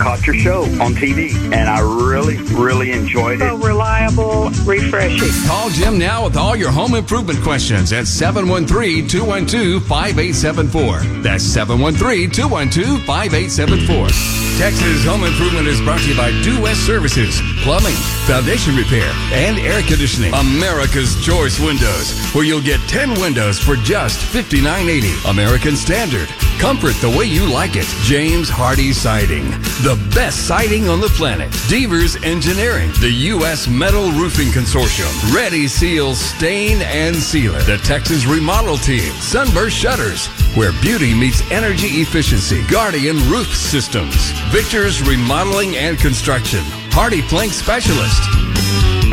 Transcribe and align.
Caught 0.00 0.26
your 0.26 0.36
show 0.36 0.62
on 0.82 0.94
TV, 0.94 1.32
and 1.52 1.68
I 1.68 1.80
really, 1.80 2.38
really 2.54 2.92
enjoyed 2.92 3.38
So 3.40 3.56
it. 3.56 3.62
reliable, 3.64 4.48
refreshing. 4.64 5.28
Call 5.46 5.68
Jim 5.70 5.98
now 5.98 6.24
with 6.24 6.36
all 6.36 6.56
your 6.56 6.70
home 6.70 6.94
improvement 6.94 7.40
questions 7.42 7.92
at 7.92 8.06
713 8.06 9.06
212 9.06 9.82
5874. 9.82 11.00
That's 11.22 11.44
713 11.44 12.30
212 12.30 13.02
5874. 13.04 14.49
Texas 14.60 15.06
Home 15.06 15.24
Improvement 15.24 15.66
is 15.66 15.80
brought 15.80 16.00
to 16.00 16.10
you 16.10 16.14
by 16.14 16.32
Due 16.42 16.60
West 16.60 16.84
Services, 16.84 17.40
Plumbing, 17.62 17.96
Foundation 18.28 18.76
Repair, 18.76 19.10
and 19.32 19.58
Air 19.58 19.80
Conditioning. 19.80 20.34
America's 20.34 21.16
Choice 21.24 21.58
Windows, 21.58 22.12
where 22.34 22.44
you'll 22.44 22.60
get 22.60 22.78
10 22.80 23.18
windows 23.18 23.58
for 23.58 23.74
just 23.76 24.20
$59.80. 24.20 25.30
American 25.30 25.76
Standard. 25.76 26.28
Comfort 26.60 26.92
the 26.96 27.08
way 27.08 27.24
you 27.24 27.50
like 27.50 27.74
it. 27.74 27.86
James 28.04 28.50
Hardie 28.50 28.92
Siding. 28.92 29.48
The 29.80 29.98
best 30.14 30.46
siding 30.46 30.90
on 30.90 31.00
the 31.00 31.08
planet. 31.08 31.50
Devers 31.70 32.22
Engineering. 32.22 32.90
The 33.00 33.10
U.S. 33.32 33.66
Metal 33.66 34.10
Roofing 34.12 34.48
Consortium. 34.48 35.08
Ready 35.34 35.66
Seal 35.68 36.14
Stain 36.14 36.82
and 36.82 37.16
Sealer. 37.16 37.62
The 37.62 37.78
Texas 37.78 38.26
Remodel 38.26 38.76
Team. 38.76 39.10
Sunburst 39.22 39.74
Shutters. 39.74 40.26
Where 40.54 40.72
beauty 40.82 41.14
meets 41.14 41.40
energy 41.50 42.02
efficiency. 42.02 42.62
Guardian 42.66 43.16
Roof 43.30 43.56
Systems. 43.56 44.30
Victor's 44.50 45.00
Remodeling 45.00 45.76
and 45.76 45.96
Construction. 45.96 46.58
HardiePlank 46.90 47.50
Specialist. 47.50 48.20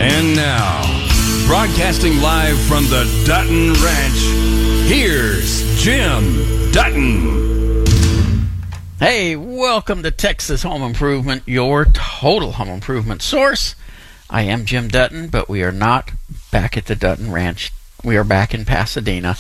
And 0.02 0.36
now, 0.36 0.82
broadcasting 1.46 2.20
live 2.22 2.60
from 2.62 2.86
the 2.86 3.06
Dutton 3.24 3.74
Ranch, 3.74 4.90
here's 4.90 5.80
Jim 5.80 6.72
Dutton. 6.72 7.86
Hey, 9.00 9.36
welcome 9.36 10.02
to 10.02 10.10
Texas 10.10 10.64
Home 10.64 10.82
Improvement, 10.82 11.44
your 11.46 11.86
total 11.86 12.54
home 12.54 12.70
improvement 12.70 13.22
source. 13.22 13.76
I 14.32 14.42
am 14.42 14.66
Jim 14.66 14.88
Dutton, 14.88 15.28
but 15.28 15.48
we 15.48 15.62
are 15.62 15.72
not 15.72 16.14
back 16.52 16.76
at 16.78 16.88
the 16.88 16.96
Dutton 16.96 17.32
Ranch. 17.32 17.72
We 18.04 18.18
are 18.18 18.24
back 18.24 18.56
in 18.56 18.66
Pasadena 18.66 19.38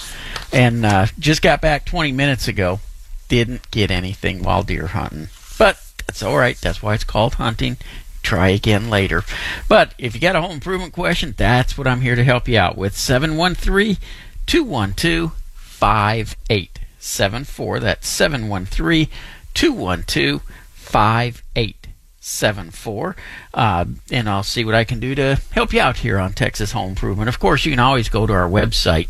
and 0.53 0.85
uh, 0.85 1.07
just 1.17 1.41
got 1.41 1.59
back 1.59 1.85
20 1.85 2.11
minutes 2.11 2.47
ago. 2.47 2.81
Didn't 3.29 3.71
get 3.71 3.89
anything 3.89 4.43
while 4.43 4.61
deer 4.61 4.87
hunting, 4.87 5.29
that's 6.08 6.23
all 6.23 6.38
right. 6.38 6.58
That's 6.59 6.81
why 6.81 6.95
it's 6.95 7.03
called 7.03 7.36
hunting. 7.36 7.77
Try 8.23 8.50
again 8.50 8.89
later. 8.89 9.23
But 9.69 9.94
if 9.97 10.14
you 10.16 10.19
got 10.22 10.36
a 10.36 10.41
home 10.41 10.52
improvement 10.52 10.94
question, 10.94 11.33
that's 11.38 11.77
what 11.77 11.88
I'm 11.88 12.02
here 12.02 12.16
to 12.16 12.23
help 12.23 12.47
you 12.47 12.58
out 12.58 12.77
with. 12.77 12.97
713 12.97 13.97
212 14.47 15.31
5874. 15.55 17.80
That's 17.80 18.08
713 18.08 19.08
212 19.53 20.41
5874. 20.75 23.16
Uh, 23.53 23.86
And 24.11 24.27
I'll 24.30 24.44
see 24.44 24.66
what 24.66 24.75
I 24.75 24.83
can 24.83 24.99
do 24.99 25.14
to 25.16 25.39
help 25.52 25.71
you 25.73 25.80
out 25.81 25.97
here 25.97 26.17
on 26.17 26.33
Texas 26.33 26.71
Home 26.71 26.89
Improvement. 26.89 27.30
Of 27.30 27.38
course, 27.39 27.66
you 27.66 27.71
can 27.71 27.80
always 27.80 28.09
go 28.09 28.25
to 28.27 28.33
our 28.33 28.49
website, 28.49 29.08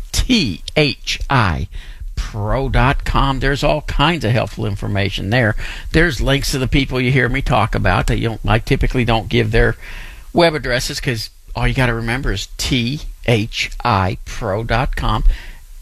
thipro.com. 2.18 3.40
There's 3.40 3.64
all 3.64 3.82
kinds 3.82 4.24
of 4.24 4.32
helpful 4.32 4.66
information 4.66 5.30
there. 5.30 5.56
There's 5.92 6.20
links 6.20 6.50
to 6.52 6.58
the 6.58 6.68
people 6.68 7.00
you 7.00 7.10
hear 7.10 7.28
me 7.28 7.42
talk 7.42 7.74
about 7.74 8.06
that 8.08 8.18
you 8.18 8.28
don't, 8.28 8.40
I 8.46 8.58
typically 8.58 9.04
don't 9.04 9.28
give 9.28 9.50
their 9.50 9.76
web 10.32 10.54
addresses 10.54 11.00
because 11.00 11.30
all 11.54 11.66
you 11.66 11.74
got 11.74 11.86
to 11.86 11.94
remember 11.94 12.32
is 12.32 12.48
thipro.com 12.58 13.04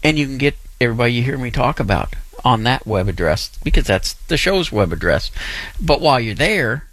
and 0.03 0.17
you 0.17 0.25
can 0.25 0.37
get 0.37 0.55
everybody 0.79 1.13
you 1.13 1.23
hear 1.23 1.37
me 1.37 1.51
talk 1.51 1.79
about 1.79 2.13
on 2.45 2.63
that 2.63 2.85
web 2.85 3.07
address 3.07 3.57
because 3.63 3.85
that's 3.85 4.13
the 4.13 4.37
show's 4.37 4.71
web 4.71 4.93
address. 4.93 5.31
But 5.81 6.01
while 6.01 6.19
you're 6.19 6.35
there, 6.35 6.85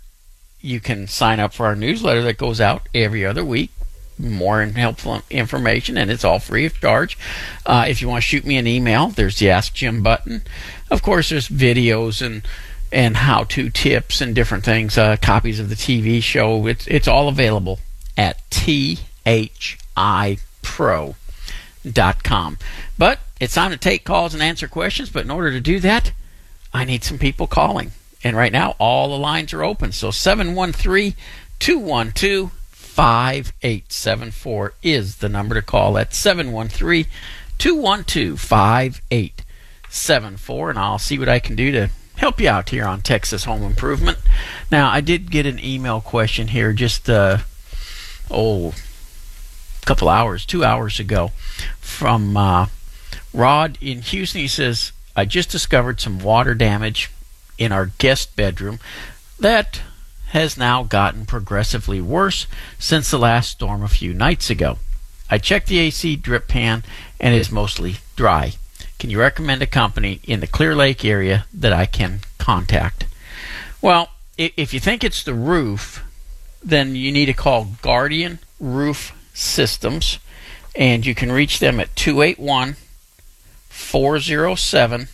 you 0.61 0.81
can 0.81 1.07
sign 1.07 1.41
up 1.41 1.53
for 1.53 1.67
our 1.67 1.77
newsletter 1.77 2.23
that 2.23 2.39
goes 2.39 2.61
out 2.61 2.89
every 2.95 3.25
other 3.25 3.45
week. 3.45 3.71
More 4.19 4.63
helpful 4.63 5.23
information, 5.29 5.99
and 5.99 6.11
it's 6.11 6.25
all 6.25 6.39
free 6.39 6.67
of 6.67 6.81
charge. 6.81 7.19
Uh, 7.67 7.87
if 7.89 8.01
you 8.01 8.09
want 8.09 8.23
to 8.23 8.29
shoot 8.29 8.45
me 8.45 8.57
an 8.57 8.67
email, 8.67 9.09
there's 9.09 9.39
the 9.39 9.51
Ask 9.51 9.75
Jim 9.75 10.03
button. 10.03 10.43
Of 10.91 11.03
course, 11.03 11.31
there's 11.31 11.49
videos 11.49 12.25
and 12.25 12.47
and 12.93 13.17
how-to 13.17 13.71
tips 13.71 14.21
and 14.21 14.35
different 14.35 14.65
things. 14.65 14.97
Uh, 14.97 15.17
copies 15.21 15.59
of 15.59 15.69
the 15.69 15.75
TV 15.75 16.23
show. 16.23 16.67
It's 16.69 16.87
it's 16.87 17.09
all 17.09 17.29
available 17.29 17.81
at 18.17 18.49
thipro.com. 18.51 19.45
But 22.97 23.19
it's 23.41 23.55
time 23.55 23.71
to 23.73 23.77
take 23.77 24.05
calls 24.05 24.33
and 24.33 24.43
answer 24.43 24.69
questions. 24.69 25.11
But 25.11 25.25
in 25.25 25.31
order 25.33 25.51
to 25.51 25.61
do 25.61 25.81
that, 25.81 26.13
I 26.73 26.85
need 26.85 27.03
some 27.03 27.19
people 27.19 27.49
calling. 27.49 27.91
And 28.23 28.37
right 28.37 28.53
now, 28.53 28.77
all 28.79 29.09
the 29.11 29.19
lines 29.19 29.53
are 29.53 29.65
open. 29.65 29.93
So 29.93 30.11
713 30.11 31.15
212 31.59 32.53
5874 32.95 34.75
is 34.85 35.17
the 35.17 35.29
number 35.29 35.57
to 35.57 35.63
call. 35.63 35.99
at 35.99 36.15
713 36.15 37.07
212 37.59 38.39
5874. 38.39 40.71
And 40.71 40.79
I'll 40.79 41.01
see 41.01 41.19
what 41.19 41.29
I 41.29 41.41
can 41.41 41.57
do 41.57 41.73
to 41.73 41.91
help 42.17 42.41
you 42.41 42.49
out 42.49 42.69
here 42.69 42.85
on 42.85 43.01
Texas 43.01 43.47
Home 43.47 43.65
Improvement. 43.65 44.19
Now, 44.71 44.91
I 44.91 45.01
did 45.01 45.33
get 45.33 45.45
an 45.45 45.59
email 45.59 46.01
question 46.01 46.47
here 46.49 46.73
just, 46.73 47.11
uh, 47.11 47.39
oh, 48.31 48.75
a 49.83 49.87
couple 49.87 50.09
hours, 50.09 50.47
two 50.47 50.65
hours 50.65 51.01
ago 51.01 51.33
from 51.81 52.37
uh, 52.37 52.67
Rod 53.33 53.77
in 53.81 54.03
Houston. 54.03 54.43
He 54.43 54.47
says, 54.47 54.93
I 55.17 55.25
just 55.25 55.51
discovered 55.51 56.01
some 56.01 56.21
water 56.21 56.55
damage 56.55 57.11
in 57.59 57.73
our 57.73 57.87
guest 57.99 58.37
bedroom 58.37 58.79
that 59.41 59.81
has 60.35 60.59
now 60.59 60.83
gotten 60.83 61.25
progressively 61.25 62.01
worse 62.01 62.49
since 62.77 63.09
the 63.09 63.19
last 63.19 63.53
storm 63.53 63.85
a 63.85 63.89
few 63.89 64.13
nights 64.13 64.51
ago. 64.51 64.79
I 65.31 65.39
checked 65.39 65.69
the 65.69 65.79
AC 65.79 66.17
drip 66.17 66.49
pan 66.49 66.83
and 67.21 67.33
it 67.33 67.39
is 67.39 67.53
mostly 67.53 67.99
dry. 68.17 68.55
Can 68.99 69.11
you 69.11 69.21
recommend 69.21 69.63
a 69.63 69.67
company 69.67 70.21
in 70.25 70.41
the 70.41 70.49
Clear 70.49 70.75
Lake 70.75 71.05
area 71.05 71.47
that 71.55 71.73
I 71.73 71.87
can 71.87 72.19
contact? 72.37 73.07
Well, 73.81 74.11
if 74.37 74.75
you 74.75 74.81
think 74.81 75.05
it's 75.05 75.23
the 75.23 75.35
roof, 75.35 76.05
then 76.63 76.97
you 76.97 77.13
need 77.13 77.27
to 77.27 77.33
call 77.33 77.69
Guardian 77.81 78.41
Roof 78.59 79.17
Systems 79.35 80.19
and 80.75 81.07
you 81.07 81.15
can 81.15 81.31
reach 81.31 81.61
them 81.61 81.79
at 81.79 81.95
281 81.95 82.75
407 83.69 85.09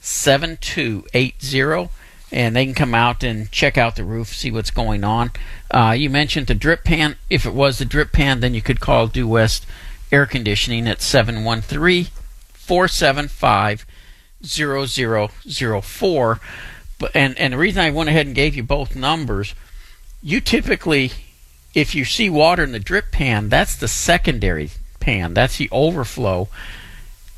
7280 0.00 1.99
and 2.32 2.54
they 2.54 2.64
can 2.64 2.74
come 2.74 2.94
out 2.94 3.22
and 3.22 3.50
check 3.50 3.76
out 3.76 3.96
the 3.96 4.04
roof, 4.04 4.28
see 4.28 4.50
what's 4.50 4.70
going 4.70 5.02
on. 5.04 5.30
Uh, 5.70 5.94
you 5.96 6.08
mentioned 6.08 6.46
the 6.46 6.54
drip 6.54 6.84
pan. 6.84 7.16
If 7.28 7.44
it 7.44 7.54
was 7.54 7.78
the 7.78 7.84
drip 7.84 8.12
pan, 8.12 8.40
then 8.40 8.54
you 8.54 8.62
could 8.62 8.80
call 8.80 9.08
Due 9.08 9.26
West 9.26 9.66
Air 10.12 10.26
Conditioning 10.26 10.86
at 10.86 11.02
713 11.02 12.06
475 12.52 13.86
0004. 14.44 16.40
But 16.98 17.10
and 17.14 17.38
and 17.38 17.52
the 17.52 17.58
reason 17.58 17.82
I 17.82 17.90
went 17.90 18.10
ahead 18.10 18.26
and 18.26 18.34
gave 18.34 18.54
you 18.54 18.62
both 18.62 18.94
numbers, 18.94 19.54
you 20.22 20.40
typically, 20.40 21.12
if 21.74 21.94
you 21.94 22.04
see 22.04 22.28
water 22.30 22.62
in 22.62 22.72
the 22.72 22.78
drip 22.78 23.10
pan, 23.10 23.48
that's 23.48 23.74
the 23.74 23.88
secondary 23.88 24.70
pan. 25.00 25.34
That's 25.34 25.56
the 25.56 25.68
overflow. 25.72 26.48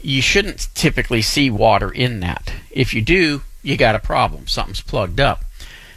You 0.03 0.21
shouldn't 0.21 0.69
typically 0.75 1.23
see 1.23 1.49
water 1.49 1.91
in 1.91 2.21
that. 2.21 2.53
If 2.73 2.93
you 2.93 3.03
do, 3.03 3.43
you 3.63 3.77
got 3.77 3.95
a 3.95 4.01
problem. 4.01 4.47
Something's 4.47 4.81
plugged 4.81 5.21
up. 5.21 5.45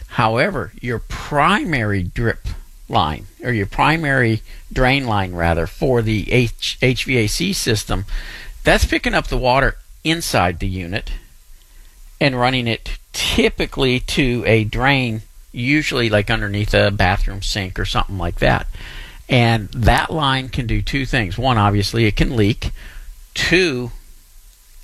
However, 0.09 0.71
your 0.81 0.99
primary 0.99 2.03
drip 2.03 2.47
line, 2.87 3.27
or 3.43 3.51
your 3.51 3.65
primary 3.65 4.41
drain 4.71 5.05
line 5.05 5.33
rather, 5.33 5.67
for 5.67 6.01
the 6.01 6.31
H- 6.31 6.77
HVAC 6.81 7.53
system, 7.53 8.05
that's 8.63 8.85
picking 8.85 9.13
up 9.13 9.27
the 9.27 9.37
water 9.37 9.77
inside 10.03 10.59
the 10.59 10.67
unit 10.67 11.11
and 12.21 12.39
running 12.39 12.67
it 12.67 12.97
typically 13.11 13.99
to 13.99 14.43
a 14.45 14.63
drain, 14.63 15.23
usually 15.51 16.09
like 16.09 16.29
underneath 16.29 16.73
a 16.73 16.91
bathroom 16.91 17.41
sink 17.41 17.79
or 17.79 17.85
something 17.85 18.17
like 18.17 18.39
that. 18.39 18.67
And 19.27 19.69
that 19.69 20.11
line 20.11 20.49
can 20.49 20.67
do 20.67 20.81
two 20.81 21.05
things. 21.05 21.37
One, 21.37 21.57
obviously, 21.57 22.05
it 22.05 22.15
can 22.15 22.35
leak. 22.35 22.71
Two, 23.33 23.91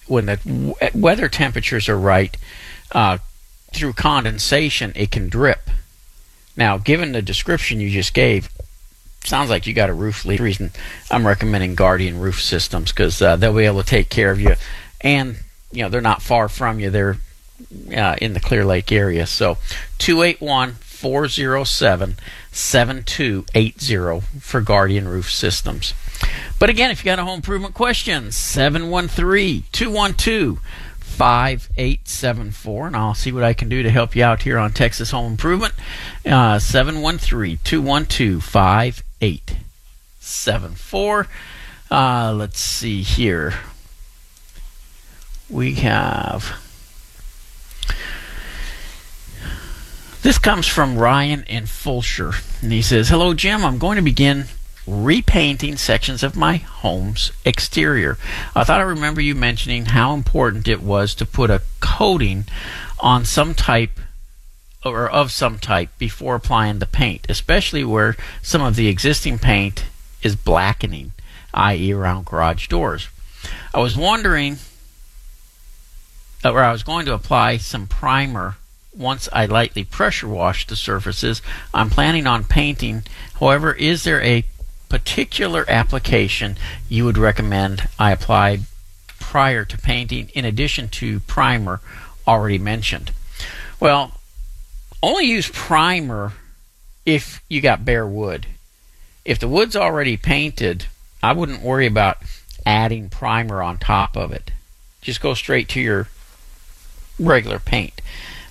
when 0.08 0.26
the 0.26 0.92
weather 0.94 1.30
temperatures 1.30 1.88
are 1.88 1.98
right, 1.98 2.36
uh, 2.92 3.18
through 3.74 3.94
condensation, 3.94 4.92
it 4.96 5.12
can 5.12 5.30
drip. 5.30 5.70
Now, 6.56 6.78
given 6.78 7.12
the 7.12 7.22
description 7.22 7.80
you 7.80 7.90
just 7.90 8.14
gave, 8.14 8.50
sounds 9.24 9.50
like 9.50 9.66
you 9.66 9.74
got 9.74 9.90
a 9.90 9.94
roof 9.94 10.26
leak. 10.26 10.40
Reason 10.40 10.72
I'm 11.10 11.26
recommending 11.26 11.76
Guardian 11.76 12.20
Roof 12.20 12.42
Systems 12.42 12.92
because 12.92 13.22
uh, 13.22 13.36
they'll 13.36 13.56
be 13.56 13.66
able 13.66 13.82
to 13.82 13.88
take 13.88 14.10
care 14.10 14.32
of 14.32 14.42
you, 14.42 14.56
and 15.00 15.38
you 15.72 15.84
know 15.84 15.90
they're 15.90 16.02
not 16.02 16.22
far 16.22 16.50
from 16.50 16.80
you. 16.80 16.90
They're 16.90 17.18
uh, 17.96 18.16
in 18.22 18.34
the 18.34 18.40
Clear 18.40 18.66
Lake 18.66 18.92
area. 18.92 19.26
So 19.26 19.58
281 20.00 20.74
407 20.74 22.16
7280 22.52 24.40
for 24.40 24.62
Guardian 24.62 25.08
Roof 25.08 25.32
Systems. 25.32 25.94
But 26.60 26.70
again, 26.70 26.92
if 26.92 27.00
you 27.00 27.06
got 27.06 27.20
a 27.20 27.26
home 27.26 27.38
improvement 27.38 27.74
question, 27.74 28.32
713 28.32 29.64
212 29.72 30.60
5874, 31.22 32.88
and 32.88 32.96
I'll 32.96 33.14
see 33.14 33.32
what 33.32 33.44
I 33.44 33.54
can 33.54 33.70
do 33.70 33.84
to 33.84 33.92
help 33.92 34.16
you 34.16 34.24
out 34.24 34.42
here 34.42 34.58
on 34.58 34.72
Texas 34.72 35.12
Home 35.12 35.34
Improvement. 35.34 35.76
Uh, 36.26 36.58
713 36.58 37.60
212 37.64 38.44
5874. 38.44 41.28
Uh, 41.92 42.34
let's 42.36 42.60
see 42.60 43.04
here. 43.04 43.54
We 45.48 45.76
have. 45.76 46.60
This 50.24 50.40
comes 50.40 50.66
from 50.66 50.98
Ryan 50.98 51.44
in 51.44 51.66
Fulshear, 51.66 52.34
and 52.64 52.72
he 52.72 52.82
says, 52.82 53.10
"Hello, 53.10 53.36
Jim. 53.36 53.64
I'm 53.64 53.78
going 53.78 53.98
to 53.98 54.02
begin 54.02 54.46
repainting 54.88 55.78
sections 55.78 56.24
of 56.24 56.36
my 56.36 56.58
home's 56.58 57.32
exterior. 57.46 58.18
I 58.56 58.64
thought 58.64 58.80
I 58.80 58.84
remember 58.84 59.22
you 59.22 59.36
mentioning 59.36 59.86
how 59.88 60.14
important 60.14 60.68
it 60.68 60.82
was 60.82 61.14
to 61.16 61.26
put 61.26 61.50
a 61.50 61.62
coating 61.80 62.46
on 63.00 63.26
some 63.26 63.54
type 63.54 64.00
or 64.84 65.10
of 65.10 65.32
some 65.32 65.60
type 65.60 65.90
before 65.98 66.36
applying 66.36 66.80
the 66.80 66.86
paint, 66.86 67.26
especially 67.30 67.84
where 67.84 68.18
some 68.42 68.62
of 68.62 68.76
the 68.76 68.88
existing 68.88 69.38
paint 69.38 69.86
is 70.24 70.36
blackening, 70.36 71.12
i.e., 71.54 71.92
around 71.92 72.26
garage 72.26 72.68
doors. 72.68 73.08
I 73.74 73.80
was 73.80 73.96
wondering, 73.96 74.58
or 76.44 76.64
I 76.64 76.72
was 76.72 76.84
going 76.84 77.06
to 77.06 77.14
apply 77.14 77.58
some 77.58 77.88
primer 77.88 78.56
once 78.94 79.30
I 79.32 79.46
lightly 79.46 79.84
pressure 79.84 80.28
wash 80.28 80.68
the 80.68 80.76
surfaces. 80.76 81.42
I'm 81.74 81.90
planning 81.90 82.28
on 82.28 82.44
painting. 82.44 83.04
However, 83.40 83.74
is 83.74 84.04
there 84.04 84.22
a 84.22 84.44
particular 84.92 85.64
application 85.70 86.58
you 86.90 87.06
would 87.06 87.18
recommend 87.18 87.88
I 87.98 88.12
apply 88.12 88.60
prior 89.20 89.64
to 89.64 89.78
painting 89.78 90.30
in 90.34 90.44
addition 90.44 90.90
to 90.90 91.22
primer 91.22 91.80
already 92.28 92.58
mentioned? 92.58 93.12
Well, 93.80 94.20
only 95.02 95.28
use 95.28 95.50
primer 95.50 96.34
if 97.06 97.42
you 97.48 97.62
got 97.62 97.86
bare 97.86 98.06
wood. 98.06 98.48
If 99.24 99.40
the 99.40 99.48
wood's 99.48 99.78
already 99.78 100.18
painted, 100.18 100.88
I 101.24 101.32
wouldn't 101.32 101.62
worry 101.62 101.88
about 101.88 102.18
adding 102.66 103.08
primer 103.08 103.64
on 103.64 103.78
top 103.78 104.18
of 104.18 104.34
it. 104.34 104.52
Just 105.02 105.22
go 105.22 105.34
straight 105.34 105.70
to 105.70 105.80
your 105.80 106.10
regular 107.18 107.60
paint. 107.60 108.02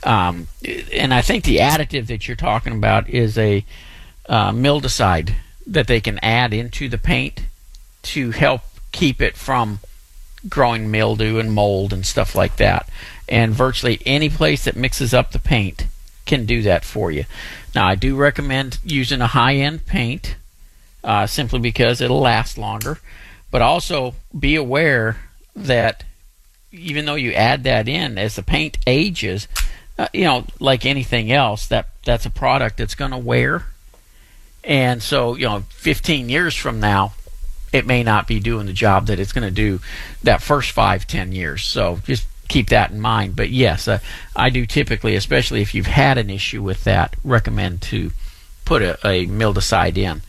Um, 0.05 0.49
and 0.95 1.13
I 1.13 1.21
think 1.21 1.45
the 1.45 1.59
additive 1.59 2.07
that 2.07 2.27
you're 2.27 2.35
talking 2.35 2.73
about 2.73 3.11
is 3.11 3.37
a 3.37 3.63
uh, 4.27 4.53
mildewcide 4.53 5.35
that 5.71 5.87
they 5.87 6.01
can 6.01 6.19
add 6.19 6.53
into 6.53 6.89
the 6.89 6.99
paint 6.99 7.43
to 8.03 8.33
help 8.33 8.63
keep 8.93 9.23
it 9.23 9.37
from 9.37 9.79
growing 10.49 10.91
mildew 10.91 11.39
and 11.39 11.53
mold 11.53 11.93
and 11.93 12.05
stuff 12.05 12.35
like 12.35 12.57
that. 12.57 12.89
And 13.29 13.55
virtually 13.55 14.01
any 14.05 14.29
place 14.29 14.65
that 14.65 14.77
mixes 14.77 15.15
up 15.15 15.31
the 15.31 15.39
paint 15.39 15.87
can 16.27 16.45
do 16.45 16.63
that 16.63 16.85
for 16.85 17.11
you. 17.11 17.25
Now, 17.75 17.87
I 17.87 17.95
do 17.95 18.17
recommend 18.17 18.79
using 18.85 19.21
a 19.21 19.29
high 19.29 19.55
end 19.55 19.87
paint 19.87 20.37
uh, 21.05 21.27
simply 21.27 21.61
because 21.61 22.01
it'll 22.01 22.21
last 22.21 22.59
longer. 22.59 22.99
But 23.51 23.63
also 23.63 24.15
be 24.37 24.57
aware 24.57 25.17
that 25.57 26.05
even 26.73 27.05
though 27.05 27.17
you 27.17 27.33
add 27.33 27.65
that 27.65 27.89
in, 27.89 28.17
as 28.17 28.37
the 28.37 28.43
paint 28.43 28.79
ages, 28.87 29.49
uh, 29.99 30.09
you 30.13 30.25
know, 30.25 30.47
like 30.61 30.87
anything 30.87 31.33
else, 31.33 31.67
that 31.67 31.89
that's 32.05 32.27
a 32.27 32.31
product 32.31 32.77
that's 32.79 32.95
going 32.95 33.11
to 33.11 33.19
wear. 33.19 33.67
And 34.63 35.03
so, 35.03 35.37
you 35.37 35.47
know, 35.47 35.65
15 35.71 36.29
years 36.29 36.55
from 36.55 36.81
now, 36.81 37.15
it 37.73 37.87
may 37.87 38.03
not 38.03 38.27
be 38.27 38.41
doing 38.41 38.67
the 38.67 38.73
job 38.73 39.07
that 39.07 39.21
it's 39.21 39.33
going 39.33 39.47
to 39.47 39.51
do 39.51 39.81
that 40.23 40.43
first 40.43 40.73
five, 40.73 41.07
ten 41.07 41.33
years. 41.33 41.65
So 41.65 42.01
just 42.05 42.27
keep 42.49 42.69
that 42.71 42.91
in 42.91 43.01
mind. 43.01 43.37
But 43.37 43.51
yes, 43.51 43.87
uh, 43.89 44.01
I 44.35 44.51
do 44.51 44.67
typically, 44.67 45.15
especially 45.15 45.63
if 45.63 45.73
you've 45.75 45.87
had 45.87 46.19
an 46.19 46.31
issue 46.31 46.63
with 46.63 46.85
that, 46.85 47.15
recommend 47.23 47.83
to 47.83 48.11
put 48.65 48.83
a, 48.83 48.95
a 49.07 49.27
mildewcide 49.27 49.97
in. 49.97 50.23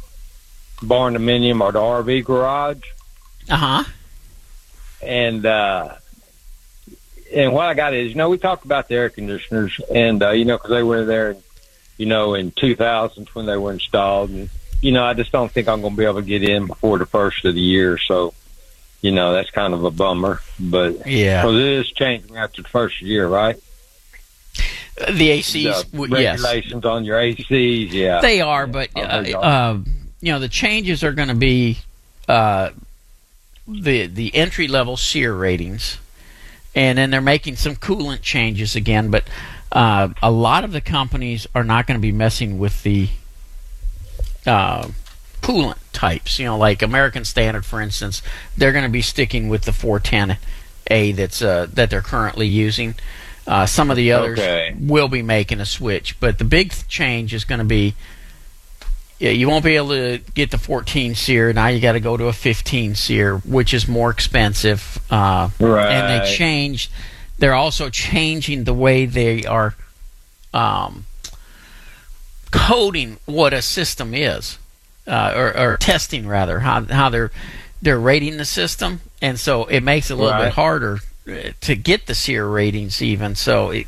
barn 0.83 1.15
dominium 1.15 1.61
or 1.61 1.73
the 1.73 1.79
RV 1.79 2.25
garage. 2.25 2.83
Uh 3.51 3.57
huh. 3.57 3.85
And, 5.03 5.45
uh, 5.45 5.95
and 7.35 7.53
what 7.53 7.67
I 7.67 7.75
got 7.75 7.93
is, 7.93 8.09
you 8.09 8.15
know, 8.15 8.31
we 8.31 8.39
talked 8.39 8.65
about 8.65 8.89
the 8.89 8.95
air 8.95 9.11
conditioners, 9.11 9.79
and, 9.95 10.23
uh, 10.23 10.31
you 10.31 10.45
know, 10.45 10.57
because 10.57 10.71
they 10.71 10.83
were 10.83 11.05
there, 11.05 11.37
you 11.99 12.07
know, 12.07 12.35
in 12.35 12.51
2000 12.53 13.29
when 13.31 13.47
they 13.47 13.57
were 13.57 13.73
installed. 13.73 14.31
And, 14.31 14.49
you 14.81 14.93
know, 14.93 15.05
I 15.05 15.15
just 15.15 15.33
don't 15.33 15.51
think 15.51 15.69
I'm 15.69 15.83
going 15.83 15.93
to 15.95 15.99
be 15.99 16.05
able 16.05 16.21
to 16.21 16.27
get 16.27 16.43
in 16.43 16.67
before 16.67 16.99
the 16.99 17.07
first 17.07 17.45
of 17.45 17.55
the 17.55 17.61
year. 17.61 17.99
So, 17.99 18.33
you 19.07 19.13
know, 19.13 19.33
that's 19.33 19.51
kind 19.53 19.73
of 19.73 19.85
a 19.85 19.91
bummer. 19.93 20.41
But 20.59 21.07
Yeah. 21.07 21.43
so 21.43 21.53
this 21.53 21.87
is 21.87 21.93
changing 21.93 22.37
after 22.37 22.63
the 22.63 22.69
first 22.69 23.01
year, 23.01 23.29
right? 23.29 23.57
The 24.97 25.31
ACs, 25.31 25.53
The 25.85 25.97
w- 25.97 26.17
yes. 26.21 26.41
regulations 26.43 26.85
on 26.85 27.05
your 27.05 27.19
ACs, 27.21 27.93
yeah. 27.93 28.21
They 28.21 28.41
are, 28.41 28.67
but 28.67 28.89
uh, 28.97 28.99
uh, 29.01 29.79
you 30.21 30.33
know 30.33 30.41
the 30.41 30.49
changes 30.49 31.05
are 31.05 31.13
going 31.13 31.29
to 31.29 31.35
be 31.35 31.79
uh, 32.27 32.71
the 33.69 34.07
the 34.07 34.35
entry 34.35 34.67
level 34.67 34.97
SEER 34.97 35.35
ratings, 35.37 35.99
and 36.75 36.97
then 36.99 37.11
they're 37.11 37.21
making 37.21 37.57
some 37.57 37.77
coolant 37.77 38.23
changes 38.23 38.75
again. 38.75 39.11
But 39.11 39.25
uh, 39.71 40.09
a 40.23 40.31
lot 40.33 40.65
of 40.65 40.73
the 40.73 40.81
companies 40.81 41.47
are 41.55 41.65
not 41.65 41.87
going 41.87 41.99
to 42.01 42.03
be 42.03 42.13
messing 42.13 42.59
with 42.59 42.83
the 42.83 43.09
uh, 44.47 44.89
coolant 45.47 45.77
types. 45.93 46.39
You 46.39 46.47
know, 46.47 46.59
like 46.59 46.83
American 46.83 47.25
Standard, 47.25 47.65
for 47.65 47.81
instance, 47.81 48.23
they're 48.57 48.73
going 48.73 48.85
to 48.85 48.91
be 48.91 49.03
sticking 49.03 49.49
with 49.49 49.63
the 49.63 49.73
410A 49.73 51.15
that's 51.17 51.43
uh, 51.43 51.67
that 51.73 51.91
they're 51.91 52.03
currently 52.03 52.47
using. 52.47 52.95
Uh, 53.47 53.65
some 53.65 53.91
of 53.91 53.97
the 53.97 54.11
others 54.13 54.39
Okay. 54.41 54.75
will 54.79 55.07
be 55.09 55.23
making 55.23 55.61
a 55.61 55.67
switch, 55.67 56.19
but 56.19 56.39
the 56.39 56.45
big 56.45 56.73
change 56.89 57.33
is 57.33 57.45
going 57.45 57.61
to 57.61 57.65
be 57.65 57.95
yeah, 59.19 59.31
you 59.31 59.49
won't 59.49 59.65
be 59.65 59.77
able 59.77 59.91
to 59.91 60.19
get 60.35 60.51
the 60.51 60.59
14 60.59 61.15
SEER. 61.15 61.53
Now 61.55 61.69
you 61.69 61.81
got 61.81 61.93
to 61.93 62.01
go 62.01 62.19
to 62.19 62.27
a 62.27 62.35
15 62.35 62.95
SEER, 62.97 63.39
which 63.39 63.73
is 63.73 63.89
more 63.89 64.11
expensive. 64.11 64.99
Uh, 65.11 65.49
Right. 65.59 65.91
And 65.91 66.23
they 66.23 66.35
changed. 66.35 66.91
They're 67.39 67.55
also 67.55 67.89
changing 67.89 68.65
the 68.65 68.75
way 68.75 69.07
they 69.07 69.45
are 69.47 69.75
um, 70.53 71.07
coding 72.51 73.19
what 73.27 73.53
a 73.55 73.63
system 73.63 74.13
is, 74.15 74.59
uh, 75.07 75.33
or, 75.37 75.57
or 75.57 75.77
testing 75.77 76.27
rather 76.27 76.61
how 76.61 76.83
how 76.85 77.09
they're 77.09 77.31
they're 77.83 78.01
rating 78.01 78.37
the 78.39 78.45
system, 78.45 79.01
and 79.23 79.39
so 79.39 79.65
it 79.67 79.83
makes 79.83 80.11
it 80.11 80.15
a 80.15 80.17
little 80.17 80.33
Right. 80.33 80.45
bit 80.47 80.53
harder 80.55 80.99
uh, 81.29 81.51
to 81.61 81.75
get 81.77 82.07
the 82.07 82.15
SEER 82.15 82.47
ratings 82.49 83.01
even. 83.03 83.35
So 83.35 83.71
it, 83.71 83.87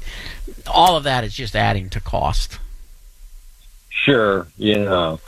all 0.66 0.96
of 0.96 1.04
that 1.04 1.24
is 1.24 1.34
just 1.34 1.56
adding 1.56 1.88
to 1.90 2.00
cost. 2.00 2.58
Sure, 3.90 4.46
you 4.56 4.78
know, 4.78 5.20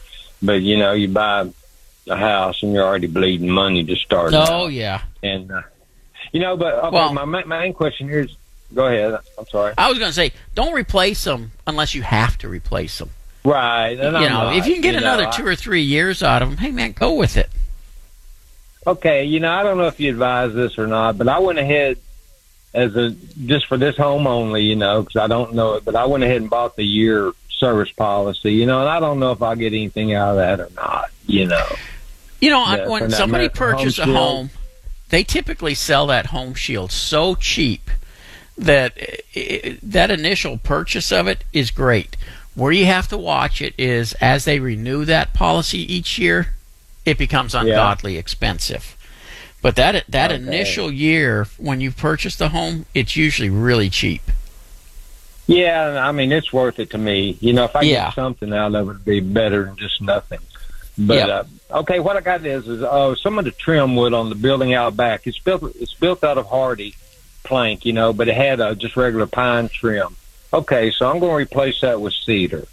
but 0.42 0.62
you 0.62 0.78
know, 0.78 0.92
you 0.92 1.08
buy 1.08 1.50
a 2.08 2.16
house 2.16 2.62
and 2.62 2.72
you're 2.72 2.84
already 2.84 3.06
bleeding 3.06 3.48
money 3.50 3.84
to 3.84 3.96
start. 3.96 4.32
Oh 4.34 4.64
out. 4.66 4.66
yeah, 4.68 5.02
and 5.22 5.50
uh, 5.50 5.62
you 6.32 6.40
know, 6.40 6.56
but 6.56 6.74
okay, 6.74 6.94
Well- 6.96 7.12
my 7.14 7.44
main 7.44 7.72
question 7.72 8.08
here 8.08 8.20
is, 8.20 8.36
go 8.74 8.86
ahead. 8.86 9.18
I'm 9.38 9.46
sorry. 9.46 9.74
I 9.76 9.88
was 9.88 9.98
going 9.98 10.10
to 10.10 10.14
say 10.14 10.32
don't 10.54 10.72
replace 10.74 11.24
them 11.24 11.52
unless 11.66 11.94
you 11.94 12.02
have 12.02 12.38
to 12.38 12.48
replace 12.48 12.98
them. 12.98 13.10
Right, 13.44 13.92
you 13.92 14.02
I'm 14.02 14.12
know, 14.12 14.20
not, 14.20 14.56
if 14.56 14.66
you 14.66 14.74
can 14.74 14.82
get 14.82 14.92
you 14.92 14.98
another 14.98 15.26
I- 15.26 15.30
two 15.30 15.46
or 15.46 15.56
three 15.56 15.82
years 15.82 16.22
out 16.22 16.42
of 16.42 16.50
them, 16.50 16.58
hey 16.58 16.70
man, 16.70 16.92
go 16.92 17.14
with 17.14 17.36
it. 17.36 17.48
Okay, 18.86 19.24
you 19.24 19.40
know, 19.40 19.52
I 19.52 19.62
don't 19.62 19.76
know 19.78 19.86
if 19.86 20.00
you 20.00 20.10
advise 20.10 20.54
this 20.54 20.78
or 20.78 20.86
not, 20.86 21.18
but 21.18 21.28
I 21.28 21.38
went 21.38 21.58
ahead 21.58 21.98
as 22.72 22.94
a 22.96 23.10
just 23.44 23.66
for 23.66 23.76
this 23.76 23.96
home 23.96 24.26
only, 24.26 24.62
you 24.62 24.76
know, 24.76 25.02
because 25.02 25.16
I 25.16 25.26
don't 25.26 25.54
know 25.54 25.74
it, 25.74 25.84
but 25.84 25.96
I 25.96 26.06
went 26.06 26.24
ahead 26.24 26.36
and 26.36 26.48
bought 26.48 26.76
the 26.76 26.84
year 26.84 27.32
service 27.48 27.92
policy, 27.92 28.52
you 28.52 28.66
know, 28.66 28.80
and 28.80 28.88
I 28.88 29.00
don't 29.00 29.20
know 29.20 29.32
if 29.32 29.42
I'll 29.42 29.56
get 29.56 29.72
anything 29.72 30.14
out 30.14 30.30
of 30.30 30.36
that 30.36 30.60
or 30.60 30.70
not, 30.74 31.10
you 31.26 31.46
know. 31.46 31.66
You 32.40 32.50
know, 32.50 32.64
Yeah, 32.64 32.88
when 32.88 33.10
somebody 33.10 33.46
American 33.46 33.58
Home 33.62 33.76
purchases 33.76 33.98
a 33.98 34.06
home, 34.06 34.50
they 35.10 35.22
typically 35.24 35.74
sell 35.74 36.06
that 36.06 36.26
home 36.26 36.54
shield 36.54 36.90
so 36.90 37.34
cheap 37.34 37.90
that 38.56 38.92
i 39.34 39.78
that 39.82 40.10
initial 40.10 40.58
purchase 40.58 41.10
of 41.12 41.26
it 41.26 41.44
is 41.52 41.70
great. 41.70 42.16
Where 42.60 42.72
you 42.72 42.84
have 42.84 43.08
to 43.08 43.16
watch 43.16 43.62
it 43.62 43.72
is 43.78 44.12
as 44.20 44.44
they 44.44 44.60
renew 44.60 45.06
that 45.06 45.32
policy 45.32 45.78
each 45.78 46.18
year, 46.18 46.52
it 47.06 47.16
becomes 47.16 47.54
ungodly 47.54 48.18
expensive. 48.18 48.98
But 49.62 49.76
that 49.76 50.04
that 50.10 50.30
Okay. 50.30 50.42
initial 50.42 50.92
year 50.92 51.46
when 51.56 51.80
you 51.80 51.90
purchase 51.90 52.36
the 52.36 52.50
home, 52.50 52.84
it's 52.92 53.16
usually 53.16 53.48
really 53.48 53.88
cheap. 53.88 54.20
Yeah, 55.46 56.04
I 56.06 56.12
mean 56.12 56.32
it's 56.32 56.52
worth 56.52 56.78
it 56.78 56.90
to 56.90 56.98
me. 56.98 57.38
You 57.40 57.54
know, 57.54 57.64
if 57.64 57.74
I 57.74 57.80
Yeah. 57.80 58.08
get 58.08 58.14
something 58.14 58.52
out 58.52 58.74
of 58.74 58.88
it, 58.88 58.90
it'd 58.90 59.04
be 59.06 59.20
better 59.20 59.64
than 59.64 59.76
just 59.76 60.02
nothing. 60.02 60.40
But 60.98 61.28
Yep. 61.28 61.46
uh, 61.70 61.78
okay, 61.78 61.98
what 61.98 62.18
I 62.18 62.20
got 62.20 62.44
is 62.44 62.68
is 62.68 62.82
uh, 62.82 63.14
some 63.14 63.38
of 63.38 63.46
the 63.46 63.52
trim 63.52 63.96
wood 63.96 64.12
on 64.12 64.28
the 64.28 64.34
building 64.34 64.74
out 64.74 64.98
back. 64.98 65.26
It's 65.26 65.38
built 65.38 65.62
it's 65.80 65.94
built 65.94 66.22
out 66.22 66.36
of 66.36 66.44
hardy 66.44 66.94
plank, 67.42 67.86
you 67.86 67.94
know, 67.94 68.12
but 68.12 68.28
it 68.28 68.36
had 68.36 68.60
uh, 68.60 68.74
just 68.74 68.98
regular 68.98 69.26
pine 69.26 69.70
trim. 69.70 70.14
Okay, 70.52 70.90
so 70.90 71.08
I'm 71.08 71.18
going 71.20 71.30
to 71.32 71.36
replace 71.36 71.80
that 71.82 72.00
with 72.00 72.12
cedar. 72.14 72.66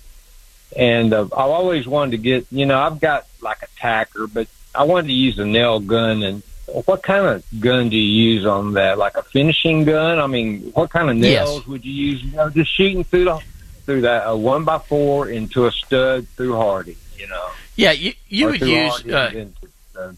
And 0.76 1.14
uh, 1.14 1.24
I've 1.26 1.32
always 1.34 1.88
wanted 1.88 2.12
to 2.12 2.18
get, 2.18 2.46
you 2.52 2.66
know, 2.66 2.80
I've 2.80 3.00
got 3.00 3.28
like 3.42 3.62
a 3.64 3.68
tacker, 3.80 4.28
but 4.28 4.48
I 4.76 4.84
wanted 4.84 5.08
to 5.08 5.14
use 5.14 5.38
a 5.40 5.46
nail 5.46 5.80
gun. 5.80 6.24
And 6.24 6.44
what 6.86 7.04
kind 7.04 7.26
of 7.26 7.44
gun 7.60 7.90
do 7.90 7.96
you 7.98 8.32
use 8.34 8.46
on 8.46 8.74
that? 8.74 8.98
Like 8.98 9.16
a 9.16 9.24
finishing 9.24 9.86
gun? 9.86 10.20
I 10.20 10.28
mean, 10.28 10.72
what 10.74 10.90
kind 10.90 11.10
of 11.10 11.18
Yes. 11.18 11.46
nails 11.48 11.68
would 11.68 11.86
you 11.86 11.94
use? 11.94 12.24
You 12.24 12.32
know, 12.32 12.50
just 12.50 12.76
shooting 12.76 13.04
through 13.04 13.26
the 13.26 13.42
through 13.86 14.02
that 14.02 14.28
uh, 14.30 14.36
one 14.36 14.66
by 14.66 14.78
four 14.80 15.30
into 15.30 15.66
a 15.66 15.72
stud 15.72 16.28
through 16.36 16.52
Hardie. 16.54 16.98
You 17.18 17.28
know, 17.28 17.50
Yeah, 17.78 17.92
you 17.94 18.14
you 18.28 18.48
Or 18.48 18.52
would 18.52 18.62
use. 18.62 19.06
Uh, 19.06 19.18
and 19.30 19.36
into 19.38 19.68
stud. 19.92 20.18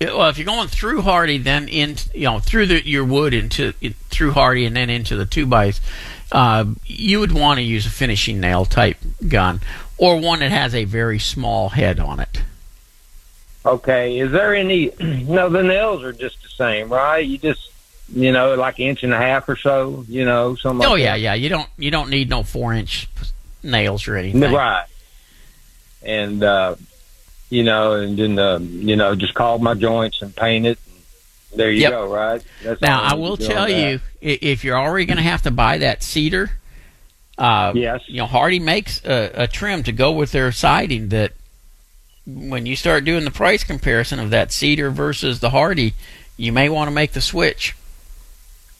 well, 0.00 0.28
if 0.30 0.38
you're 0.38 0.46
going 0.46 0.68
through 0.68 1.02
Hardie, 1.02 1.44
then 1.44 1.68
in 1.68 1.96
you 2.14 2.24
know 2.24 2.38
through 2.38 2.66
the 2.66 2.86
your 2.88 3.04
wood 3.04 3.34
into 3.34 3.72
through 4.08 4.32
Hardie 4.32 4.66
and 4.66 4.74
then 4.74 4.88
into 4.88 5.14
the 5.16 5.26
two 5.26 5.44
bys, 5.44 5.82
uh, 6.34 6.64
you 6.84 7.20
would 7.20 7.32
want 7.32 7.58
to 7.58 7.62
use 7.62 7.86
a 7.86 7.90
finishing 7.90 8.40
nail 8.40 8.64
type 8.64 8.96
gun 9.28 9.60
or 9.96 10.20
one 10.20 10.40
that 10.40 10.50
has 10.50 10.74
a 10.74 10.84
very 10.84 11.20
small 11.20 11.68
head 11.70 12.00
on 12.00 12.18
it. 12.18 12.42
Okay, 13.64 14.18
is 14.18 14.32
there 14.32 14.54
any? 14.54 14.90
No, 15.00 15.48
the 15.48 15.62
nails 15.62 16.02
are 16.02 16.12
just 16.12 16.42
the 16.42 16.48
same, 16.48 16.88
right? 16.92 17.24
You 17.24 17.38
just, 17.38 17.70
you 18.12 18.32
know, 18.32 18.54
like 18.56 18.78
an 18.78 18.86
inch 18.86 19.02
and 19.04 19.14
a 19.14 19.16
half 19.16 19.48
or 19.48 19.56
so, 19.56 20.04
you 20.08 20.24
know, 20.24 20.56
something. 20.56 20.86
Oh 20.86 20.90
like 20.92 21.00
yeah, 21.02 21.12
that. 21.12 21.20
yeah. 21.20 21.34
You 21.34 21.48
don't 21.48 21.68
you 21.78 21.90
don't 21.90 22.10
need 22.10 22.28
no 22.28 22.42
four 22.42 22.74
inch 22.74 23.08
nails 23.62 24.06
or 24.08 24.16
anything. 24.16 24.52
right. 24.52 24.86
And 26.02 26.42
uh, 26.42 26.74
you 27.48 27.62
know, 27.62 27.92
and 27.92 28.18
then 28.18 28.38
uh, 28.38 28.58
you 28.58 28.96
know, 28.96 29.14
just 29.14 29.34
call 29.34 29.58
my 29.60 29.74
joints 29.74 30.20
and 30.20 30.34
paint 30.34 30.66
it. 30.66 30.78
There 31.56 31.70
you 31.70 31.82
Yep. 31.82 31.90
go, 31.92 32.06
right? 32.12 32.42
That's 32.62 32.80
Now 32.80 33.00
I 33.02 33.14
will 33.14 33.36
to 33.36 33.46
do 33.46 33.48
on 33.52 33.56
tell 33.56 33.66
that. 33.68 33.90
you, 33.90 34.00
if 34.20 34.64
you're 34.64 34.78
already 34.78 35.06
going 35.06 35.16
to 35.18 35.22
have 35.22 35.42
to 35.42 35.50
buy 35.50 35.78
that 35.78 36.02
cedar, 36.02 36.50
uh, 37.38 37.72
Yes. 37.74 38.00
you 38.06 38.18
know 38.18 38.26
Hardie 38.26 38.60
makes 38.60 39.04
a, 39.04 39.30
a 39.34 39.46
trim 39.46 39.82
to 39.84 39.92
go 39.92 40.12
with 40.12 40.32
their 40.32 40.50
siding 40.52 41.08
that 41.10 41.32
when 42.26 42.64
you 42.66 42.74
start 42.76 43.04
doing 43.04 43.24
the 43.24 43.30
price 43.30 43.64
comparison 43.64 44.18
of 44.18 44.30
that 44.30 44.50
cedar 44.52 44.90
versus 44.90 45.40
the 45.40 45.50
Hardie, 45.50 45.92
you 46.36 46.52
may 46.52 46.68
want 46.68 46.88
to 46.88 46.94
make 46.94 47.12
the 47.12 47.20
switch. 47.20 47.76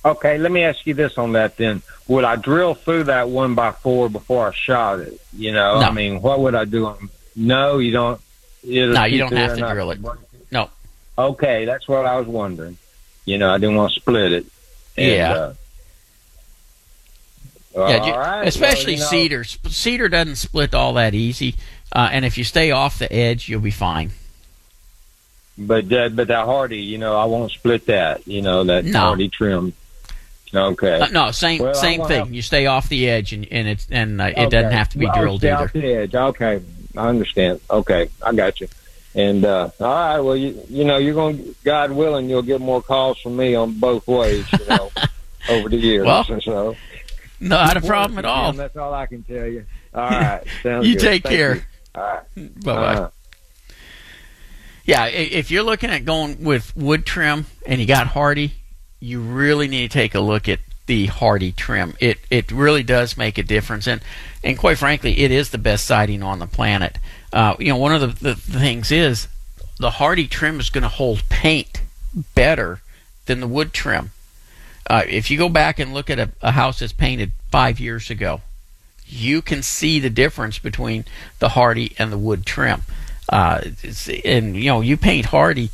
Okay, 0.04 0.37
let 0.38 0.52
me 0.52 0.62
ask 0.62 0.87
you 0.87 0.93
this 0.95 1.16
on 1.16 1.33
that 1.33 1.57
then. 1.57 1.81
Would 2.09 2.25
I 2.25 2.37
drill 2.37 2.75
through 2.75 3.04
that 3.04 3.28
one 3.31 3.54
by 3.54 3.71
four 3.73 4.11
before 4.11 4.49
I 4.49 4.52
shot 4.54 5.00
it? 5.00 5.19
You 5.37 5.52
know, 5.52 5.81
No. 5.81 5.87
I 5.87 5.90
mean, 5.93 6.21
what 6.21 6.40
would 6.40 6.54
I 6.54 6.64
do? 6.66 6.95
No, 7.37 7.78
you 7.78 7.90
don't. 7.93 8.21
No, 8.62 9.04
you 9.04 9.19
don't 9.19 9.33
have 9.33 9.57
to 9.57 9.73
drill 9.73 9.90
it. 9.93 10.00
No. 10.00 10.14
Okay, 11.16 11.64
that's 11.64 11.87
what 11.88 12.06
I 12.06 12.16
was 12.18 12.26
wondering. 12.26 12.76
You 13.25 13.38
know, 13.38 13.50
I 13.50 13.59
didn't 13.59 13.76
want 13.76 13.92
to 13.94 14.00
split 14.00 14.33
it. 14.33 14.47
And, 14.97 15.06
Yeah. 15.11 15.33
Uh, 15.33 15.54
Yeah, 17.76 18.06
you- 18.06 18.12
right, 18.14 18.47
especially 18.47 18.92
well, 18.97 19.12
you 19.12 19.30
know, 19.30 19.42
cedar. 19.42 19.44
Cedar 19.68 20.09
doesn't 20.09 20.37
split 20.37 20.75
all 20.75 20.92
that 20.94 21.12
easy, 21.14 21.56
uh, 21.92 22.09
and 22.12 22.25
if 22.25 22.38
you 22.38 22.44
stay 22.44 22.71
off 22.71 22.99
the 23.00 23.12
edge, 23.12 23.49
you'll 23.49 23.61
be 23.61 23.73
fine. 23.73 24.12
But 25.59 25.88
that, 25.88 26.14
but 26.14 26.28
that 26.28 26.47
Hardie, 26.47 26.85
you 26.85 26.99
know, 26.99 27.16
I 27.16 27.25
won't 27.25 27.50
split 27.52 27.87
that. 27.87 28.26
You 28.28 28.42
know, 28.42 28.62
that 28.64 28.85
No. 28.85 29.00
Hardie 29.00 29.30
trim. 29.33 29.73
Okay. 30.54 31.00
Uh, 31.00 31.09
no, 31.09 31.33
same 31.33 31.62
Well, 31.62 31.75
same 31.75 32.04
thing. 32.06 32.18
have- 32.26 32.33
You 32.33 32.42
stay 32.42 32.66
off 32.66 32.88
the 32.88 33.09
edge, 33.09 33.33
and, 33.33 33.44
and 33.50 33.66
it's 33.66 33.88
and 33.90 34.21
uh, 34.21 34.26
it 34.26 34.38
Okay. 34.38 34.49
doesn't 34.50 34.71
have 34.73 34.88
to 34.90 34.99
be 34.99 35.06
Well, 35.06 35.14
drilled 35.21 35.44
either. 35.44 35.64
off 35.64 35.73
the 35.73 35.92
edge. 35.94 36.14
Okay, 36.14 36.61
I 36.97 37.09
understand. 37.09 37.61
Okay, 37.68 38.09
I 38.23 38.33
got 38.35 38.61
you. 38.61 38.68
And 39.14 39.44
uh, 39.44 39.71
all 39.80 39.87
right, 39.87 40.21
well, 40.21 40.37
you 40.37 40.61
you 40.68 40.85
know, 40.85 40.97
you're 40.97 41.14
going, 41.14 41.54
God 41.64 41.92
willing, 41.92 42.28
you'll 42.28 42.42
get 42.42 42.61
more 42.61 42.83
calls 42.83 43.21
from 43.21 43.37
me 43.37 43.54
on 43.54 43.78
both 43.78 44.06
ways. 44.09 44.44
You 44.52 44.66
know, 44.66 44.90
over 45.49 45.68
the 45.68 45.76
years. 45.76 46.04
Well, 46.06 46.25
so 46.40 46.76
Not 47.40 47.76
a 47.76 47.80
problem 47.80 48.18
at 48.18 48.25
all. 48.25 48.52
That's 48.52 48.76
all 48.76 48.92
I 48.92 49.06
can 49.06 49.23
tell 49.23 49.47
you. 49.47 49.64
All 49.94 50.09
right, 50.11 50.42
sounds 50.62 50.87
You 50.88 50.94
good. 50.94 51.00
take 51.00 51.23
Thank 51.23 51.37
care. 51.37 51.54
you. 51.56 51.62
All 51.94 52.02
right. 52.02 52.25
Bye 52.64 52.75
bye. 52.75 52.94
Uh-huh. 52.94 53.09
Yeah, 54.87 55.06
if 55.06 55.50
you're 55.50 55.62
looking 55.62 55.90
at 55.90 56.04
going 56.04 56.44
with 56.44 56.76
wood 56.76 57.06
trim 57.06 57.47
and 57.64 57.80
you 57.80 57.87
got 57.87 58.09
Hardie, 58.09 58.50
you 59.00 59.21
really 59.21 59.66
need 59.66 59.90
to 59.90 59.99
take 59.99 60.14
a 60.14 60.21
look 60.21 60.47
at 60.49 60.61
the 60.87 61.06
Hardie 61.09 61.56
trim. 61.56 61.94
It 62.00 62.18
it 62.30 62.50
really 62.52 62.83
does 62.83 63.16
make 63.16 63.38
a 63.38 63.42
difference, 63.42 63.87
and 63.87 64.02
and 64.42 64.59
quite 64.59 64.76
frankly, 64.76 65.21
it 65.21 65.30
is 65.30 65.50
the 65.50 65.59
best 65.59 65.87
siding 65.87 66.23
on 66.23 66.38
the 66.38 66.47
planet. 66.47 66.99
Uh, 67.35 67.57
you 67.59 67.67
know, 67.67 67.76
one 67.76 67.93
of 67.93 68.00
the, 68.00 68.29
the, 68.29 68.35
things 68.37 68.93
is 68.93 69.26
the 69.81 69.91
Hardie 69.91 70.31
trim 70.31 70.61
is 70.61 70.71
going 70.71 70.83
to 70.83 70.88
hold 70.88 71.29
paint 71.29 71.83
better 72.37 72.81
than 73.26 73.41
the 73.41 73.49
wood 73.49 73.73
trim. 73.73 74.12
Uh, 74.88 75.03
if 75.09 75.33
you 75.33 75.37
go 75.37 75.49
back 75.49 75.81
and 75.81 75.93
look 75.93 76.09
at 76.09 76.21
a, 76.21 76.31
a 76.41 76.53
house 76.53 76.79
that's 76.79 76.93
painted 76.93 77.33
five 77.50 77.81
years 77.81 78.09
ago, 78.09 78.41
you 79.05 79.43
can 79.43 79.64
see 79.64 79.99
the 79.99 80.11
difference 80.11 80.61
between 80.61 81.05
the 81.41 81.49
Hardie 81.49 81.93
and 81.99 82.12
the 82.12 82.19
wood 82.19 82.47
trim. 82.47 82.83
Uh, 83.29 83.62
and 84.25 84.55
you 84.55 84.67
know, 84.67 84.81
you 84.81 84.97
paint 84.97 85.26
Hardie, 85.26 85.71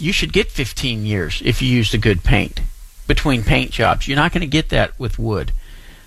you 0.00 0.12
should 0.12 0.32
get 0.32 0.50
15 0.50 1.06
years 1.06 1.40
if 1.44 1.62
you 1.62 1.68
use 1.68 1.92
the 1.92 1.98
good 1.98 2.24
paint 2.24 2.62
between 3.06 3.44
paint 3.44 3.70
jobs. 3.70 4.08
You're 4.08 4.16
not 4.16 4.32
going 4.32 4.40
to 4.40 4.48
get 4.48 4.70
that 4.70 4.98
with 4.98 5.20
wood. 5.20 5.52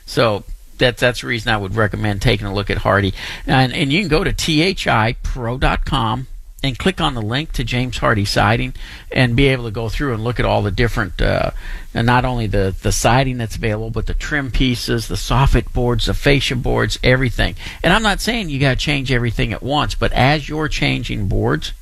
So 0.06 0.44
that's 0.80 1.02
that's 1.02 1.22
the 1.22 1.28
reason 1.28 1.52
I 1.52 1.58
would 1.58 1.76
recommend 1.76 2.22
taking 2.22 2.48
a 2.48 2.54
look 2.54 2.70
at 2.70 2.80
Hardie. 2.80 3.14
And 3.46 3.74
and 3.74 3.94
you 3.94 4.00
can 4.02 4.10
go 4.10 4.24
to 4.24 4.34
thipro.com 4.34 6.28
and 6.62 6.78
click 6.78 7.00
on 7.00 7.14
the 7.14 7.22
link 7.22 7.54
to 7.54 7.64
James 7.64 8.00
Hardie 8.00 8.28
siding 8.28 8.74
and 9.12 9.36
be 9.36 9.48
able 9.48 9.64
to 9.66 9.72
go 9.72 9.88
through 9.88 10.14
and 10.14 10.24
look 10.24 10.40
at 10.40 10.46
all 10.46 10.62
the 10.62 10.72
different 10.72 11.22
uh, 11.22 11.52
and 11.94 12.06
not 12.06 12.26
only 12.26 12.48
the 12.48 12.76
the 12.82 12.92
siding 12.92 13.38
that's 13.38 13.56
available 13.56 13.90
but 13.90 14.08
the 14.08 14.14
trim 14.14 14.52
pieces 14.52 15.08
the 15.08 15.16
soffit 15.16 15.72
boards 15.72 16.08
the 16.08 16.14
fascia 16.14 16.56
boards 16.56 17.00
everything 17.02 17.56
and 17.82 17.94
i'm 17.94 18.04
not 18.04 18.20
saying 18.20 18.50
you 18.50 18.60
got 18.60 18.72
to 18.72 18.76
change 18.76 19.12
everything 19.12 19.54
at 19.54 19.64
once 19.64 19.96
but 19.96 20.12
as 20.12 20.50
you're 20.50 20.68
changing 20.68 21.28
boards 21.28 21.74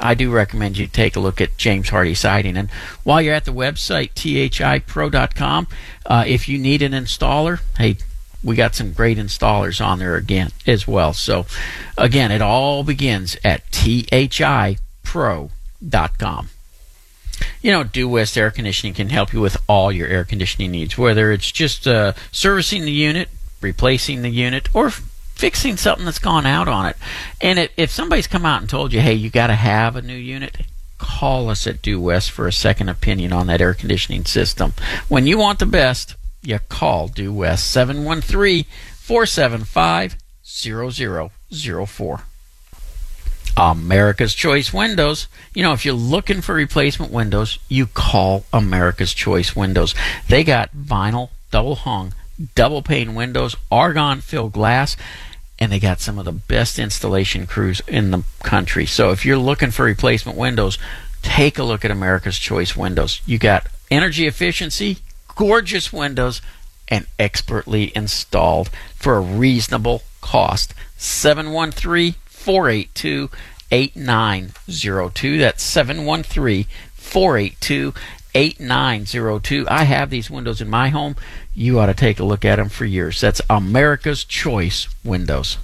I 0.00 0.14
do 0.14 0.30
recommend 0.30 0.78
you 0.78 0.86
take 0.86 1.16
a 1.16 1.20
look 1.20 1.40
at 1.40 1.56
James 1.56 1.90
Hardie 1.90 2.16
Siding. 2.16 2.56
And 2.56 2.70
while 3.02 3.20
you're 3.20 3.34
at 3.34 3.44
the 3.44 3.52
website, 3.52 4.12
thipro.com, 4.12 5.66
uh, 6.06 6.24
if 6.24 6.48
you 6.48 6.56
need 6.56 6.82
an 6.82 6.92
installer, 6.92 7.60
hey, 7.76 7.96
we 8.42 8.54
got 8.56 8.74
some 8.74 8.92
great 8.92 9.18
installers 9.18 9.84
on 9.84 9.98
there 9.98 10.16
again 10.16 10.50
as 10.66 10.86
well. 10.86 11.12
So, 11.12 11.46
again, 11.96 12.30
it 12.30 12.42
all 12.42 12.84
begins 12.84 13.36
at 13.44 13.68
thipro.com. 13.70 15.50
You 17.62 17.72
know, 17.72 17.84
Due 17.84 18.08
West 18.08 18.36
Air 18.36 18.50
Conditioning 18.50 18.94
can 18.94 19.10
help 19.10 19.32
you 19.32 19.40
with 19.40 19.56
all 19.68 19.92
your 19.92 20.08
air 20.08 20.24
conditioning 20.24 20.72
needs, 20.72 20.98
whether 20.98 21.30
it's 21.32 21.52
just 21.52 21.86
uh, 21.86 22.12
servicing 22.32 22.84
the 22.84 22.92
unit, 22.92 23.28
replacing 23.60 24.22
the 24.22 24.30
unit, 24.30 24.68
or 24.74 24.90
fixing 24.90 25.76
something 25.76 26.04
that's 26.04 26.18
gone 26.18 26.46
out 26.46 26.66
on 26.66 26.86
it. 26.86 26.96
And 27.40 27.58
if, 27.58 27.70
if 27.76 27.90
somebody's 27.90 28.26
come 28.26 28.44
out 28.44 28.60
and 28.60 28.68
told 28.68 28.92
you, 28.92 29.00
hey, 29.00 29.14
you 29.14 29.30
got 29.30 29.48
to 29.48 29.54
have 29.54 29.94
a 29.94 30.02
new 30.02 30.16
unit, 30.16 30.58
call 30.98 31.48
us 31.48 31.66
at 31.66 31.80
Due 31.80 32.00
West 32.00 32.30
for 32.30 32.48
a 32.48 32.52
second 32.52 32.88
opinion 32.88 33.32
on 33.32 33.46
that 33.46 33.60
air 33.60 33.74
conditioning 33.74 34.24
system. 34.24 34.74
When 35.08 35.26
you 35.26 35.38
want 35.38 35.60
the 35.60 35.66
best, 35.66 36.16
you 36.42 36.58
call 36.68 37.08
Due 37.08 37.32
West 37.32 37.70
713 37.70 38.64
475 38.96 40.16
0004. 40.44 42.20
America's 43.56 44.34
Choice 44.34 44.72
Windows. 44.72 45.26
You 45.52 45.64
know, 45.64 45.72
if 45.72 45.84
you're 45.84 45.94
looking 45.94 46.40
for 46.40 46.54
replacement 46.54 47.12
windows, 47.12 47.58
you 47.68 47.86
call 47.86 48.44
America's 48.52 49.12
Choice 49.12 49.56
Windows. 49.56 49.94
They 50.28 50.44
got 50.44 50.74
vinyl, 50.76 51.30
double 51.50 51.74
hung, 51.74 52.14
double 52.54 52.82
pane 52.82 53.14
windows, 53.14 53.56
argon 53.70 54.20
filled 54.20 54.52
glass, 54.52 54.96
and 55.58 55.72
they 55.72 55.80
got 55.80 56.00
some 56.00 56.18
of 56.18 56.24
the 56.24 56.32
best 56.32 56.78
installation 56.78 57.46
crews 57.46 57.80
in 57.88 58.12
the 58.12 58.22
country. 58.44 58.86
So 58.86 59.10
if 59.10 59.24
you're 59.24 59.38
looking 59.38 59.72
for 59.72 59.84
replacement 59.84 60.38
windows, 60.38 60.78
take 61.22 61.58
a 61.58 61.64
look 61.64 61.84
at 61.84 61.90
America's 61.90 62.38
Choice 62.38 62.76
Windows. 62.76 63.20
You 63.26 63.38
got 63.38 63.66
energy 63.90 64.26
efficiency, 64.26 64.98
gorgeous 65.38 65.92
windows, 65.92 66.42
and 66.88 67.06
expertly 67.18 67.92
installed 67.94 68.68
for 68.94 69.16
a 69.16 69.20
reasonable 69.20 70.02
cost. 70.20 70.74
713 70.96 72.16
482 72.26 73.30
8902. 73.70 75.38
That's 75.38 75.62
713 75.62 76.66
482 76.94 77.94
8902. 78.34 79.66
I 79.70 79.84
have 79.84 80.10
these 80.10 80.30
windows 80.30 80.60
in 80.60 80.68
my 80.68 80.88
home. 80.88 81.14
You 81.54 81.78
ought 81.78 81.86
to 81.86 81.94
take 81.94 82.18
a 82.18 82.24
look 82.24 82.44
at 82.44 82.56
them 82.56 82.68
for 82.68 82.84
years. 82.84 83.20
That's 83.20 83.40
America's 83.48 84.24
Choice 84.24 84.88
Windows. 85.04 85.58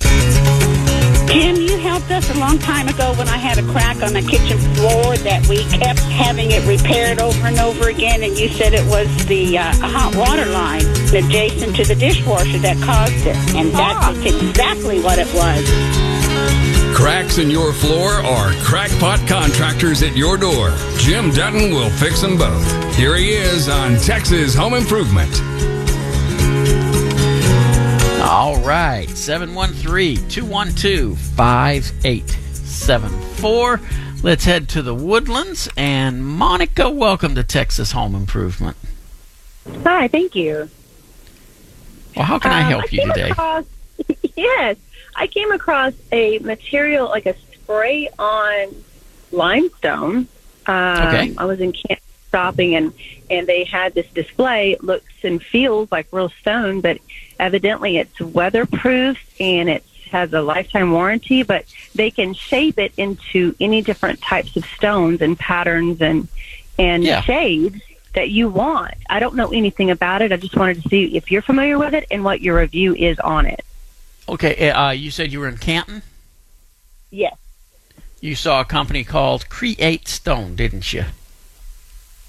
Can 0.00 1.63
you 1.94 2.00
help 2.00 2.10
helped 2.10 2.28
us 2.28 2.36
a 2.36 2.40
long 2.40 2.58
time 2.58 2.88
ago 2.88 3.14
when 3.14 3.28
I 3.28 3.36
had 3.36 3.58
a 3.58 3.62
crack 3.70 4.02
on 4.02 4.12
the 4.12 4.22
kitchen 4.22 4.58
floor 4.74 5.16
that 5.18 5.46
we 5.48 5.58
kept 5.78 6.00
having 6.00 6.50
it 6.50 6.66
repaired 6.66 7.20
over 7.20 7.46
and 7.46 7.58
over 7.58 7.88
again, 7.88 8.22
and 8.22 8.36
you 8.38 8.48
said 8.48 8.74
it 8.74 8.84
was 8.86 9.08
the 9.26 9.58
uh, 9.58 9.72
hot 9.76 10.14
water 10.16 10.46
line 10.46 10.84
adjacent 11.14 11.76
to 11.76 11.84
the 11.84 11.94
dishwasher 11.94 12.58
that 12.58 12.76
caused 12.82 13.26
it, 13.26 13.36
and 13.54 13.70
that's 13.72 14.18
exactly 14.26 15.00
what 15.00 15.18
it 15.18 15.32
was. 15.34 15.64
Cracks 16.96 17.38
in 17.38 17.50
your 17.50 17.72
floor 17.72 18.24
or 18.24 18.52
crackpot 18.62 19.26
contractors 19.28 20.02
at 20.02 20.16
your 20.16 20.36
door. 20.36 20.74
Jim 20.98 21.30
Dutton 21.30 21.70
will 21.70 21.90
fix 21.90 22.20
them 22.20 22.36
both. 22.36 22.96
Here 22.96 23.16
he 23.16 23.30
is 23.30 23.68
on 23.68 23.96
Texas 23.98 24.54
Home 24.54 24.74
Improvement. 24.74 25.32
All 28.34 28.56
right, 28.62 29.08
713 29.08 30.28
212 30.28 31.16
5874. 31.16 33.80
Let's 34.24 34.44
head 34.44 34.68
to 34.70 34.82
the 34.82 34.92
woodlands. 34.94 35.68
And 35.76 36.26
Monica, 36.26 36.90
welcome 36.90 37.36
to 37.36 37.44
Texas 37.44 37.92
Home 37.92 38.16
Improvement. 38.16 38.76
Hi, 39.84 40.08
thank 40.08 40.34
you. 40.34 40.68
Well, 42.16 42.24
how 42.24 42.40
can 42.40 42.50
I 42.50 42.62
Um, 42.62 42.70
help 42.70 42.92
you 42.92 43.06
today? 43.06 43.30
Across, 43.30 43.66
yes, 44.36 44.78
I 45.14 45.28
came 45.28 45.52
across 45.52 45.92
a 46.10 46.40
material 46.40 47.06
like 47.08 47.26
a 47.26 47.36
spray 47.52 48.08
on 48.18 48.74
limestone. 49.30 50.26
Um, 50.66 51.06
Okay. 51.06 51.32
I 51.38 51.44
was 51.44 51.60
in 51.60 51.70
camp 51.72 52.00
shopping 52.32 52.74
and 52.74 52.92
and 53.30 53.46
they 53.46 53.62
had 53.62 53.94
this 53.94 54.08
display. 54.08 54.72
It 54.72 54.82
looks 54.82 55.12
and 55.22 55.40
feels 55.40 55.92
like 55.92 56.08
real 56.10 56.30
stone, 56.40 56.80
but 56.80 56.98
evidently 57.38 57.98
it's 57.98 58.20
weatherproof 58.20 59.18
and 59.40 59.68
it 59.68 59.84
has 60.10 60.32
a 60.32 60.40
lifetime 60.42 60.92
warranty. 60.92 61.42
But 61.42 61.64
they 61.94 62.10
can 62.10 62.34
shape 62.34 62.78
it 62.78 62.92
into 62.96 63.54
any 63.60 63.82
different 63.82 64.20
types 64.22 64.56
of 64.56 64.64
stones 64.76 65.20
and 65.20 65.38
patterns 65.38 66.00
and 66.00 66.28
and 66.78 67.04
Yeah. 67.04 67.20
shades 67.22 67.80
that 68.14 68.30
you 68.30 68.48
want. 68.48 68.94
I 69.10 69.18
don't 69.20 69.34
know 69.34 69.52
anything 69.52 69.90
about 69.90 70.22
it. 70.22 70.32
I 70.32 70.36
just 70.36 70.56
wanted 70.56 70.82
to 70.82 70.88
see 70.88 71.16
if 71.16 71.30
you're 71.30 71.42
familiar 71.42 71.78
with 71.78 71.94
it 71.94 72.06
and 72.10 72.24
what 72.24 72.40
your 72.40 72.58
review 72.58 72.94
is 72.94 73.18
on 73.20 73.46
it. 73.46 73.64
Okay, 74.28 74.70
uh, 74.70 74.90
you 74.90 75.10
said 75.10 75.32
you 75.32 75.40
were 75.40 75.48
in 75.48 75.58
Canton? 75.58 76.02
Yes. 77.10 77.36
You 78.20 78.34
saw 78.34 78.60
a 78.60 78.64
company 78.64 79.04
called 79.04 79.48
Cre8stone, 79.50 80.56
didn't 80.56 80.92
you? 80.92 81.04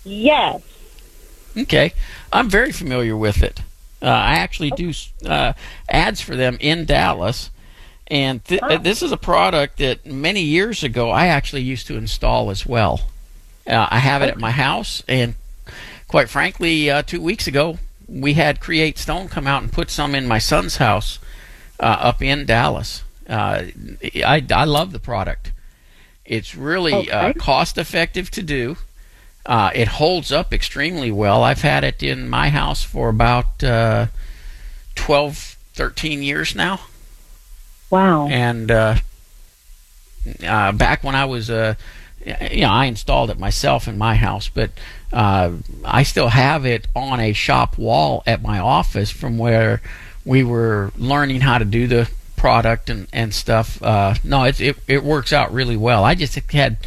Yes. 0.03 0.61
Okay, 1.57 1.93
I'm 2.33 2.49
very 2.49 2.71
familiar 2.71 3.15
with 3.15 3.41
it. 3.41 3.61
Uh, 4.01 4.05
I 4.07 4.35
actually 4.35 4.71
do 4.71 4.93
uh, 5.25 5.53
ads 5.89 6.21
for 6.21 6.35
them 6.35 6.57
in 6.59 6.85
Dallas, 6.85 7.49
and 8.07 8.43
th- 8.45 8.61
Oh. 8.63 8.77
this 8.77 9.01
is 9.01 9.11
a 9.11 9.17
product 9.17 9.77
that 9.77 10.05
many 10.05 10.41
years 10.41 10.83
ago 10.83 11.09
I 11.11 11.27
actually 11.27 11.63
used 11.63 11.87
to 11.87 11.95
install 11.97 12.49
as 12.51 12.65
well. 12.65 13.01
Uh, 13.67 13.87
I 13.89 13.99
have 13.99 14.21
it 14.21 14.29
at 14.29 14.37
my 14.37 14.51
house, 14.51 15.01
and 15.07 15.35
quite 16.07 16.29
frankly, 16.29 16.89
uh, 16.89 17.01
two 17.01 17.21
weeks 17.21 17.47
ago 17.47 17.79
we 18.07 18.33
had 18.33 18.59
Cre8stone 18.59 19.27
come 19.29 19.47
out 19.47 19.63
and 19.63 19.71
put 19.73 19.89
some 19.89 20.13
in 20.13 20.27
my 20.27 20.37
son's 20.37 20.77
house 20.77 21.17
uh, 21.79 21.83
up 21.99 22.21
in 22.21 22.45
Dallas. 22.45 23.01
Uh, 23.27 23.63
I 24.23 24.45
I 24.53 24.65
love 24.65 24.91
the 24.91 24.99
product. 24.99 25.51
It's 26.25 26.53
really 26.55 27.09
uh, 27.09 27.29
Okay. 27.29 27.39
cost 27.39 27.77
effective 27.79 28.29
to 28.31 28.43
do. 28.43 28.77
Uh, 29.45 29.71
it 29.75 29.87
holds 29.87 30.31
up 30.31 30.53
extremely 30.53 31.11
well. 31.11 31.43
I've 31.43 31.61
had 31.61 31.83
it 31.83 32.01
in 32.01 32.27
my 32.27 32.49
house 32.49 32.83
for 32.83 33.09
about 33.09 33.63
uh, 33.63 34.07
12, 34.95 35.57
13 35.73 36.23
years 36.23 36.55
now. 36.55 36.81
Wow. 37.91 38.27
And 38.27 38.71
uh, 38.71 38.95
uh, 40.45 40.71
back 40.71 41.03
when 41.03 41.15
I 41.15 41.25
was, 41.25 41.49
uh, 41.49 41.75
you 42.49 42.61
know, 42.61 42.71
I 42.71 42.85
installed 42.85 43.29
it 43.29 43.37
myself 43.37 43.87
in 43.87 43.97
my 43.97 44.15
house, 44.15 44.49
but 44.49 44.71
uh, 45.13 45.51
I 45.83 46.03
still 46.03 46.29
have 46.29 46.65
it 46.65 46.87
on 46.95 47.19
a 47.19 47.33
shop 47.33 47.77
wall 47.77 48.23
at 48.25 48.41
my 48.41 48.59
office 48.59 49.11
from 49.11 49.37
where 49.37 49.81
we 50.25 50.43
were 50.43 50.91
learning 50.97 51.41
how 51.41 51.59
to 51.59 51.65
do 51.65 51.85
the 51.85 52.09
product 52.35 52.89
and, 52.89 53.07
and 53.13 53.33
stuff. 53.33 53.81
Uh, 53.81 54.15
no, 54.23 54.43
it, 54.43 54.59
it, 54.59 54.77
it 54.87 55.03
works 55.03 55.31
out 55.31 55.53
really 55.53 55.77
well. 55.77 56.03
I 56.03 56.15
just 56.15 56.35
had 56.51 56.77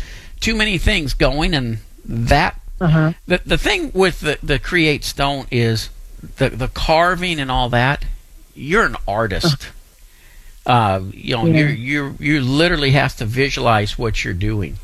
too 0.41 0.55
many 0.55 0.79
things 0.79 1.15
going, 1.15 1.55
and 1.55 1.79
that 2.09 2.61
Uh-huh. 2.81 3.13
the 3.27 3.41
the 3.45 3.59
thing 3.59 3.91
with 3.95 4.21
the 4.21 4.39
the 4.43 4.59
Cre8stone 4.59 5.47
is 5.51 5.91
the 6.39 6.49
the 6.51 6.69
carving 6.69 7.39
and 7.41 7.51
all 7.51 7.69
that. 7.71 8.05
You're 8.55 8.85
an 8.87 8.97
artist. 9.07 9.69
Uh, 10.67 11.01
you 11.13 11.35
know, 11.37 11.47
Yeah. 11.47 11.61
you 11.61 11.67
you 11.67 12.15
you 12.19 12.41
literally 12.41 12.91
have 12.93 13.17
to 13.17 13.25
visualize 13.25 13.97
what 13.99 14.23
you're 14.25 14.35
doing, 14.35 14.79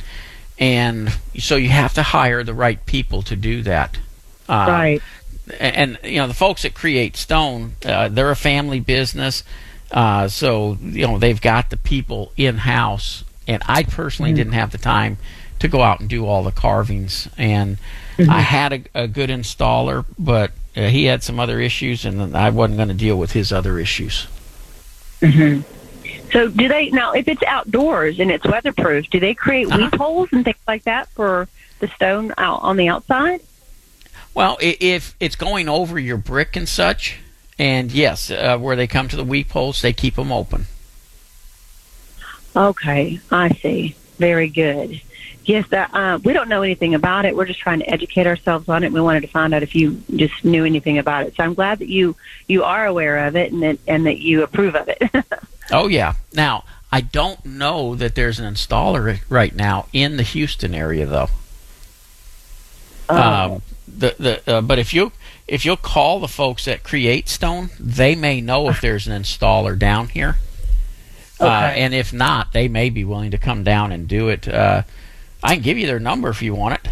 and 0.59 1.13
so 1.39 1.57
you 1.57 1.69
have 1.69 1.93
to 1.95 2.03
hire 2.03 2.43
the 2.43 2.55
right 2.55 2.85
people 2.87 3.23
to 3.23 3.37
do 3.37 3.63
that. 3.63 3.99
Uh, 4.49 4.67
right. 4.69 5.03
and, 5.61 5.99
and 6.03 6.13
you 6.13 6.19
know 6.19 6.27
the 6.27 6.35
folks 6.35 6.63
that 6.63 6.75
Cre8stone 6.75 7.73
uh, 7.85 8.09
they're 8.09 8.31
a 8.31 8.37
family 8.37 8.81
business 8.81 9.43
uh, 9.91 10.29
so 10.29 10.77
you 10.83 11.07
know 11.07 11.19
they've 11.19 11.41
got 11.41 11.71
the 11.71 11.77
people 11.79 12.31
in 12.37 12.59
house 12.59 13.25
and 13.49 13.63
i 13.67 13.83
personally 13.83 14.31
Mm-hmm. 14.33 14.37
didn't 14.37 14.53
have 14.53 14.71
the 14.71 14.79
time 14.79 15.17
to 15.65 15.69
go 15.69 15.83
out 15.83 15.99
and 16.01 16.09
do 16.09 16.25
all 16.27 16.43
the 16.45 16.53
carvings 16.53 17.29
and 17.37 17.79
Mm-hmm. 18.17 18.31
i 18.31 18.41
had 18.43 18.73
a, 18.73 18.83
a 19.05 19.09
good 19.09 19.29
installer 19.29 20.05
but 20.17 20.53
uh, 20.77 20.83
he 20.83 21.07
had 21.07 21.25
some 21.25 21.41
other 21.41 21.59
issues 21.59 22.05
and 22.05 22.37
i 22.37 22.49
wasn't 22.49 22.77
going 22.77 22.87
to 22.89 22.95
deal 22.95 23.19
with 23.19 23.33
his 23.33 23.51
other 23.53 23.77
issues 23.81 24.29
hmm 25.21 25.63
So 26.33 26.49
do 26.49 26.69
they 26.69 26.91
now 26.91 27.13
if 27.13 27.27
it's 27.27 27.43
outdoors 27.43 28.21
and 28.21 28.31
it's 28.31 28.45
weatherproof, 28.45 29.11
do 29.11 29.19
they 29.19 29.35
create 29.35 29.67
Uh-huh. 29.67 29.79
weep 29.79 29.95
holes 29.97 30.29
and 30.33 30.45
things 30.45 30.59
like 30.69 30.85
that 30.85 31.09
for 31.09 31.49
the 31.81 31.89
stone 31.89 32.33
out 32.39 32.61
on 32.63 32.77
the 32.77 32.87
outside? 32.89 33.41
well 34.33 34.57
if 34.61 35.17
it's 35.19 35.35
going 35.37 35.69
over 35.69 35.99
your 35.99 36.17
brick 36.17 36.55
and 36.55 36.69
such 36.69 37.19
and 37.59 37.91
yes 37.91 38.31
uh, 38.31 38.57
where 38.59 38.77
they 38.77 38.87
come 38.87 39.09
to 39.09 39.17
the 39.17 39.25
weep 39.25 39.51
holes 39.51 39.83
they 39.83 39.93
keep 39.93 40.15
them 40.15 40.31
open 40.31 40.67
Okay, 42.57 43.19
I 43.33 43.49
see. 43.51 43.97
Very 44.19 44.49
good. 44.49 45.01
Yes, 45.47 45.71
uh, 45.73 45.87
uh, 45.93 46.19
we 46.25 46.33
don't 46.33 46.49
know 46.49 46.63
anything 46.63 46.95
about 46.95 47.25
it. 47.27 47.37
We're 47.37 47.45
just 47.45 47.61
trying 47.61 47.81
to 47.81 47.91
educate 47.91 48.27
ourselves 48.27 48.69
on 48.69 48.83
it. 48.83 48.93
We 48.93 49.01
wanted 49.01 49.21
to 49.21 49.27
find 49.27 49.53
out 49.53 49.63
if 49.63 49.75
you 49.75 50.03
just 50.17 50.45
knew 50.45 50.65
anything 50.65 50.99
about 50.99 51.27
it. 51.27 51.37
So 51.37 51.43
I'm 51.45 51.53
glad 51.55 51.81
that 51.81 51.89
you 51.89 52.17
you 52.49 52.65
are 52.65 52.87
aware 52.87 53.27
of 53.27 53.37
it 53.37 53.53
and 53.53 53.63
that 53.63 53.79
and 53.87 54.07
that 54.07 54.19
you 54.21 54.43
approve 54.43 54.75
of 54.75 54.89
it. 54.89 55.03
Oh 55.71 55.89
yeah. 55.89 56.13
Now 56.35 56.65
I 56.93 57.01
don't 57.01 57.43
know 57.45 57.95
that 57.95 58.15
there's 58.15 58.39
an 58.39 58.53
installer 58.53 59.21
right 59.31 59.55
now 59.57 59.87
in 59.95 60.19
the 60.19 60.23
Houston 60.23 60.75
area 60.75 61.07
though. 61.07 61.29
Oh. 63.09 63.17
Um, 63.55 63.63
the 63.89 64.15
the 64.19 64.57
uh, 64.57 64.61
but 64.61 64.79
if 64.79 64.93
you 64.93 65.13
if 65.49 65.65
you'll 65.65 65.77
call 65.77 66.21
the 66.21 66.29
folks 66.29 66.67
at 66.69 66.83
Cre8stone, 66.83 67.71
they 67.79 68.15
may 68.15 68.41
know 68.43 68.69
if 68.69 68.81
there's 68.81 69.07
an 69.07 69.21
installer 69.23 69.79
down 69.79 70.09
here. 70.09 70.37
Uh, 71.41 71.45
Okay. 71.45 71.81
and 71.81 71.95
if 71.95 72.13
not, 72.13 72.53
they 72.53 72.69
may 72.69 72.91
be 72.91 73.05
willing 73.05 73.31
to 73.33 73.39
come 73.39 73.65
down 73.65 73.91
and 73.93 74.07
do 74.07 74.29
it. 74.29 74.47
I 75.45 75.55
can 75.55 75.63
give 75.63 75.79
you 75.79 75.87
their 75.87 76.01
number 76.01 76.29
if 76.31 76.43
you 76.43 76.55
want 76.55 76.75
it. 76.85 76.91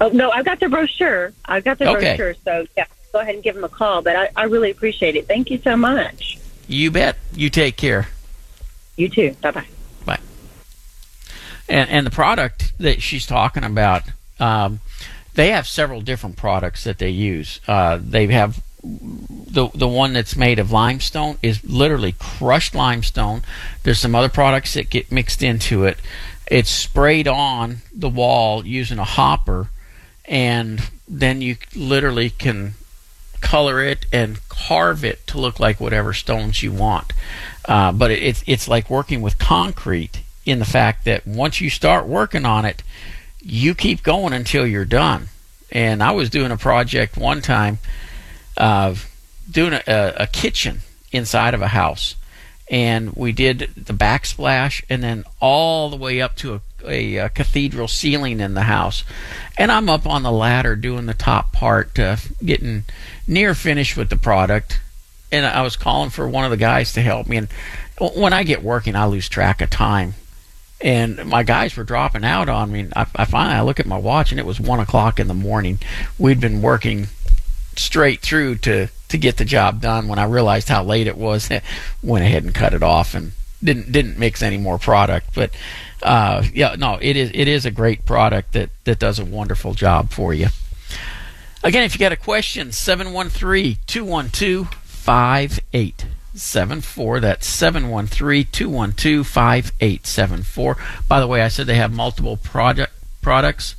oh 0.00 0.08
no, 0.08 0.30
I've 0.30 0.44
got 0.44 0.60
the 0.60 0.68
brochure. 0.68 1.32
I've 1.46 1.64
got 1.64 1.78
the 1.78 1.88
Okay. 1.90 2.16
brochure. 2.16 2.34
So 2.44 2.66
yeah, 2.76 2.84
go 3.12 3.20
ahead 3.20 3.34
and 3.36 3.44
give 3.44 3.54
them 3.54 3.64
a 3.64 3.68
call. 3.68 4.02
But 4.02 4.16
I, 4.16 4.28
I 4.36 4.44
really 4.44 4.70
appreciate 4.70 5.16
it. 5.16 5.26
Thank 5.28 5.50
you 5.50 5.58
so 5.62 5.76
much. 5.76 6.38
You 6.68 6.90
bet. 6.90 7.16
You 7.34 7.48
take 7.50 7.76
care. 7.76 8.08
You 8.96 9.08
too. 9.08 9.34
Bye 9.40 9.50
bye. 9.52 10.18
and, 11.68 11.88
and 11.88 12.06
the 12.06 12.10
product 12.10 12.72
that 12.78 13.00
she's 13.02 13.26
talking 13.26 13.62
about, 13.64 14.02
um, 14.40 14.80
they 15.34 15.50
have 15.50 15.66
several 15.68 16.00
different 16.00 16.36
products 16.36 16.82
that 16.84 16.98
they 16.98 17.10
use. 17.10 17.60
Uh, 17.68 17.98
they 18.02 18.26
have 18.28 18.62
the 18.82 19.68
the 19.74 19.86
one 19.88 20.12
that's 20.14 20.34
made 20.36 20.58
of 20.58 20.72
limestone 20.72 21.36
is 21.42 21.62
literally 21.64 22.12
crushed 22.18 22.74
limestone. 22.74 23.42
There's 23.82 23.98
some 24.00 24.14
other 24.14 24.28
products 24.30 24.74
that 24.74 24.90
get 24.90 25.12
mixed 25.12 25.42
into 25.42 25.84
it. 25.84 25.98
It's 26.50 26.68
sprayed 26.70 27.28
on 27.28 27.78
the 27.94 28.08
wall 28.08 28.66
using 28.66 28.98
a 28.98 29.04
hopper, 29.04 29.70
and 30.24 30.90
then 31.08 31.40
you 31.40 31.56
literally 31.74 32.28
can 32.28 32.74
color 33.40 33.82
it 33.82 34.04
and 34.12 34.46
carve 34.48 35.04
it 35.04 35.26
to 35.28 35.38
look 35.38 35.58
like 35.58 35.80
whatever 35.80 36.12
stones 36.12 36.62
you 36.62 36.72
want. 36.72 37.12
Uh, 37.66 37.92
but 37.92 38.10
it, 38.10 38.22
it's 38.22 38.44
it's 38.46 38.68
like 38.68 38.90
working 38.90 39.22
with 39.22 39.38
concrete 39.38 40.20
in 40.44 40.58
the 40.58 40.64
fact 40.64 41.04
that 41.04 41.26
once 41.26 41.60
you 41.60 41.70
start 41.70 42.06
working 42.06 42.44
on 42.44 42.64
it, 42.64 42.82
you 43.40 43.74
keep 43.74 44.02
going 44.02 44.32
until 44.32 44.66
you're 44.66 44.84
done. 44.84 45.28
And 45.70 46.02
I 46.02 46.10
was 46.10 46.30
doing 46.30 46.50
a 46.50 46.56
project 46.56 47.16
one 47.16 47.42
time, 47.42 47.78
uh, 48.56 48.96
doing 49.48 49.74
a, 49.74 50.14
a 50.16 50.26
kitchen 50.26 50.80
inside 51.12 51.54
of 51.54 51.62
a 51.62 51.68
house, 51.68 52.16
and 52.70 53.12
we 53.14 53.32
did 53.32 53.70
the 53.76 53.92
backsplash 53.92 54.82
and 54.88 55.02
then 55.02 55.24
all 55.40 55.90
the 55.90 55.96
way 55.96 56.22
up 56.22 56.36
to 56.36 56.54
a, 56.54 56.60
a, 56.86 57.18
uh 57.18 57.28
cathedral 57.28 57.88
ceiling 57.88 58.40
in 58.40 58.54
the 58.54 58.62
house. 58.62 59.04
And 59.58 59.70
I'm 59.70 59.90
up 59.90 60.06
on 60.06 60.22
the 60.22 60.32
ladder 60.32 60.76
doing 60.76 61.06
the 61.06 61.14
top 61.14 61.52
part, 61.52 61.98
uh, 61.98 62.16
getting 62.42 62.84
near 63.26 63.54
finished 63.54 63.96
with 63.96 64.08
the 64.08 64.16
product. 64.16 64.80
And 65.32 65.44
I 65.44 65.62
was 65.62 65.76
calling 65.76 66.10
for 66.10 66.28
one 66.28 66.44
of 66.44 66.50
the 66.50 66.56
guys 66.56 66.92
to 66.94 67.02
help 67.02 67.28
me, 67.28 67.36
and 67.36 67.48
when 68.00 68.32
I 68.32 68.42
get 68.44 68.62
working, 68.62 68.96
I 68.96 69.04
lose 69.04 69.28
track 69.28 69.60
of 69.60 69.70
time. 69.70 70.14
And 70.80 71.26
my 71.26 71.42
guys 71.42 71.76
were 71.76 71.84
dropping 71.84 72.24
out 72.24 72.48
on 72.48 72.72
me. 72.72 72.88
I, 72.96 73.06
I 73.14 73.24
finally 73.26 73.56
I 73.56 73.62
look 73.62 73.78
at 73.78 73.86
my 73.86 73.98
watch 73.98 74.30
and 74.30 74.40
it 74.40 74.46
was 74.46 74.58
one 74.58 74.80
o'clock 74.80 75.20
in 75.20 75.28
the 75.28 75.34
morning. 75.34 75.78
We'd 76.18 76.40
been 76.40 76.62
working 76.62 77.08
straight 77.76 78.20
through 78.20 78.56
to 78.56 78.88
to 79.10 79.18
get 79.18 79.36
the 79.36 79.44
job 79.44 79.80
done. 79.80 80.08
When 80.08 80.18
I 80.18 80.24
realized 80.24 80.68
how 80.68 80.82
late 80.82 81.06
it 81.06 81.16
was, 81.16 81.48
went 82.02 82.24
ahead 82.24 82.42
and 82.44 82.52
cut 82.54 82.74
it 82.74 82.82
off 82.82 83.14
and 83.14 83.32
didn't 83.62 83.92
didn't 83.92 84.18
mix 84.18 84.42
any 84.42 84.58
more 84.58 84.78
product. 84.78 85.34
But 85.34 85.50
uh, 86.02 86.42
yeah, 86.52 86.74
no, 86.78 86.98
it 87.00 87.16
is 87.16 87.30
it 87.34 87.48
is 87.48 87.64
a 87.66 87.70
great 87.70 88.04
product 88.06 88.54
that 88.54 88.70
that 88.84 88.98
does 88.98 89.18
a 89.18 89.24
wonderful 89.24 89.74
job 89.74 90.10
for 90.10 90.34
you. 90.34 90.48
Again, 91.62 91.84
if 91.84 91.94
you 91.94 91.98
got 91.98 92.12
a 92.12 92.16
question, 92.16 92.72
713 92.72 93.76
212 93.86 94.74
5874. 94.74 97.20
That's 97.20 97.46
713 97.46 98.46
212 98.50 99.26
5874. 99.26 100.76
By 101.06 101.20
the 101.20 101.26
way, 101.26 101.42
I 101.42 101.48
said 101.48 101.66
they 101.66 101.74
have 101.74 101.92
multiple 101.92 102.38
product 102.38 102.94
products. 103.20 103.74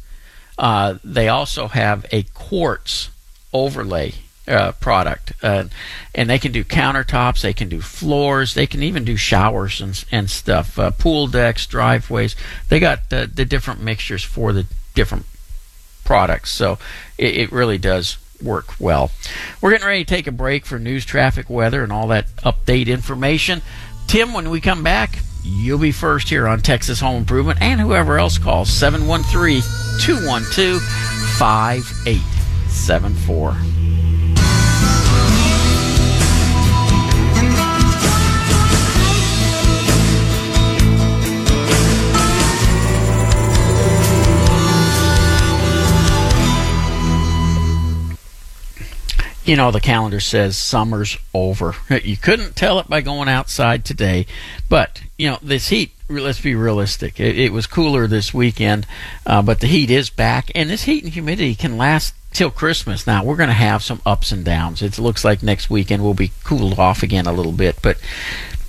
Uh, 0.60 1.00
they 1.04 1.28
also 1.28 1.66
have 1.68 2.06
a 2.12 2.22
quartz 2.24 3.10
overlay 3.52 4.14
uh, 4.52 4.74
product, 4.74 5.34
uh, 5.42 5.66
and 6.14 6.30
they 6.30 6.38
can 6.38 6.52
do 6.52 6.64
countertops, 6.64 7.42
they 7.42 7.54
can 7.54 7.70
do 7.70 7.82
floors, 7.82 8.54
they 8.54 8.68
can 8.68 8.84
even 8.84 9.04
do 9.04 9.16
showers 9.16 9.82
and 9.82 10.04
and 10.12 10.30
stuff, 10.30 10.78
uh, 10.78 10.92
pool 10.92 11.28
decks, 11.28 11.66
driveways. 11.66 12.36
They 12.70 12.80
got 12.80 13.10
the, 13.10 13.30
the 13.34 13.46
different 13.46 13.82
mixtures 13.82 14.24
for 14.24 14.54
the 14.54 14.66
different 14.94 15.26
products, 16.04 16.52
so 16.52 16.78
it, 17.18 17.38
it 17.38 17.52
really 17.52 17.78
does 17.78 18.18
work 18.42 18.80
well. 18.80 19.12
We're 19.62 19.72
getting 19.72 19.88
ready 19.88 20.04
to 20.04 20.10
take 20.10 20.28
a 20.28 20.32
break 20.32 20.66
for 20.66 20.80
news, 20.80 21.06
traffic, 21.06 21.50
weather, 21.50 21.84
and 21.84 21.92
all 21.92 22.08
that 22.08 22.28
update 22.38 22.88
information. 22.88 23.62
Tim, 24.08 24.34
when 24.34 24.50
we 24.50 24.60
come 24.60 24.84
back, 24.84 25.20
you'll 25.44 25.80
be 25.80 25.92
first 25.92 26.30
here 26.30 26.48
on 26.48 26.62
Texas 26.62 27.00
Home 27.00 27.18
Improvement, 27.18 27.62
and 27.62 27.80
whoever 27.80 28.18
else 28.18 28.38
calls 28.38 28.70
713 28.70 29.62
212 30.00 30.82
5874. 31.38 33.81
You 49.46 49.56
know, 49.56 49.72
the 49.72 49.80
calendar 49.80 50.20
says 50.20 50.58
summer's 50.58 51.18
over. 51.34 51.76
You 52.04 52.18
couldn't 52.18 52.56
tell 52.56 52.80
it 52.80 52.88
by 52.88 53.02
going 53.02 53.30
outside 53.30 53.86
today, 53.86 54.26
but 54.70 55.02
you 55.18 55.30
know, 55.30 55.40
this 55.42 55.70
heat. 55.70 55.92
Let's 56.10 56.42
be 56.42 56.56
realistic. 56.56 57.20
It, 57.20 57.40
it 57.40 57.54
was 57.54 57.68
cooler 57.68 58.06
this 58.06 58.34
weekend, 58.34 58.86
uh, 59.26 59.42
but 59.42 59.62
the 59.62 59.68
heat 59.68 59.90
is 59.90 60.10
back, 60.10 60.52
and 60.54 60.70
this 60.70 60.84
heat 60.84 61.04
and 61.04 61.14
humidity 61.14 61.56
can 61.56 61.78
last 61.78 62.14
till 62.34 62.52
Christmas. 62.52 63.06
Now 63.08 63.24
we're 63.24 63.36
going 63.36 63.50
to 63.50 63.54
have 63.54 63.84
some 63.84 64.02
ups 64.06 64.32
and 64.32 64.44
downs. 64.44 64.82
It 64.82 64.98
looks 64.98 65.24
like 65.24 65.44
next 65.44 65.70
weekend 65.70 66.04
we'll 66.04 66.14
be 66.14 66.32
cooled 66.44 66.80
off 66.80 67.04
again 67.04 67.28
a 67.28 67.34
little 67.34 67.52
bit, 67.52 67.78
but 67.82 67.98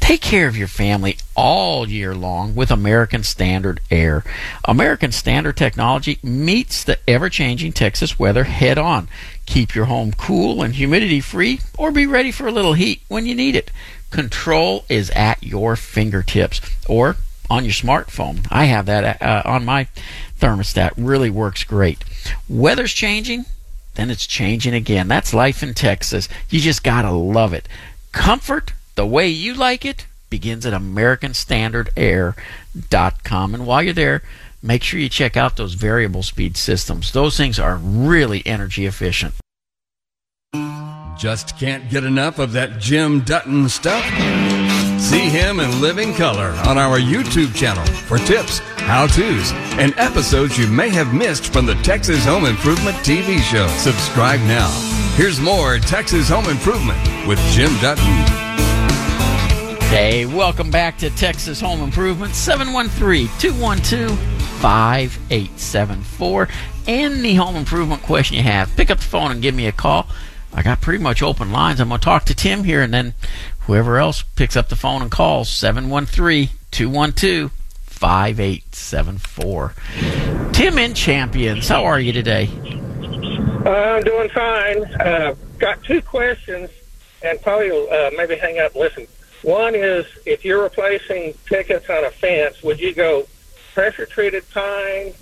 Take 0.03 0.21
care 0.21 0.49
of 0.49 0.57
your 0.57 0.67
family 0.67 1.17
all 1.37 1.89
year 1.89 2.13
long 2.13 2.57
with 2.57 2.73
American 2.73 3.23
Standard 3.23 3.81
Air. 3.89 4.25
American 4.65 5.13
Standard 5.13 5.57
technology 5.57 6.19
meets 6.25 6.83
the 6.83 6.99
ever 7.09 7.31
changing 7.31 7.73
Texas 7.73 8.19
weather 8.19 8.43
head 8.43 8.79
on. 8.79 9.09
Keep 9.47 9.77
your 9.77 9.85
home 9.85 10.13
cool 10.13 10.61
and 10.61 10.75
humidity 10.75 11.21
free, 11.21 11.61
or 11.79 11.93
be 11.93 12.05
ready 12.05 12.33
for 12.33 12.49
a 12.49 12.53
little 12.53 12.73
heat 12.73 13.03
when 13.07 13.27
you 13.27 13.37
need 13.37 13.55
it. 13.55 13.71
Control 14.11 14.85
is 14.89 15.09
at 15.11 15.41
your 15.41 15.77
fingertips 15.77 16.61
or 16.89 17.15
on 17.49 17.65
your 17.65 17.73
smartphone. 17.73 18.45
I 18.51 18.65
have 18.65 18.87
that 18.87 19.23
uh, 19.23 19.43
on 19.45 19.65
my 19.65 19.87
thermostat. 20.41 20.95
Really 20.97 21.31
works 21.31 21.63
great. 21.63 22.03
Weather's 22.49 22.93
changing, 22.93 23.45
then 23.95 24.11
it's 24.11 24.27
changing 24.27 24.75
again. 24.75 25.07
That's 25.07 25.33
life 25.33 25.63
in 25.63 25.75
Texas. 25.75 26.29
You 26.51 26.59
just 26.59 26.83
got 26.83 27.03
to 27.03 27.13
love 27.13 27.55
it. 27.55 27.69
Comfort 28.11 28.73
the 28.95 29.07
way 29.07 29.29
you 29.29 29.55
like 29.55 29.85
it 29.85 30.07
begins 30.31 30.67
at 30.67 30.73
AmericanStandardAir.com. 30.73 33.55
And 33.55 33.67
while 33.67 33.83
you're 33.83 33.93
there, 33.93 34.23
make 34.63 34.83
sure 34.83 34.99
you 34.99 35.09
check 35.09 35.37
out 35.37 35.57
those 35.57 35.75
variable 35.75 36.23
speed 36.23 36.57
systems. 36.57 37.13
Those 37.13 37.37
things 37.37 37.59
are 37.59 37.77
really 37.77 38.43
energy 38.47 38.87
efficient. 38.87 39.35
Just 41.19 41.59
can't 41.59 41.91
get 41.91 42.05
enough 42.05 42.39
of 42.39 42.53
that 42.53 42.81
Jim 42.81 43.21
Dutton 43.21 43.69
stuff? 43.69 44.03
See 44.99 45.29
him 45.29 45.61
in 45.61 45.81
living 45.81 46.15
color 46.15 46.51
on 46.67 46.79
our 46.79 46.99
YouTube 46.99 47.55
channel 47.55 47.85
for 47.85 48.19
tips, 48.19 48.59
how 48.79 49.07
to's, 49.07 49.53
and 49.79 49.95
episodes 49.99 50.59
you 50.59 50.67
may 50.67 50.89
have 50.89 51.15
missed 51.15 51.53
from 51.53 51.67
the 51.67 51.75
Texas 51.77 52.25
Home 52.25 52.47
Improvement 52.47 52.97
TV 52.99 53.39
show. 53.41 53.69
Subscribe 53.79 54.41
now. 54.41 54.69
Here's 55.15 55.41
more 55.41 55.79
Texas 55.79 56.29
Home 56.29 56.47
Improvement 56.47 56.99
with 57.29 57.39
Jim 57.53 57.71
Dutton. 57.81 58.42
Hey, 59.93 60.25
welcome 60.25 60.71
back 60.71 60.97
to 61.01 61.11
Texas 61.11 61.61
Home 61.61 61.83
Improvement, 61.83 62.35
713 62.35 63.29
212 63.39 64.19
5874. 64.63 66.49
Any 66.87 67.35
home 67.35 67.57
improvement 67.57 68.01
question 68.01 68.39
you 68.39 68.43
have, 68.43 68.75
pick 68.75 68.91
up 68.91 68.97
the 68.97 69.05
phone 69.05 69.31
and 69.33 69.43
give 69.43 69.55
me 69.55 69.67
a 69.67 69.73
call. 69.73 70.07
I 70.51 70.63
got 70.63 70.81
pretty 70.81 71.05
much 71.05 71.23
open 71.23 71.53
lines. 71.53 71.79
I'm 71.79 71.89
going 71.89 72.01
to 72.01 72.05
talk 72.07 72.25
to 72.25 72.35
Tim 72.35 72.65
here, 72.65 72.81
and 72.81 72.95
then 72.95 73.13
whoever 73.67 73.99
else 73.99 74.23
picks 74.23 74.57
up 74.57 74.71
the 74.71 74.77
phone 74.77 75.03
and 75.03 75.11
calls, 75.11 75.51
713 75.51 76.49
212 76.71 77.53
5874. 77.85 79.75
Tim 80.53 80.79
in 80.79 80.95
Champions, 80.95 81.69
how 81.69 81.85
are 81.85 82.01
you 82.01 82.15
today? 82.15 82.49
Uh, 83.67 83.69
I'm 83.69 84.03
doing 84.05 84.31
fine. 84.31 84.85
Uh, 84.95 85.35
got 85.59 85.85
two 85.85 86.01
questions, 86.01 86.71
and 87.23 87.39
probably 87.43 87.69
uh, 87.91 88.11
maybe 88.17 88.37
hang 88.37 88.59
up 88.59 88.73
and 88.73 88.81
listen. 88.81 89.07
One 89.43 89.75
is 89.75 90.07
if 90.25 90.45
you're 90.45 90.63
replacing 90.63 91.35
pickets 91.47 91.91
on 91.91 92.05
a 92.05 92.11
fence, 92.11 92.63
would 92.63 92.79
you 92.79 92.95
go 92.95 93.27
pressure 93.75 94.07
treated 94.07 94.49
pine 94.51 95.15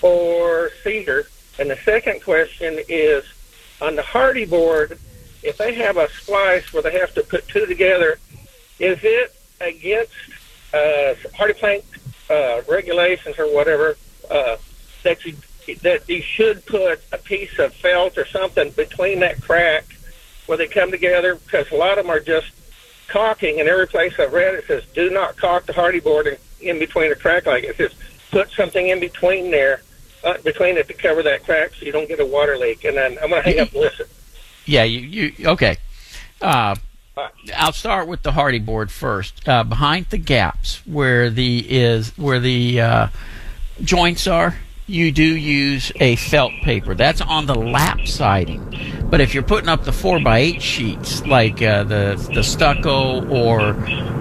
or 0.00 0.70
cedar? 0.82 1.26
And 1.58 1.70
the 1.70 1.76
second 1.76 2.22
question 2.22 2.78
is 2.88 3.24
on 3.80 3.96
the 3.96 4.02
Hardie 4.02 4.48
board, 4.48 4.98
if 5.42 5.58
they 5.58 5.74
have 5.74 5.96
a 5.96 6.08
splice 6.08 6.72
where 6.72 6.82
they 6.82 6.98
have 6.98 7.14
to 7.14 7.22
put 7.22 7.46
two 7.48 7.66
together, 7.66 8.18
is 8.78 8.98
it 9.02 9.34
against 9.60 10.12
uh, 10.72 11.14
HardiePlank 11.36 11.84
uh, 12.30 12.62
regulations 12.68 13.38
or 13.38 13.52
whatever 13.52 13.96
uh, 14.30 14.56
that 15.02 15.24
you 15.24 15.36
that 15.82 16.06
you 16.08 16.20
should 16.20 16.64
put 16.66 17.00
a 17.10 17.16
piece 17.16 17.58
of 17.58 17.72
felt 17.74 18.18
or 18.18 18.26
something 18.26 18.70
between 18.72 19.20
that 19.20 19.40
crack 19.40 19.84
where 20.46 20.58
they 20.58 20.66
come 20.66 20.90
together? 20.90 21.36
Because 21.36 21.70
a 21.72 21.76
lot 21.76 21.98
of 21.98 22.04
them 22.04 22.10
are 22.10 22.20
just 22.20 22.50
caulking, 23.08 23.60
and 23.60 23.68
every 23.68 23.86
place 23.86 24.14
I've 24.18 24.32
read 24.32 24.54
it 24.54 24.66
says, 24.66 24.84
do 24.94 25.10
not 25.10 25.36
caulk 25.36 25.66
the 25.66 25.72
Hardie 25.72 26.02
board 26.02 26.26
in, 26.26 26.36
in 26.60 26.78
between 26.78 27.12
a 27.12 27.14
crack 27.14 27.46
like 27.46 27.64
it. 27.64 27.70
It 27.70 27.76
says, 27.76 27.94
put 28.30 28.50
something 28.50 28.88
in 28.88 29.00
between 29.00 29.50
there, 29.50 29.82
uh, 30.24 30.38
between 30.42 30.76
it 30.76 30.88
to 30.88 30.94
cover 30.94 31.22
that 31.22 31.44
crack 31.44 31.74
so 31.74 31.84
you 31.86 31.92
don't 31.92 32.08
get 32.08 32.20
a 32.20 32.26
water 32.26 32.56
leak. 32.56 32.84
And 32.84 32.96
then 32.96 33.18
I'm 33.22 33.30
going 33.30 33.42
to 33.42 33.48
hang 33.48 33.60
up 33.60 33.72
and 33.72 33.80
listen. 33.80 34.06
Yeah, 34.66 34.84
you, 34.84 35.32
you 35.36 35.48
okay. 35.48 35.76
Uh, 36.40 36.74
I'll 37.54 37.72
start 37.72 38.08
with 38.08 38.22
the 38.22 38.32
Hardie 38.32 38.64
board 38.64 38.90
first. 38.90 39.48
Uh, 39.48 39.62
behind 39.62 40.06
the 40.06 40.18
gaps 40.18 40.84
where 40.86 41.30
the 41.30 41.64
is 41.68 42.16
where 42.18 42.40
the 42.40 42.80
uh, 42.80 43.08
joints 43.82 44.26
are, 44.26 44.56
you 44.86 45.12
do 45.12 45.22
use 45.22 45.90
a 45.96 46.16
felt 46.16 46.52
paper. 46.62 46.94
That's 46.94 47.20
on 47.20 47.46
the 47.46 47.54
lap 47.54 48.06
siding. 48.06 48.62
But 49.08 49.20
if 49.20 49.34
you're 49.34 49.42
putting 49.42 49.68
up 49.68 49.84
the 49.84 49.90
4x8 49.92 50.60
sheets, 50.60 51.24
like 51.26 51.62
uh, 51.62 51.84
the, 51.84 52.30
the 52.34 52.42
stucco 52.42 53.26
or 53.28 53.60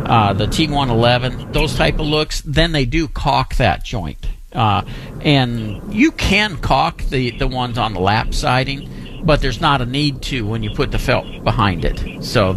uh, 0.05 0.33
the 0.33 0.45
T111, 0.45 1.53
those 1.53 1.75
type 1.75 1.95
of 1.95 2.05
looks, 2.05 2.41
then 2.41 2.71
they 2.71 2.85
do 2.85 3.07
caulk 3.07 3.55
that 3.55 3.83
joint. 3.83 4.25
Uh, 4.53 4.83
and 5.21 5.93
you 5.93 6.11
can 6.11 6.57
caulk 6.57 7.03
the, 7.03 7.31
the 7.31 7.47
ones 7.47 7.77
on 7.77 7.93
the 7.93 7.99
lap 7.99 8.33
siding, 8.33 9.21
but 9.23 9.41
there's 9.41 9.59
not 9.59 9.81
a 9.81 9.85
need 9.85 10.21
to 10.21 10.45
when 10.45 10.63
you 10.63 10.69
put 10.69 10.91
the 10.91 10.99
felt 10.99 11.43
behind 11.43 11.83
it. 11.83 12.23
So 12.23 12.51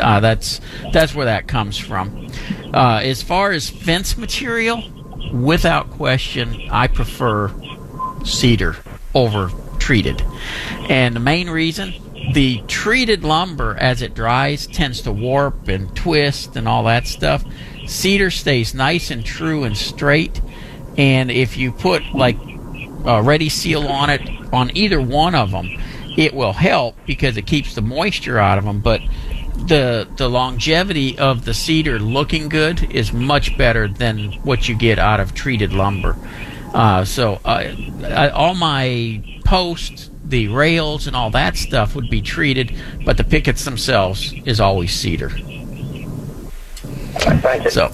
uh, 0.00 0.20
that's 0.20 0.60
that's 0.92 1.14
where 1.14 1.26
that 1.26 1.48
comes 1.48 1.76
from. 1.76 2.28
Uh, 2.72 3.00
as 3.02 3.22
far 3.22 3.52
as 3.52 3.68
fence 3.68 4.16
material, 4.16 4.82
without 5.32 5.90
question, 5.90 6.68
I 6.70 6.86
prefer 6.86 7.52
cedar 8.24 8.76
over 9.14 9.50
treated. 9.78 10.22
And 10.88 11.14
the 11.14 11.20
main 11.20 11.48
reason, 11.48 11.94
the 12.32 12.62
treated 12.66 13.24
lumber 13.24 13.76
as 13.76 14.02
it 14.02 14.14
dries 14.14 14.66
tends 14.66 15.02
to 15.02 15.12
warp 15.12 15.68
and 15.68 15.94
twist 15.94 16.56
and 16.56 16.66
all 16.66 16.84
that 16.84 17.06
stuff. 17.06 17.44
Cedar 17.86 18.30
stays 18.30 18.74
nice 18.74 19.10
and 19.10 19.24
true 19.24 19.64
and 19.64 19.76
straight. 19.76 20.40
And 20.98 21.30
if 21.30 21.56
you 21.56 21.72
put 21.72 22.02
like 22.14 22.36
a 23.04 23.22
ready 23.22 23.48
seal 23.48 23.86
on 23.86 24.10
it 24.10 24.28
on 24.52 24.76
either 24.76 25.00
one 25.00 25.34
of 25.34 25.50
them, 25.50 25.68
it 26.16 26.34
will 26.34 26.54
help 26.54 26.96
because 27.06 27.36
it 27.36 27.46
keeps 27.46 27.74
the 27.74 27.82
moisture 27.82 28.38
out 28.38 28.58
of 28.58 28.64
them. 28.64 28.80
But 28.80 29.02
the 29.66 30.08
the 30.16 30.28
longevity 30.28 31.18
of 31.18 31.44
the 31.44 31.54
cedar 31.54 31.98
looking 31.98 32.48
good 32.48 32.92
is 32.92 33.12
much 33.12 33.56
better 33.58 33.88
than 33.88 34.32
what 34.44 34.68
you 34.68 34.76
get 34.76 34.98
out 34.98 35.20
of 35.20 35.34
treated 35.34 35.72
lumber. 35.72 36.16
Uh, 36.74 37.04
so 37.04 37.40
uh, 37.44 37.74
I, 38.04 38.28
all 38.30 38.54
my 38.54 39.22
posts, 39.44 40.10
the 40.24 40.48
rails, 40.48 41.06
and 41.06 41.16
all 41.16 41.30
that 41.30 41.56
stuff 41.56 41.94
would 41.94 42.10
be 42.10 42.20
treated, 42.20 42.76
but 43.04 43.16
the 43.16 43.24
pickets 43.24 43.64
themselves 43.64 44.34
is 44.44 44.60
always 44.60 44.92
cedar. 44.92 45.30
Thank 47.18 47.64
you. 47.64 47.70
So 47.70 47.92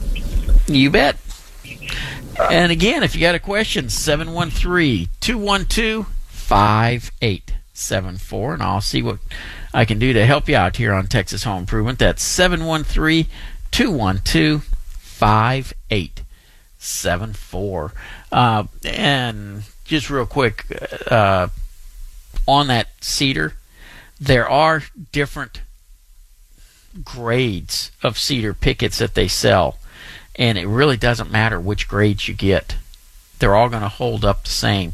you 0.67 0.91
bet. 0.91 1.17
And 2.51 2.73
again, 2.73 3.03
if 3.03 3.15
you 3.15 3.21
got 3.21 3.35
a 3.35 3.39
question, 3.39 3.89
713 3.89 5.09
212 5.21 6.07
5874, 6.31 8.55
and 8.55 8.63
I'll 8.63 8.81
see 8.81 9.03
what 9.03 9.19
I 9.75 9.85
can 9.85 9.99
do 9.99 10.13
to 10.13 10.27
help 10.27 10.49
you 10.49 10.57
out 10.57 10.77
here 10.77 10.93
on 10.93 11.07
Texas 11.07 11.45
Home 11.45 11.61
Improvement. 11.61 11.99
That's 11.99 12.23
713 12.23 13.27
212 13.71 14.69
5874. 15.23 17.93
Uh, 18.33 18.65
and 18.85 19.63
just 19.85 20.11
real 20.11 20.27
quick, 20.27 20.67
uh, 21.11 21.49
on 22.47 22.67
that 22.67 22.89
cedar, 23.01 23.55
there 24.21 24.47
are 24.49 24.83
different 25.13 25.63
grades 27.05 27.93
of 28.03 28.19
cedar 28.19 28.53
pickets 28.53 28.99
that 28.99 29.15
they 29.15 29.29
sell, 29.29 29.79
and 30.37 30.59
it 30.59 30.67
really 30.67 30.97
doesn't 30.97 31.31
matter 31.31 31.61
which 31.61 31.87
grades 31.89 32.29
you 32.29 32.35
get. 32.35 32.77
They're 33.39 33.55
all 33.55 33.69
going 33.69 33.83
to 33.83 33.89
hold 33.89 34.25
up 34.25 34.45
the 34.45 34.51
same. 34.51 34.93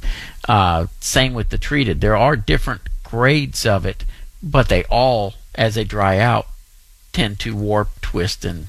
Uh, 0.48 0.86
same 1.00 1.34
with 1.34 1.50
the 1.50 1.58
treated. 1.58 2.00
There 2.00 2.16
are 2.16 2.36
different 2.36 2.82
grades 3.02 3.66
of 3.66 3.84
it, 3.86 4.04
but 4.42 4.68
they 4.68 4.85
all, 4.85 5.35
as 5.55 5.74
they 5.74 5.85
dry 5.85 6.18
out, 6.18 6.46
tend 7.12 7.38
to 7.40 7.57
warp, 7.57 8.01
twist, 8.01 8.44
and 8.44 8.68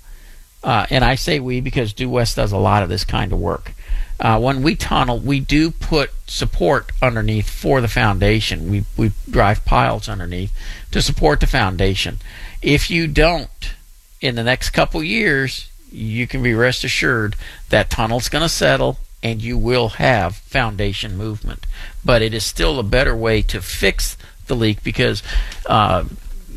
uh, 0.63 0.85
and 0.89 1.03
I 1.03 1.15
say 1.15 1.39
we 1.39 1.61
because 1.61 1.93
Due 1.93 2.09
West 2.09 2.35
does 2.35 2.51
a 2.51 2.57
lot 2.57 2.83
of 2.83 2.89
this 2.89 3.03
kind 3.03 3.31
of 3.33 3.39
work. 3.39 3.73
Uh, 4.19 4.39
when 4.39 4.61
we 4.61 4.75
tunnel, 4.75 5.17
we 5.17 5.39
do 5.39 5.71
put 5.71 6.11
support 6.27 6.91
underneath 7.01 7.49
for 7.49 7.81
the 7.81 7.87
foundation. 7.87 8.69
We 8.69 8.85
we 8.95 9.11
drive 9.27 9.65
piles 9.65 10.07
underneath 10.07 10.53
to 10.91 11.01
support 11.01 11.39
the 11.39 11.47
foundation. 11.47 12.19
If 12.61 12.91
you 12.91 13.07
don't, 13.07 13.73
in 14.21 14.35
the 14.35 14.43
next 14.43 14.69
couple 14.69 15.03
years, 15.03 15.71
you 15.91 16.27
can 16.27 16.43
be 16.43 16.53
rest 16.53 16.83
assured 16.83 17.35
that 17.69 17.89
tunnel's 17.89 18.29
going 18.29 18.43
to 18.43 18.49
settle 18.49 18.99
and 19.23 19.41
you 19.41 19.57
will 19.57 19.89
have 19.89 20.35
foundation 20.35 21.17
movement. 21.17 21.65
But 22.03 22.21
it 22.21 22.33
is 22.33 22.45
still 22.45 22.79
a 22.79 22.83
better 22.83 23.15
way 23.15 23.41
to 23.43 23.61
fix 23.61 24.17
the 24.47 24.55
leak 24.55 24.83
because 24.83 25.21
uh, 25.65 26.05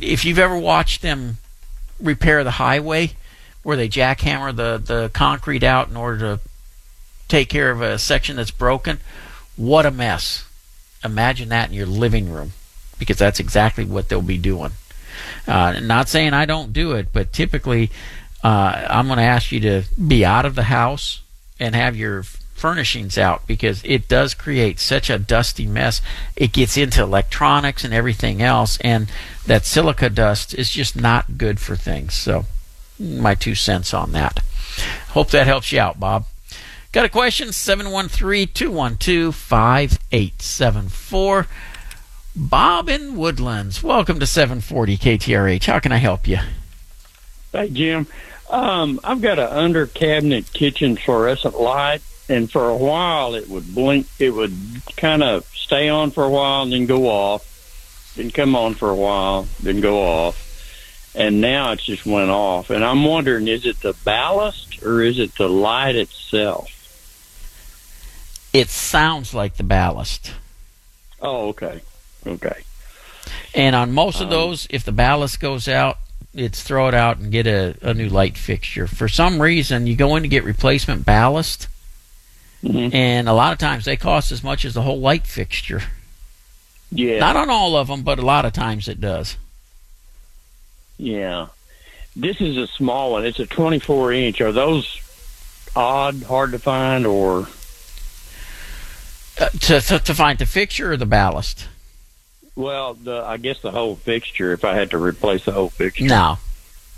if 0.00 0.24
you've 0.24 0.38
ever 0.38 0.58
watched 0.58 1.02
them 1.02 1.38
repair 2.00 2.42
the 2.44 2.52
highway 2.52 3.12
where 3.62 3.76
they 3.76 3.88
jackhammer 3.88 4.54
the, 4.54 4.82
the 4.84 5.10
concrete 5.12 5.62
out 5.62 5.88
in 5.88 5.96
order 5.96 6.18
to 6.18 6.40
take 7.28 7.48
care 7.48 7.70
of 7.70 7.80
a 7.80 7.98
section 7.98 8.36
that's 8.36 8.50
broken, 8.50 8.98
what 9.56 9.86
a 9.86 9.90
mess. 9.90 10.46
Imagine 11.04 11.50
that 11.50 11.68
in 11.68 11.74
your 11.74 11.86
living 11.86 12.30
room 12.30 12.52
because 12.98 13.18
that's 13.18 13.40
exactly 13.40 13.84
what 13.84 14.08
they'll 14.08 14.22
be 14.22 14.38
doing. 14.38 14.72
Uh, 15.46 15.78
not 15.80 16.08
saying 16.08 16.32
I 16.32 16.44
don't 16.44 16.72
do 16.72 16.92
it, 16.92 17.08
but 17.12 17.32
typically 17.32 17.90
uh, 18.42 18.86
I'm 18.88 19.06
going 19.06 19.18
to 19.18 19.24
ask 19.24 19.52
you 19.52 19.60
to 19.60 19.82
be 20.06 20.24
out 20.24 20.44
of 20.44 20.54
the 20.54 20.64
house 20.64 21.20
and 21.58 21.74
have 21.74 21.96
your 21.96 22.24
furnishings 22.54 23.18
out 23.18 23.46
because 23.46 23.82
it 23.84 24.08
does 24.08 24.32
create 24.32 24.80
such 24.80 25.10
a 25.10 25.18
dusty 25.18 25.66
mess. 25.66 26.00
It 26.36 26.52
gets 26.52 26.76
into 26.76 27.02
electronics 27.02 27.84
and 27.84 27.92
everything 27.92 28.40
else, 28.40 28.78
and 28.80 29.10
that 29.46 29.66
silica 29.66 30.08
dust 30.08 30.54
is 30.54 30.70
just 30.70 30.96
not 30.96 31.36
good 31.36 31.60
for 31.60 31.76
things. 31.76 32.14
So, 32.14 32.46
my 32.98 33.34
two 33.34 33.54
cents 33.54 33.92
on 33.92 34.12
that. 34.12 34.40
Hope 35.08 35.30
that 35.30 35.46
helps 35.46 35.72
you 35.72 35.80
out, 35.80 36.00
Bob. 36.00 36.24
Got 36.92 37.04
a 37.04 37.08
question? 37.08 37.52
713 37.52 38.48
212 38.54 39.34
5874. 39.34 41.46
Bob 42.36 42.88
in 42.88 43.16
Woodlands. 43.16 43.82
Welcome 43.82 44.18
to 44.20 44.26
740 44.26 44.96
KTRH. 44.96 45.66
How 45.66 45.80
can 45.80 45.92
I 45.92 45.98
help 45.98 46.26
you? 46.26 46.38
Hey, 47.52 47.68
Jim. 47.68 48.06
Um, 48.50 49.00
I've 49.02 49.20
got 49.20 49.38
an 49.38 49.46
under 49.46 49.86
cabinet 49.86 50.52
kitchen 50.52 50.96
fluorescent 50.96 51.60
light, 51.60 52.02
and 52.28 52.50
for 52.50 52.68
a 52.68 52.76
while 52.76 53.34
it 53.34 53.48
would 53.48 53.74
blink. 53.74 54.06
It 54.18 54.30
would 54.30 54.56
kind 54.96 55.22
of 55.22 55.44
stay 55.54 55.88
on 55.88 56.10
for 56.10 56.24
a 56.24 56.30
while 56.30 56.62
and 56.62 56.72
then 56.72 56.86
go 56.86 57.08
off, 57.08 58.12
then 58.16 58.30
come 58.30 58.54
on 58.56 58.74
for 58.74 58.90
a 58.90 58.94
while, 58.94 59.46
then 59.62 59.80
go 59.80 60.02
off, 60.02 61.12
and 61.14 61.40
now 61.40 61.72
it 61.72 61.80
just 61.80 62.06
went 62.06 62.30
off. 62.30 62.70
And 62.70 62.84
I'm 62.84 63.04
wondering, 63.04 63.48
is 63.48 63.66
it 63.66 63.80
the 63.80 63.94
ballast 64.04 64.82
or 64.82 65.02
is 65.02 65.18
it 65.18 65.34
the 65.36 65.48
light 65.48 65.96
itself? 65.96 66.70
It 68.52 68.68
sounds 68.68 69.34
like 69.34 69.56
the 69.56 69.64
ballast. 69.64 70.32
Oh, 71.20 71.48
okay, 71.48 71.80
okay. 72.26 72.62
And 73.54 73.74
on 73.74 73.92
most 73.92 74.16
of 74.20 74.26
Um, 74.26 74.30
those, 74.30 74.66
if 74.70 74.84
the 74.84 74.92
ballast 74.92 75.40
goes 75.40 75.66
out, 75.68 75.98
it's 76.34 76.62
throw 76.62 76.88
it 76.88 76.94
out 76.94 77.18
and 77.18 77.30
get 77.30 77.46
a, 77.46 77.76
a 77.80 77.94
new 77.94 78.08
light 78.08 78.36
fixture. 78.36 78.86
For 78.86 79.08
some 79.08 79.40
reason, 79.40 79.86
you 79.86 79.96
go 79.96 80.16
in 80.16 80.22
to 80.24 80.28
get 80.28 80.44
replacement 80.44 81.04
ballast, 81.04 81.68
Mhm. 82.64 82.94
and 82.94 83.28
a 83.28 83.32
lot 83.34 83.52
of 83.52 83.58
times 83.58 83.84
they 83.84 83.96
cost 83.96 84.32
as 84.32 84.42
much 84.42 84.64
as 84.64 84.72
the 84.74 84.82
whole 84.82 84.98
light 85.00 85.26
fixture. 85.26 85.82
Yeah, 86.90 87.18
Not 87.18 87.36
on 87.36 87.50
all 87.50 87.76
of 87.76 87.88
them, 87.88 88.02
but 88.02 88.18
a 88.18 88.22
lot 88.22 88.44
of 88.44 88.52
times 88.52 88.88
it 88.88 89.00
does. 89.00 89.36
yeah. 90.98 91.46
This 92.16 92.40
is 92.40 92.56
a 92.56 92.68
small 92.68 93.10
one. 93.12 93.26
It's 93.26 93.40
a 93.40 93.46
24 93.46 94.12
inch. 94.12 94.40
Are 94.40 94.52
those 94.52 95.00
odd, 95.74 96.22
hard 96.22 96.52
to 96.52 96.58
find, 96.60 97.04
or 97.06 97.48
Uh, 99.40 99.48
to, 99.58 99.80
to 99.80 99.98
to 99.98 100.14
find 100.14 100.38
the 100.38 100.46
fixture 100.46 100.92
or 100.92 100.96
the 100.96 101.06
ballast? 101.06 101.66
well, 102.54 102.94
the 102.94 103.24
I 103.26 103.36
guess 103.38 103.60
the 103.60 103.72
whole 103.72 103.96
fixture. 103.96 104.52
If 104.52 104.64
I 104.64 104.74
had 104.74 104.90
to 104.90 104.98
replace 104.98 105.44
the 105.44 105.50
whole 105.52 105.70
fixture, 105.70 106.04
No, 106.04 106.38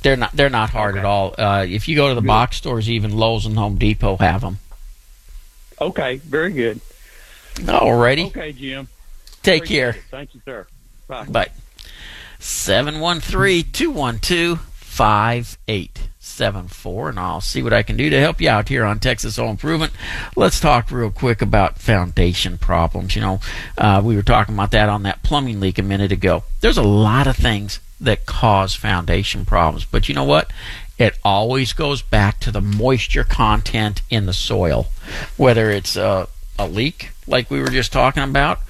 they're 0.02 0.16
not. 0.18 0.32
They're 0.36 0.50
not 0.50 0.68
hard 0.70 0.96
Okay. 0.96 0.98
at 1.00 1.04
all. 1.06 1.34
Uh, 1.38 1.64
if 1.66 1.88
you 1.88 1.96
go 1.96 2.10
to 2.10 2.14
the 2.14 2.20
Good. 2.20 2.26
box 2.26 2.56
stores, 2.58 2.90
even 2.90 3.16
Lowe's 3.16 3.46
and 3.46 3.56
Home 3.56 3.76
Depot 3.78 4.18
have 4.18 4.42
them. 4.42 4.58
Okay, 5.80 6.16
very 6.16 6.52
good. 6.52 6.80
Alrighty, 7.56 8.26
Okay, 8.28 8.52
Jim. 8.52 8.88
take 9.42 9.62
Appreciate 9.62 9.78
care. 9.78 9.90
it. 9.90 10.02
Thank 10.10 10.34
you, 10.34 10.40
sir. 10.44 10.66
Bye. 11.08 11.24
Bye. 11.26 11.48
713 12.38 13.64
212 13.72 14.60
5874. 14.60 17.08
And 17.10 17.18
I'll 17.20 17.40
see 17.40 17.62
what 17.62 17.72
I 17.72 17.82
can 17.82 17.96
do 17.96 18.10
to 18.10 18.20
help 18.20 18.40
you 18.40 18.48
out 18.48 18.68
here 18.68 18.84
on 18.84 18.98
Texas 18.98 19.36
Home 19.36 19.50
Improvement. 19.50 19.92
Let's 20.36 20.60
talk 20.60 20.90
real 20.90 21.10
quick 21.10 21.40
about 21.42 21.78
foundation 21.78 22.58
problems. 22.58 23.14
You 23.16 23.22
know, 23.22 23.40
uh, 23.78 24.00
we 24.04 24.16
were 24.16 24.22
talking 24.22 24.54
about 24.54 24.70
that 24.72 24.88
on 24.88 25.02
that 25.04 25.22
plumbing 25.22 25.60
leak 25.60 25.78
a 25.78 25.82
minute 25.82 26.12
ago. 26.12 26.44
There's 26.60 26.78
a 26.78 26.82
lot 26.82 27.26
of 27.26 27.36
things 27.36 27.80
that 28.00 28.26
cause 28.26 28.74
foundation 28.74 29.44
problems. 29.44 29.84
But 29.86 30.08
you 30.08 30.14
know 30.14 30.24
what? 30.24 30.50
It 30.98 31.18
always 31.24 31.72
goes 31.72 32.02
back 32.02 32.40
to 32.40 32.50
the 32.50 32.60
moisture 32.60 33.24
content 33.24 34.02
in 34.08 34.26
the 34.26 34.32
soil, 34.32 34.86
whether 35.36 35.70
it's 35.70 35.96
a, 35.96 36.28
a 36.58 36.66
leak, 36.66 37.10
like 37.26 37.50
we 37.50 37.60
were 37.60 37.68
just 37.68 37.92
talking 37.92 38.22
about, 38.22 38.60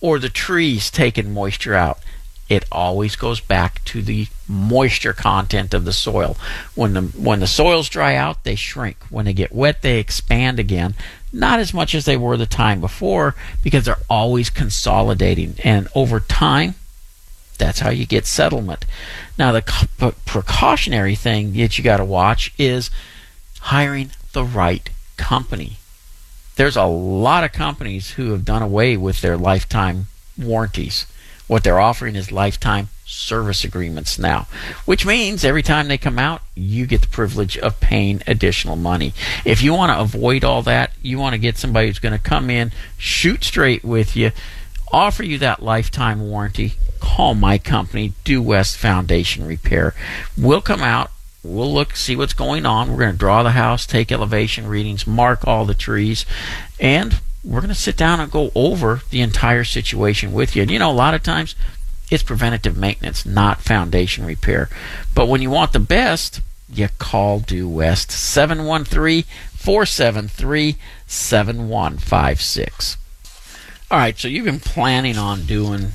or 0.00 0.18
the 0.18 0.28
trees 0.28 0.90
taking 0.90 1.32
moisture 1.32 1.74
out 1.74 2.00
it 2.48 2.64
always 2.70 3.16
goes 3.16 3.40
back 3.40 3.84
to 3.86 4.02
the 4.02 4.28
moisture 4.46 5.12
content 5.12 5.74
of 5.74 5.84
the 5.84 5.92
soil. 5.92 6.36
When 6.74 6.94
the 6.94 7.02
when 7.02 7.40
the 7.40 7.46
soils 7.46 7.88
dry 7.88 8.14
out, 8.14 8.44
they 8.44 8.54
shrink. 8.54 8.98
When 9.10 9.24
they 9.24 9.32
get 9.32 9.52
wet, 9.52 9.82
they 9.82 9.98
expand 9.98 10.58
again. 10.58 10.94
not 11.32 11.58
as 11.58 11.74
much 11.74 11.94
as 11.94 12.04
they 12.04 12.16
were 12.16 12.36
the 12.36 12.46
time 12.46 12.80
before 12.80 13.34
because 13.62 13.84
they're 13.84 13.98
always 14.08 14.48
consolidating. 14.48 15.56
And 15.64 15.88
over 15.94 16.20
time, 16.20 16.76
that's 17.58 17.80
how 17.80 17.90
you 17.90 18.06
get 18.06 18.26
settlement. 18.26 18.84
Now, 19.38 19.52
the 19.52 20.14
precautionary 20.24 21.14
thing 21.14 21.52
that 21.54 21.76
you 21.76 21.84
got 21.84 21.98
to 21.98 22.04
watch 22.04 22.52
is 22.58 22.90
hiring 23.60 24.10
the 24.32 24.44
right 24.44 24.88
company. 25.16 25.78
There's 26.56 26.76
a 26.76 26.84
lot 26.84 27.44
of 27.44 27.52
companies 27.52 28.12
who 28.12 28.30
have 28.30 28.44
done 28.44 28.62
away 28.62 28.96
with 28.96 29.20
their 29.20 29.36
lifetime 29.36 30.06
warranties. 30.38 31.06
What 31.46 31.64
they're 31.64 31.80
offering 31.80 32.16
is 32.16 32.32
lifetime 32.32 32.88
service 33.04 33.62
agreements 33.62 34.18
now, 34.18 34.48
which 34.84 35.06
means 35.06 35.44
every 35.44 35.62
time 35.62 35.86
they 35.86 35.98
come 35.98 36.18
out, 36.18 36.42
you 36.56 36.86
get 36.86 37.02
the 37.02 37.06
privilege 37.06 37.56
of 37.58 37.78
paying 37.78 38.20
additional 38.26 38.74
money. 38.74 39.12
If 39.44 39.62
you 39.62 39.72
want 39.72 39.92
to 39.92 40.00
avoid 40.00 40.42
all 40.42 40.62
that, 40.62 40.92
you 41.02 41.18
want 41.18 41.34
to 41.34 41.38
get 41.38 41.56
somebody 41.56 41.86
who's 41.86 42.00
going 42.00 42.18
to 42.18 42.18
come 42.18 42.50
in, 42.50 42.72
shoot 42.98 43.44
straight 43.44 43.84
with 43.84 44.16
you, 44.16 44.32
offer 44.90 45.22
you 45.22 45.38
that 45.38 45.62
lifetime 45.62 46.28
warranty. 46.28 46.74
Call 47.00 47.34
my 47.34 47.58
company, 47.58 48.12
Due 48.24 48.42
West 48.42 48.76
Foundation 48.76 49.46
Repair. 49.46 49.94
We'll 50.36 50.60
come 50.60 50.80
out, 50.80 51.10
we'll 51.42 51.72
look, 51.72 51.96
see 51.96 52.16
what's 52.16 52.32
going 52.32 52.66
on. 52.66 52.90
We're 52.90 52.98
going 52.98 53.12
to 53.12 53.18
draw 53.18 53.42
the 53.42 53.50
house, 53.50 53.86
take 53.86 54.10
elevation 54.10 54.66
readings, 54.66 55.06
mark 55.06 55.46
all 55.46 55.64
the 55.64 55.74
trees, 55.74 56.26
and 56.80 57.20
we're 57.44 57.60
going 57.60 57.68
to 57.68 57.74
sit 57.74 57.96
down 57.96 58.20
and 58.20 58.30
go 58.30 58.50
over 58.54 59.02
the 59.10 59.20
entire 59.20 59.64
situation 59.64 60.32
with 60.32 60.56
you. 60.56 60.62
And 60.62 60.70
you 60.70 60.78
know, 60.78 60.90
a 60.90 60.92
lot 60.92 61.14
of 61.14 61.22
times 61.22 61.54
it's 62.10 62.22
preventative 62.22 62.76
maintenance, 62.76 63.24
not 63.24 63.60
foundation 63.60 64.24
repair. 64.24 64.68
But 65.14 65.28
when 65.28 65.42
you 65.42 65.50
want 65.50 65.72
the 65.72 65.80
best, 65.80 66.40
you 66.68 66.88
call 66.98 67.40
Due 67.40 67.68
West 67.68 68.10
713 68.10 69.24
473 69.54 70.76
7156. 71.06 72.96
All 73.88 73.98
right, 73.98 74.18
so 74.18 74.26
you've 74.26 74.44
been 74.44 74.60
planning 74.60 75.16
on 75.16 75.46
doing 75.46 75.92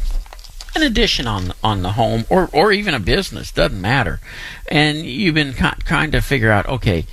an 0.75 0.83
addition 0.83 1.27
on 1.27 1.53
on 1.63 1.81
the 1.81 1.93
home 1.93 2.25
or 2.29 2.49
or 2.53 2.71
even 2.71 2.93
a 2.93 2.99
business 2.99 3.51
doesn't 3.51 3.79
matter. 3.79 4.19
And 4.69 4.99
you've 4.99 5.35
been 5.35 5.53
trying 5.53 6.11
to 6.11 6.21
figure 6.21 6.51
out 6.51 6.67
okay 6.67 7.05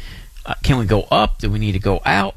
uh, 0.48 0.54
can 0.62 0.78
we 0.78 0.86
go 0.86 1.02
up? 1.10 1.38
Do 1.38 1.50
we 1.50 1.58
need 1.58 1.72
to 1.72 1.78
go 1.78 2.00
out 2.06 2.36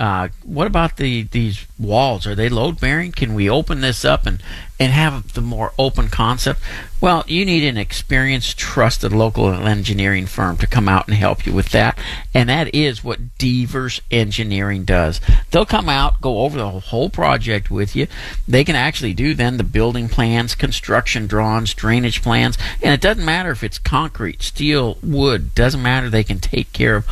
uh, 0.00 0.28
what 0.42 0.66
about 0.66 0.96
the 0.96 1.22
these 1.22 1.66
walls? 1.78 2.26
Are 2.26 2.34
they 2.34 2.48
load 2.48 2.80
bearing? 2.80 3.12
Can 3.12 3.32
we 3.32 3.48
open 3.48 3.80
this 3.80 4.04
up 4.04 4.26
and 4.26 4.42
and 4.80 4.90
have 4.90 5.34
the 5.34 5.40
more 5.40 5.72
open 5.78 6.08
concept? 6.08 6.60
Well, 7.00 7.22
you 7.28 7.44
need 7.44 7.62
an 7.62 7.76
experienced, 7.76 8.58
trusted 8.58 9.12
local 9.12 9.52
engineering 9.52 10.26
firm 10.26 10.56
to 10.56 10.66
come 10.66 10.88
out 10.88 11.06
and 11.06 11.16
help 11.16 11.46
you 11.46 11.52
with 11.52 11.68
that, 11.68 11.96
and 12.32 12.48
that 12.48 12.74
is 12.74 13.04
what 13.04 13.38
Devers 13.38 14.00
Engineering 14.10 14.84
does. 14.84 15.20
They'll 15.52 15.64
come 15.64 15.88
out, 15.88 16.20
go 16.20 16.40
over 16.40 16.58
the 16.58 16.70
whole 16.70 17.08
project 17.08 17.70
with 17.70 17.94
you. 17.94 18.08
They 18.48 18.64
can 18.64 18.74
actually 18.74 19.14
do 19.14 19.32
then 19.32 19.58
the 19.58 19.64
building 19.64 20.08
plans, 20.08 20.56
construction 20.56 21.28
drawings, 21.28 21.72
drainage 21.72 22.20
plans, 22.20 22.58
and 22.82 22.92
it 22.92 23.00
doesn't 23.00 23.24
matter 23.24 23.52
if 23.52 23.62
it's 23.62 23.78
concrete, 23.78 24.42
steel, 24.42 24.98
wood. 25.04 25.54
Doesn't 25.54 25.82
matter. 25.82 26.10
They 26.10 26.24
can 26.24 26.40
take 26.40 26.72
care 26.72 26.96
of 26.96 27.06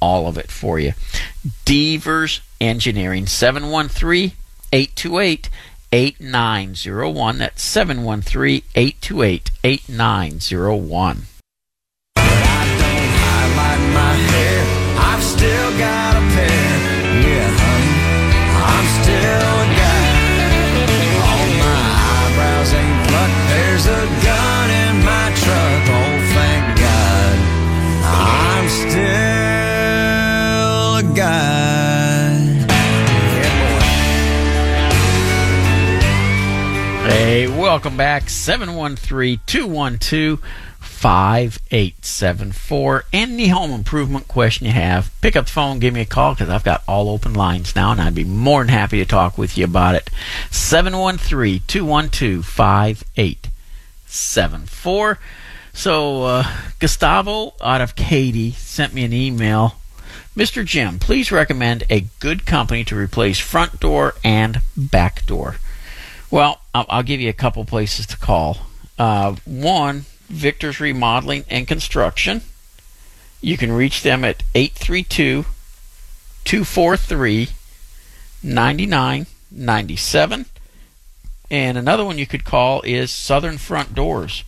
all 0.00 0.26
of 0.26 0.38
it 0.38 0.50
for 0.50 0.78
you. 0.78 0.92
Devers 1.64 2.40
Engineering, 2.60 3.26
713 3.26 4.32
828 4.72 5.50
8901. 5.92 7.38
That's 7.38 7.62
713 7.62 8.62
828 8.74 9.50
8901. 9.62 11.26
I've 14.98 15.22
still 15.22 15.66
welcome 37.86 37.98
back. 37.98 38.28
713 38.28 39.38
212 39.46 40.40
5874. 40.80 43.04
Any 43.12 43.46
home 43.46 43.70
improvement 43.70 44.26
question 44.26 44.66
you 44.66 44.72
have, 44.72 45.12
pick 45.20 45.36
up 45.36 45.44
the 45.44 45.52
phone, 45.52 45.78
give 45.78 45.94
me 45.94 46.00
a 46.00 46.04
call 46.04 46.34
because 46.34 46.48
I've 46.48 46.64
got 46.64 46.82
all 46.88 47.08
open 47.08 47.32
lines 47.32 47.76
now 47.76 47.92
and 47.92 48.00
I'd 48.00 48.16
be 48.16 48.24
more 48.24 48.64
than 48.64 48.74
happy 48.74 48.98
to 48.98 49.04
talk 49.04 49.38
with 49.38 49.56
you 49.56 49.64
about 49.64 49.94
it. 49.94 50.10
713 50.50 51.60
212 51.68 52.44
5874. 52.44 55.18
So, 55.72 56.24
uh, 56.24 56.42
Gustavo 56.80 57.54
out 57.60 57.80
of 57.80 57.94
Katy 57.94 58.50
sent 58.50 58.94
me 58.94 59.04
an 59.04 59.12
email. 59.12 59.76
Mr. 60.36 60.64
Jim, 60.64 60.98
please 60.98 61.30
recommend 61.30 61.84
a 61.88 62.06
good 62.18 62.46
company 62.46 62.82
to 62.82 62.96
replace 62.96 63.38
front 63.38 63.78
door 63.78 64.16
and 64.24 64.60
back 64.76 65.24
door. 65.26 65.58
Well, 66.30 66.60
I'll, 66.76 66.86
I'll 66.90 67.02
give 67.02 67.20
you 67.20 67.30
a 67.30 67.34
couple 67.34 67.64
places 67.64 68.04
to 68.06 68.18
call. 68.18 68.58
Uh, 68.98 69.36
one, 69.46 70.04
Victor's 70.28 70.78
Remodeling 70.78 71.46
and 71.48 71.66
Construction. 71.66 72.42
You 73.40 73.56
can 73.56 73.72
reach 73.72 74.02
them 74.02 74.26
at 74.26 74.42
832 74.54 75.46
243 76.44 77.48
9997. 78.42 80.46
And 81.50 81.78
another 81.78 82.04
one 82.04 82.18
you 82.18 82.26
could 82.26 82.44
call 82.44 82.82
is 82.82 83.10
Southern 83.10 83.56
Front 83.56 83.94
Doors. 83.94 84.44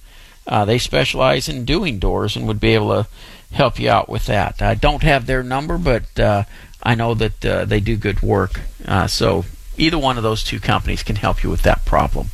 Uh, 0.46 0.66
they 0.66 0.78
specialize 0.78 1.48
in 1.48 1.64
doing 1.64 1.98
doors 1.98 2.36
and 2.36 2.46
would 2.46 2.60
be 2.60 2.74
able 2.74 2.90
to 2.90 3.08
help 3.52 3.78
you 3.78 3.88
out 3.88 4.10
with 4.10 4.26
that. 4.26 4.60
I 4.60 4.74
don't 4.74 5.02
have 5.02 5.24
their 5.24 5.42
number, 5.42 5.78
but 5.78 6.20
uh, 6.20 6.44
I 6.82 6.94
know 6.94 7.14
that 7.14 7.46
uh, 7.46 7.64
they 7.64 7.80
do 7.80 7.96
good 7.96 8.20
work. 8.20 8.60
Uh, 8.84 9.06
so 9.06 9.46
either 9.78 9.98
one 9.98 10.16
of 10.16 10.22
those 10.22 10.44
two 10.44 10.60
companies 10.60 11.02
can 11.02 11.16
help 11.16 11.42
you 11.42 11.50
with 11.50 11.62
that 11.62 11.84
problem. 11.84 12.28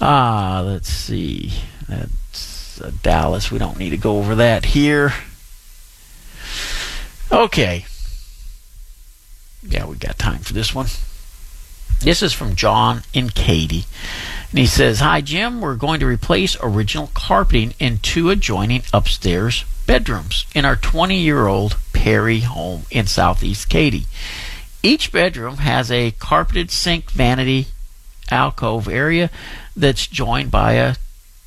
Ah, 0.00 0.58
uh, 0.58 0.62
let's 0.62 0.88
see. 0.88 1.52
That's 1.88 2.80
uh, 2.80 2.92
Dallas. 3.02 3.50
We 3.50 3.58
don't 3.58 3.78
need 3.78 3.90
to 3.90 3.96
go 3.96 4.18
over 4.18 4.34
that 4.34 4.66
here. 4.66 5.14
Okay. 7.30 7.86
Yeah, 9.62 9.86
we 9.86 9.96
got 9.96 10.18
time 10.18 10.40
for 10.40 10.52
this 10.52 10.74
one. 10.74 10.86
This 12.00 12.22
is 12.22 12.32
from 12.32 12.56
John 12.56 13.02
and 13.14 13.34
Katie. 13.34 13.84
And 14.52 14.58
he 14.58 14.66
says, 14.66 15.00
Hi, 15.00 15.22
Jim. 15.22 15.62
We're 15.62 15.76
going 15.76 15.98
to 16.00 16.06
replace 16.06 16.58
original 16.62 17.10
carpeting 17.14 17.72
in 17.78 17.96
two 17.98 18.28
adjoining 18.28 18.82
upstairs 18.92 19.64
bedrooms 19.86 20.44
in 20.54 20.66
our 20.66 20.76
20 20.76 21.16
year 21.16 21.46
old 21.46 21.78
Perry 21.94 22.40
home 22.40 22.82
in 22.90 23.06
southeast 23.06 23.70
Katy. 23.70 24.04
Each 24.82 25.10
bedroom 25.10 25.56
has 25.56 25.90
a 25.90 26.10
carpeted 26.10 26.70
sink 26.70 27.10
vanity 27.10 27.68
alcove 28.30 28.88
area 28.88 29.30
that's 29.74 30.06
joined 30.06 30.50
by 30.50 30.72
a 30.72 30.96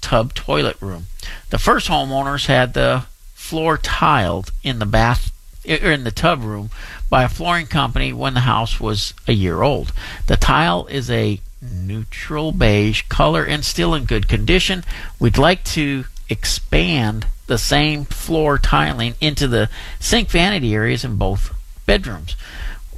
tub 0.02 0.34
toilet 0.34 0.78
room. 0.82 1.06
The 1.52 1.60
first 1.60 1.88
homeowners 1.88 2.48
had 2.48 2.74
the 2.74 3.06
floor 3.36 3.78
tiled 3.78 4.52
in 4.64 4.80
the 4.80 4.86
bath 4.88 5.32
or 5.68 5.92
in 5.92 6.06
the 6.06 6.12
tub 6.12 6.44
room 6.44 6.72
by 7.08 7.24
a 7.24 7.30
flooring 7.30 7.68
company 7.68 8.12
when 8.14 8.34
the 8.34 8.42
house 8.42 8.80
was 8.80 9.14
a 9.28 9.34
year 9.34 9.62
old. 9.62 9.94
The 10.26 10.38
tile 10.38 10.88
is 10.88 11.12
a 11.12 11.40
neutral 11.72 12.52
beige 12.52 13.04
color 13.04 13.44
and 13.44 13.64
still 13.64 13.94
in 13.94 14.06
good 14.06 14.28
condition. 14.28 14.84
We'd 15.20 15.38
like 15.38 15.64
to 15.66 16.06
expand 16.30 17.28
the 17.48 17.58
same 17.58 18.06
floor 18.06 18.58
tiling 18.58 19.16
into 19.22 19.48
the 19.48 19.70
sink 20.00 20.30
vanity 20.30 20.74
areas 20.74 21.04
in 21.04 21.18
both 21.18 21.54
bedrooms. 21.86 22.36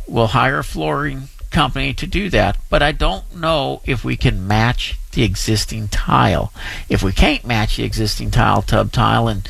We'll 0.07 0.27
hire 0.27 0.59
a 0.59 0.63
flooring 0.63 1.23
company 1.51 1.93
to 1.93 2.07
do 2.07 2.29
that, 2.29 2.57
but 2.69 2.81
I 2.81 2.91
don't 2.91 3.35
know 3.35 3.81
if 3.85 4.03
we 4.03 4.15
can 4.15 4.47
match 4.47 4.97
the 5.11 5.23
existing 5.23 5.87
tile. 5.89 6.53
If 6.89 7.03
we 7.03 7.11
can't 7.11 7.45
match 7.45 7.77
the 7.77 7.83
existing 7.83 8.31
tile, 8.31 8.61
tub 8.61 8.91
tile, 8.91 9.27
and 9.27 9.47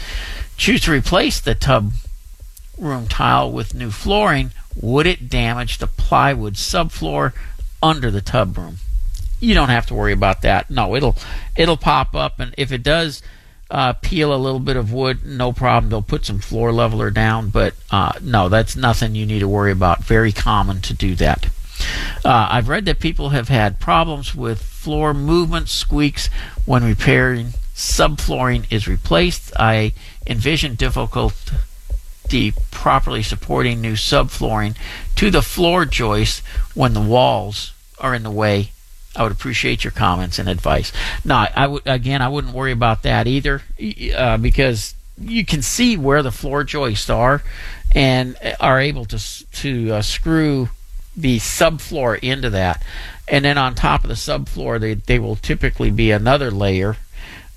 choose 0.55 0.81
to 0.81 0.91
replace 0.91 1.39
the 1.39 1.55
tub 1.55 1.93
room 2.77 3.07
tile 3.07 3.51
with 3.51 3.75
new 3.75 3.91
flooring, 3.91 4.51
would 4.75 5.07
it 5.07 5.29
damage 5.29 5.77
the 5.77 5.87
plywood 5.87 6.53
subfloor 6.53 7.33
under 7.81 8.09
the 8.11 8.21
tub 8.21 8.57
room? 8.57 8.77
You 9.39 9.53
don't 9.53 9.69
have 9.69 9.85
to 9.87 9.93
worry 9.93 10.13
about 10.13 10.41
that. 10.41 10.69
No, 10.69 10.95
it'll 10.95 11.15
it'll 11.55 11.77
pop 11.77 12.15
up, 12.15 12.39
and 12.39 12.53
if 12.57 12.71
it 12.71 12.83
does 12.83 13.21
uh, 13.69 13.93
peel 13.93 14.33
a 14.33 14.37
little 14.37 14.59
bit 14.59 14.77
of 14.77 14.91
wood, 14.91 15.25
no 15.25 15.51
problem. 15.51 15.89
They'll 15.89 16.01
put 16.01 16.25
some 16.25 16.39
floor 16.39 16.71
leveler 16.71 17.11
down, 17.11 17.49
but 17.49 17.73
uh, 17.91 18.13
no, 18.21 18.49
that's 18.49 18.75
nothing 18.75 19.15
you 19.15 19.25
need 19.25 19.39
to 19.39 19.47
worry 19.47 19.71
about. 19.71 20.03
Very 20.03 20.31
common 20.31 20.81
to 20.81 20.93
do 20.93 21.15
that. 21.15 21.49
Uh, 22.25 22.47
I've 22.49 22.69
read 22.69 22.85
that 22.85 22.99
people 22.99 23.29
have 23.29 23.49
had 23.49 23.79
problems 23.79 24.33
with 24.33 24.61
floor 24.61 25.13
movement 25.13 25.69
squeaks 25.69 26.29
when 26.65 26.83
repairing 26.83 27.53
subflooring 27.75 28.65
is 28.71 28.87
replaced. 28.87 29.51
I 29.59 29.93
envision 30.25 30.75
difficulty 30.75 32.53
properly 32.71 33.21
supporting 33.21 33.79
new 33.81 33.93
subflooring 33.93 34.75
to 35.15 35.29
the 35.29 35.41
floor 35.41 35.85
joist 35.85 36.41
when 36.73 36.93
the 36.93 37.01
walls 37.01 37.73
are 37.99 38.15
in 38.15 38.23
the 38.23 38.31
way 38.31 38.71
I 39.17 39.23
would 39.23 39.31
appreciate 39.31 39.83
your 39.83 39.91
comments 39.91 40.37
and 40.37 40.47
advice. 40.47 40.93
No, 41.25 41.35
I 41.35 41.67
would 41.67 41.81
again, 41.85 42.21
I 42.21 42.29
wouldn't 42.29 42.53
worry 42.53 42.71
about 42.71 43.03
that 43.03 43.27
either, 43.27 43.63
uh, 44.15 44.37
because 44.37 44.93
you 45.19 45.43
can 45.43 45.63
see 45.63 45.97
where 45.97 46.21
the 46.21 46.31
floor 46.31 46.63
joists 46.63 47.09
are, 47.09 47.41
and 47.95 48.37
are 48.59 48.79
able 48.79 49.05
to 49.05 49.45
to 49.51 49.93
uh, 49.93 50.01
screw 50.01 50.69
the 51.15 51.37
subfloor 51.37 52.19
into 52.21 52.51
that, 52.51 52.83
and 53.27 53.43
then 53.43 53.57
on 53.57 53.73
top 53.73 54.03
of 54.03 54.09
the 54.09 54.15
subfloor, 54.15 54.79
they 54.79 54.93
they 54.93 55.17
will 55.17 55.35
typically 55.35 55.89
be 55.89 56.11
another 56.11 56.51
layer. 56.51 56.97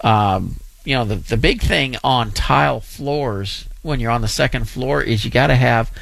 Um, 0.03 0.57
you 0.85 0.95
know, 0.95 1.05
the 1.05 1.17
the 1.17 1.37
big 1.37 1.61
thing 1.61 1.97
on 2.03 2.31
tile 2.31 2.81
floors 2.81 3.69
when 3.83 4.01
you're 4.01 4.11
on 4.11 4.23
the 4.23 4.29
second 4.29 4.67
floor 4.69 5.03
is 5.03 5.25
you 5.25 5.31
got 5.31 5.49
to 5.49 5.57
have 5.57 5.93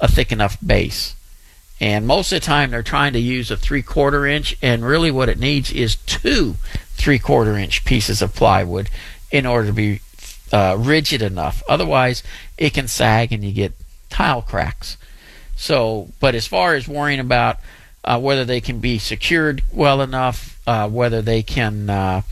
a 0.00 0.08
thick 0.08 0.32
enough 0.32 0.56
base 0.64 1.14
and 1.84 2.06
most 2.06 2.32
of 2.32 2.40
the 2.40 2.46
time, 2.46 2.70
they're 2.70 2.82
trying 2.82 3.12
to 3.12 3.20
use 3.20 3.50
a 3.50 3.58
three 3.58 3.82
quarter 3.82 4.26
inch, 4.26 4.56
and 4.62 4.86
really 4.86 5.10
what 5.10 5.28
it 5.28 5.38
needs 5.38 5.70
is 5.70 5.96
two 5.96 6.54
three 6.94 7.18
quarter 7.18 7.58
inch 7.58 7.84
pieces 7.84 8.22
of 8.22 8.34
plywood 8.34 8.88
in 9.30 9.44
order 9.44 9.66
to 9.66 9.72
be 9.74 10.00
uh, 10.50 10.76
rigid 10.78 11.20
enough. 11.20 11.62
Otherwise, 11.68 12.22
it 12.56 12.72
can 12.72 12.88
sag 12.88 13.34
and 13.34 13.44
you 13.44 13.52
get 13.52 13.74
tile 14.08 14.40
cracks. 14.40 14.96
So, 15.56 16.08
but 16.20 16.34
as 16.34 16.46
far 16.46 16.74
as 16.74 16.88
worrying 16.88 17.20
about 17.20 17.58
uh, 18.02 18.18
whether 18.18 18.46
they 18.46 18.62
can 18.62 18.78
be 18.78 18.98
secured 18.98 19.62
well 19.70 20.00
enough, 20.00 20.58
uh, 20.66 20.88
whether 20.88 21.20
they 21.20 21.42
can 21.42 21.90
uh, 21.90 22.22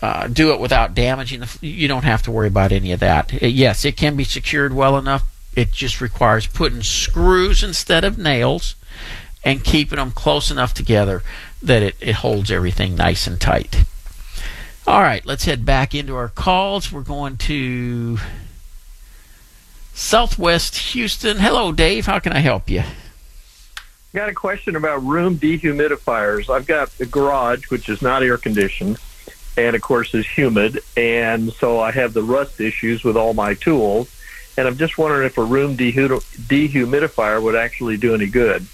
uh, 0.00 0.28
do 0.28 0.52
it 0.52 0.60
without 0.60 0.94
damaging 0.94 1.40
the, 1.40 1.58
you 1.60 1.88
don't 1.88 2.04
have 2.04 2.22
to 2.22 2.30
worry 2.30 2.46
about 2.46 2.70
any 2.70 2.92
of 2.92 3.00
that. 3.00 3.32
Yes, 3.42 3.84
it 3.84 3.96
can 3.96 4.14
be 4.14 4.22
secured 4.22 4.72
well 4.72 4.96
enough, 4.96 5.24
it 5.54 5.72
just 5.72 6.00
requires 6.00 6.46
putting 6.46 6.82
screws 6.82 7.62
instead 7.62 8.04
of 8.04 8.18
nails 8.18 8.74
and 9.42 9.64
keeping 9.64 9.96
them 9.96 10.10
close 10.10 10.50
enough 10.50 10.74
together 10.74 11.22
that 11.62 11.82
it, 11.82 11.96
it 12.00 12.16
holds 12.16 12.50
everything 12.50 12.94
nice 12.94 13.26
and 13.26 13.40
tight. 13.40 13.84
All 14.86 15.02
right, 15.02 15.24
let's 15.24 15.44
head 15.44 15.64
back 15.64 15.94
into 15.94 16.16
our 16.16 16.28
calls. 16.28 16.90
We're 16.90 17.02
going 17.02 17.36
to 17.38 18.18
Southwest 19.94 20.76
Houston. 20.92 21.38
Hello, 21.38 21.72
Dave. 21.72 22.06
How 22.06 22.18
can 22.18 22.32
I 22.32 22.40
help 22.40 22.70
you? 22.70 22.82
Got 24.14 24.28
a 24.28 24.34
question 24.34 24.74
about 24.74 25.04
room 25.04 25.38
dehumidifiers. 25.38 26.52
I've 26.52 26.66
got 26.66 26.90
a 26.98 27.06
garage 27.06 27.70
which 27.70 27.88
is 27.88 28.02
not 28.02 28.22
air 28.22 28.38
conditioned 28.38 28.98
and 29.56 29.76
of 29.76 29.82
course 29.82 30.14
is 30.14 30.26
humid 30.26 30.80
and 30.96 31.52
so 31.52 31.80
I 31.80 31.90
have 31.92 32.12
the 32.12 32.22
rust 32.22 32.60
issues 32.60 33.04
with 33.04 33.16
all 33.16 33.34
my 33.34 33.54
tools 33.54 34.08
and 34.60 34.68
I'm 34.68 34.76
just 34.76 34.98
wondering 34.98 35.26
if 35.26 35.38
a 35.38 35.42
room 35.42 35.74
dehumidifier 35.74 37.42
would 37.42 37.56
actually 37.56 37.96
do 37.96 38.14
any 38.14 38.26
good. 38.26 38.66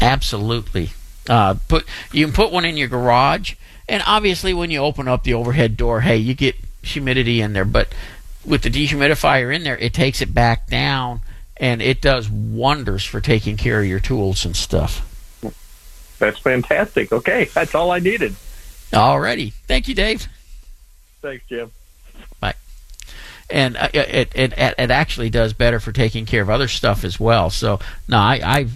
Absolutely. 0.00 0.90
Uh, 1.28 1.56
put 1.68 1.84
you 2.12 2.24
can 2.24 2.32
put 2.32 2.52
one 2.52 2.64
in 2.64 2.76
your 2.76 2.86
garage, 2.86 3.54
and 3.88 4.04
obviously 4.06 4.54
when 4.54 4.70
you 4.70 4.78
open 4.78 5.08
up 5.08 5.24
the 5.24 5.34
overhead 5.34 5.76
door, 5.76 6.02
hey, 6.02 6.16
you 6.16 6.32
get 6.32 6.54
humidity 6.82 7.40
in 7.40 7.54
there. 7.54 7.64
But 7.64 7.88
with 8.44 8.62
the 8.62 8.70
dehumidifier 8.70 9.54
in 9.54 9.64
there, 9.64 9.76
it 9.78 9.92
takes 9.92 10.22
it 10.22 10.32
back 10.32 10.68
down, 10.68 11.22
and 11.56 11.82
it 11.82 12.00
does 12.00 12.30
wonders 12.30 13.04
for 13.04 13.20
taking 13.20 13.56
care 13.56 13.80
of 13.80 13.86
your 13.86 14.00
tools 14.00 14.44
and 14.44 14.54
stuff. 14.54 15.10
That's 16.20 16.38
fantastic. 16.38 17.12
Okay, 17.12 17.46
that's 17.46 17.74
all 17.74 17.90
I 17.90 17.98
needed. 17.98 18.36
Alrighty, 18.92 19.54
thank 19.66 19.88
you, 19.88 19.94
Dave. 19.96 20.28
Thanks, 21.20 21.44
Jim 21.48 21.72
and 23.50 23.76
uh, 23.76 23.88
it, 23.92 24.32
it 24.34 24.52
it 24.56 24.90
actually 24.90 25.30
does 25.30 25.52
better 25.52 25.80
for 25.80 25.92
taking 25.92 26.26
care 26.26 26.42
of 26.42 26.50
other 26.50 26.68
stuff 26.68 27.04
as 27.04 27.20
well. 27.20 27.50
So 27.50 27.80
no, 28.08 28.18
I, 28.18 28.66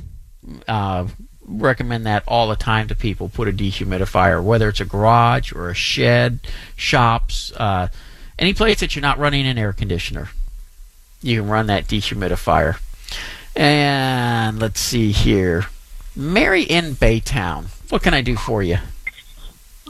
I 0.67 0.71
uh, 0.71 1.09
recommend 1.47 2.07
that 2.07 2.25
all 2.27 2.49
the 2.49 2.57
time 2.57 2.89
to 2.89 2.95
people. 2.95 3.29
Put 3.29 3.49
a 3.49 3.53
dehumidifier, 3.53 4.43
whether 4.43 4.69
it's 4.69 4.81
a 4.81 4.85
garage 4.85 5.53
or 5.53 5.71
a 5.71 5.75
shed, 5.75 6.41
shops, 6.77 7.53
uh, 7.53 7.89
any 8.39 8.55
place 8.55 8.81
that 8.81 8.95
you're 8.95 9.03
not 9.03 9.19
running 9.19 9.47
an 9.47 9.59
air 9.59 9.73
conditioner, 9.73 10.29
you 11.23 11.41
can 11.41 11.51
run 11.51 11.67
that 11.67 11.87
dehumidifier. 11.87 12.79
And 13.57 14.61
let's 14.61 14.81
see 14.81 15.11
here, 15.11 15.67
Mary 16.15 16.63
in 16.63 16.95
Baytown. 16.95 17.67
What 17.91 18.03
can 18.03 18.15
I 18.15 18.21
do 18.21 18.37
for 18.37 18.63
you? 18.63 18.79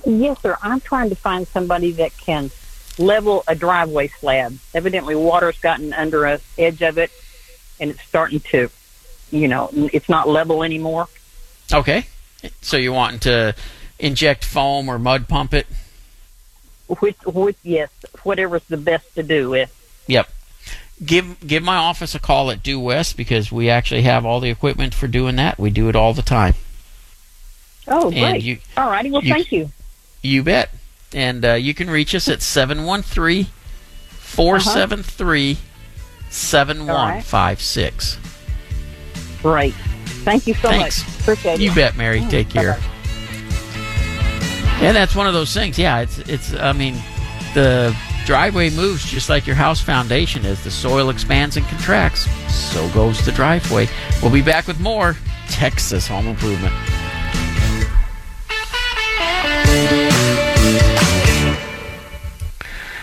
Yes, 0.07 0.41
sir. 0.41 0.57
I'm 0.62 0.81
trying 0.81 1.11
to 1.11 1.16
find 1.16 1.47
somebody 1.49 1.91
that 1.93 2.16
can 2.16 2.51
level 2.99 3.45
a 3.47 3.55
driveway 3.55 4.09
slab. 4.09 4.59
Evidently, 4.75 5.15
water's 5.15 5.59
gotten 5.59 5.93
under 5.93 6.25
a 6.25 6.41
edge 6.57 6.83
of 6.83 6.99
it, 6.99 7.11
and 7.81 7.91
it's 7.91 8.03
starting 8.03 8.41
to, 8.41 8.71
you 9.31 9.49
know, 9.49 9.71
it's 9.73 10.09
not 10.09 10.29
level 10.29 10.63
anymore. 10.63 11.09
Okay, 11.73 12.07
so 12.61 12.77
you're 12.77 12.93
wanting 12.93 13.21
to 13.21 13.55
inject 13.99 14.45
foam 14.45 14.89
or 14.89 14.99
mud 14.99 15.29
pump 15.29 15.55
it? 15.55 15.67
Which, 17.01 17.19
which, 17.27 17.59
yes, 17.63 17.91
whatever's 18.23 18.65
the 18.65 18.79
best 18.79 19.15
to 19.17 19.23
do 19.23 19.51
with. 19.51 19.75
Yep. 20.07 20.31
Give 21.05 21.47
give 21.47 21.63
my 21.63 21.77
office 21.77 22.15
a 22.15 22.19
call 22.19 22.51
at 22.51 22.63
Due 22.63 22.81
West 22.81 23.17
because 23.17 23.53
we 23.53 23.71
actually 23.71 24.03
have 24.03 24.25
all 24.25 24.41
the 24.41 24.51
equipment 24.51 24.95
for 24.95 25.07
doing 25.07 25.37
that. 25.37 25.59
We 25.59 25.71
do 25.71 25.89
it 25.89 25.95
all 25.95 26.13
the 26.13 26.23
time. 26.23 26.55
Oh, 27.87 28.11
great! 28.11 28.43
You, 28.43 28.59
all 28.77 28.91
righty. 28.91 29.11
Well, 29.11 29.23
you, 29.23 29.33
thank 29.33 29.53
you. 29.53 29.71
You 30.23 30.43
bet. 30.43 30.71
And 31.15 31.45
uh, 31.45 31.55
you 31.55 31.75
can 31.75 31.89
reach 31.91 32.15
us 32.15 32.29
at 32.29 32.43
713 32.43 33.47
473 34.11 35.57
7156. 36.31 38.19
Great. 39.43 39.75
Thank 40.25 40.47
you 40.47 40.55
so 40.55 40.69
Thanks. 40.69 41.03
much. 41.07 41.21
Appreciate 41.21 41.61
you 41.61 41.71
it. 41.71 41.75
bet, 41.75 41.97
Mary. 41.97 42.21
Mm, 42.21 42.31
Take 42.31 42.51
care. 42.51 42.75
Bye-bye. 42.75 42.85
And 44.81 44.95
that's 44.97 45.15
one 45.17 45.27
of 45.27 45.33
those 45.33 45.53
things. 45.55 45.79
Yeah, 45.79 46.01
it's 46.01 46.19
it's. 46.21 46.55
I 46.55 46.73
mean, 46.73 46.95
the 47.55 47.97
driveway 48.27 48.71
moves 48.71 49.05
just 49.11 49.29
like 49.29 49.47
your 49.47 49.57
house 49.57 49.81
foundation 49.81 50.45
is. 50.45 50.63
The 50.63 50.71
soil 50.71 51.11
expands 51.11 51.57
and 51.57 51.67
contracts. 51.67 52.29
So 52.53 52.89
goes 52.91 53.25
the 53.25 53.33
driveway. 53.33 53.89
We'll 54.23 54.31
be 54.33 54.43
back 54.43 54.67
with 54.69 54.79
more 54.79 55.17
Texas 55.49 56.07
Home 56.07 56.29
Improvement. 56.29 56.75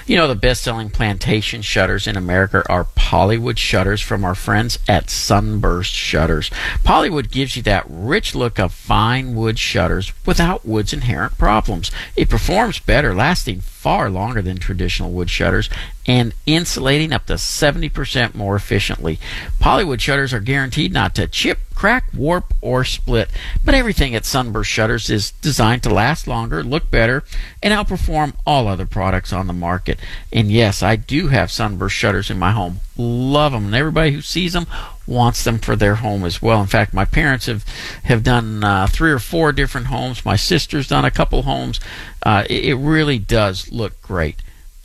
You 0.08 0.18
know, 0.18 0.28
the 0.28 0.36
best 0.36 0.62
selling 0.62 0.92
plantation 0.92 1.64
shutters 1.64 2.06
in 2.06 2.16
America 2.16 2.64
are 2.70 2.84
Polywood 2.84 3.58
shutters 3.58 4.02
from 4.02 4.24
our 4.24 4.36
friends 4.36 4.78
at 4.88 5.10
Sunburst 5.10 5.92
Shutters. 5.92 6.52
Polywood 6.84 7.32
gives 7.32 7.56
you 7.58 7.64
that 7.64 7.88
rich 7.90 8.36
look 8.36 8.60
of 8.60 8.72
fine 8.72 9.34
wood 9.34 9.58
shutters 9.58 10.14
without 10.24 10.64
wood's 10.64 10.94
inherent 10.94 11.40
problems. 11.40 11.90
It 12.16 12.30
performs 12.30 12.78
better, 12.78 13.16
lasting 13.16 13.62
far 13.86 14.10
longer 14.10 14.42
than 14.42 14.58
traditional 14.58 15.12
wood 15.12 15.30
shutters 15.30 15.70
and 16.08 16.34
insulating 16.48 17.14
up 17.14 17.28
to 17.28 17.34
70% 17.34 18.34
more 18.34 18.56
efficiently. 18.56 19.20
Polywood 19.60 20.02
shutters 20.02 20.34
are 20.34 20.40
guaranteed 20.40 20.92
not 20.92 21.14
to 21.14 21.28
chip, 21.28 21.60
crack, 21.76 22.06
warp, 22.12 22.52
or 22.62 22.84
split, 22.84 23.30
but 23.64 23.76
everything 23.76 24.16
at 24.16 24.26
Sunburst 24.26 24.72
Shutters 24.72 25.12
is 25.12 25.34
designed 25.34 25.84
to 25.84 25.94
last 25.94 26.28
longer, 26.28 26.64
look 26.64 26.90
better, 26.90 27.24
and 27.62 27.76
outperform 27.76 28.34
all 28.44 28.68
other 28.68 28.88
products 28.88 29.32
on 29.32 29.46
the 29.46 29.54
market. 29.54 30.00
And 30.34 30.52
yes, 30.52 30.82
I 30.82 30.96
do 30.96 31.28
have 31.28 31.52
Sunburst 31.52 31.96
shutters 31.96 32.32
in 32.32 32.40
my 32.40 32.54
home. 32.54 32.80
Love 32.98 33.52
them, 33.52 33.66
and 33.66 33.76
everybody 33.76 34.12
who 34.12 34.22
sees 34.22 34.54
them 34.54 34.68
wants 35.06 35.44
them 35.44 35.60
for 35.60 35.76
their 35.76 35.96
home 35.96 36.24
as 36.24 36.42
well. 36.42 36.62
In 36.62 36.68
fact, 36.68 36.94
my 36.94 37.06
parents 37.06 37.46
have 37.48 37.64
have 38.04 38.24
done 38.24 38.64
uh, 38.64 38.88
three 38.88 39.12
or 39.12 39.20
four 39.20 39.52
different 39.52 39.88
homes. 39.88 40.26
My 40.26 40.36
sister's 40.36 40.88
done 40.88 41.06
a 41.06 41.12
couple 41.12 41.44
homes. 41.44 41.80
Uh, 42.24 42.46
it, 42.50 42.66
it 42.66 42.76
really 42.76 43.20
does 43.20 43.72
look 43.72 44.02
great. 44.02 44.42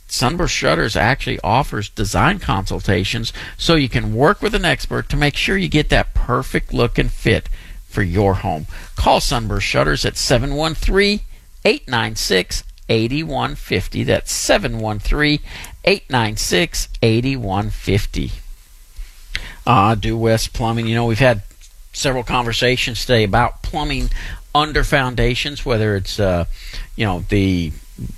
Sunburst 0.07 0.53
Shutters 0.53 0.97
actually 0.97 1.39
offers 1.39 1.87
design 1.87 2.39
consultations 2.39 3.31
so 3.57 3.75
you 3.75 3.87
can 3.87 4.13
work 4.13 4.41
with 4.41 4.53
an 4.53 4.65
expert 4.65 5.07
to 5.07 5.15
make 5.15 5.37
sure 5.37 5.55
you 5.55 5.69
get 5.69 5.87
that 5.87 6.13
perfect 6.13 6.73
look 6.73 6.97
and 6.97 7.09
fit 7.09 7.47
for 7.87 8.03
your 8.03 8.35
home. 8.35 8.67
Call 8.97 9.21
Sunburst 9.21 9.65
Shutters 9.65 10.03
at 10.03 10.17
713 10.17 11.21
896 11.63 12.63
8150. 12.89 14.03
That's 14.03 14.31
713 14.33 15.39
896 15.83 16.89
8150. 17.01 18.31
Uh, 19.65 19.95
Due 19.95 20.17
West 20.17 20.53
Plumbing. 20.53 20.87
You 20.87 20.95
know, 20.95 21.05
we've 21.05 21.19
had 21.19 21.43
several 21.93 22.23
conversations 22.23 23.01
today 23.01 23.23
about 23.23 23.61
plumbing 23.61 24.09
under 24.53 24.83
foundations, 24.83 25.65
whether 25.65 25.95
it's, 25.95 26.19
uh, 26.19 26.45
you 26.95 27.05
know, 27.05 27.23
the 27.29 27.71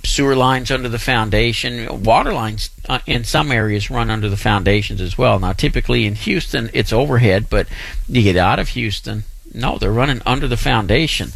sewer 0.04 0.34
lines 0.34 0.70
under 0.70 0.88
the 0.88 0.98
foundation, 0.98 2.02
water 2.02 2.32
lines 2.32 2.70
uh, 2.88 3.00
in 3.06 3.24
some 3.24 3.52
areas 3.52 3.90
run 3.90 4.10
under 4.10 4.28
the 4.28 4.36
foundations 4.36 5.00
as 5.00 5.18
well. 5.18 5.38
Now, 5.38 5.52
typically 5.52 6.06
in 6.06 6.14
Houston, 6.14 6.70
it's 6.72 6.92
overhead, 6.92 7.46
but 7.50 7.68
you 8.08 8.22
get 8.22 8.36
out 8.36 8.58
of 8.58 8.68
Houston, 8.70 9.24
no, 9.52 9.78
they're 9.78 9.92
running 9.92 10.20
under 10.26 10.48
the 10.48 10.56
foundation. 10.56 11.30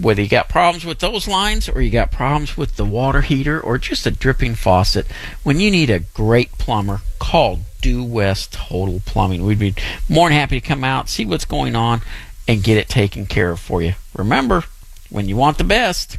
Whether 0.00 0.22
you 0.22 0.28
got 0.28 0.48
problems 0.48 0.84
with 0.84 0.98
those 0.98 1.28
lines 1.28 1.68
or 1.68 1.80
you 1.80 1.90
got 1.90 2.10
problems 2.10 2.56
with 2.56 2.74
the 2.74 2.84
water 2.84 3.20
heater 3.20 3.60
or 3.60 3.78
just 3.78 4.06
a 4.06 4.10
dripping 4.10 4.56
faucet, 4.56 5.06
when 5.44 5.60
you 5.60 5.70
need 5.70 5.88
a 5.88 6.00
great 6.00 6.50
plumber, 6.58 7.00
call 7.20 7.60
Due 7.80 8.02
West 8.02 8.54
Total 8.54 9.00
Plumbing. 9.06 9.46
We'd 9.46 9.60
be 9.60 9.74
more 10.08 10.28
than 10.28 10.36
happy 10.36 10.60
to 10.60 10.66
come 10.66 10.82
out, 10.82 11.08
see 11.08 11.24
what's 11.24 11.44
going 11.44 11.76
on, 11.76 12.00
and 12.48 12.64
get 12.64 12.76
it 12.76 12.88
taken 12.88 13.26
care 13.26 13.52
of 13.52 13.60
for 13.60 13.82
you. 13.82 13.94
Remember, 14.16 14.64
when 15.10 15.28
you 15.28 15.36
want 15.36 15.58
the 15.58 15.64
best, 15.64 16.18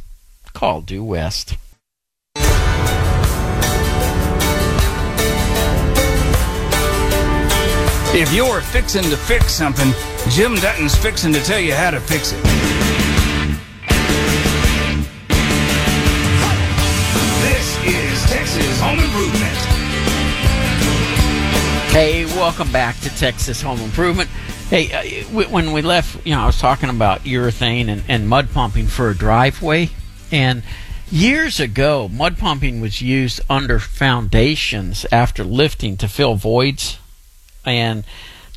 call 0.54 0.80
Due 0.80 1.04
West. 1.04 1.58
If 8.14 8.32
you're 8.32 8.62
fixing 8.62 9.02
to 9.02 9.16
fix 9.18 9.52
something, 9.52 9.92
Jim 10.30 10.54
Dutton's 10.54 10.96
fixing 10.96 11.34
to 11.34 11.42
tell 11.42 11.60
you 11.60 11.74
how 11.74 11.90
to 11.90 12.00
fix 12.00 12.32
it. 12.32 12.95
Texas 18.46 18.80
Home 18.80 19.00
Improvement. 19.00 19.56
Hey, 21.90 22.26
welcome 22.26 22.70
back 22.70 22.96
to 23.00 23.08
Texas 23.16 23.60
Home 23.62 23.80
Improvement. 23.80 24.30
Hey, 24.70 24.92
uh, 24.92 25.24
when 25.48 25.72
we 25.72 25.82
left, 25.82 26.24
you 26.24 26.32
know, 26.32 26.42
I 26.42 26.46
was 26.46 26.60
talking 26.60 26.88
about 26.88 27.22
urethane 27.22 27.88
and, 27.88 28.04
and 28.06 28.28
mud 28.28 28.52
pumping 28.52 28.86
for 28.86 29.10
a 29.10 29.16
driveway. 29.16 29.90
And 30.30 30.62
years 31.10 31.58
ago, 31.58 32.08
mud 32.08 32.38
pumping 32.38 32.80
was 32.80 33.02
used 33.02 33.40
under 33.50 33.80
foundations 33.80 35.04
after 35.10 35.42
lifting 35.42 35.96
to 35.96 36.06
fill 36.06 36.36
voids. 36.36 37.00
And 37.64 38.04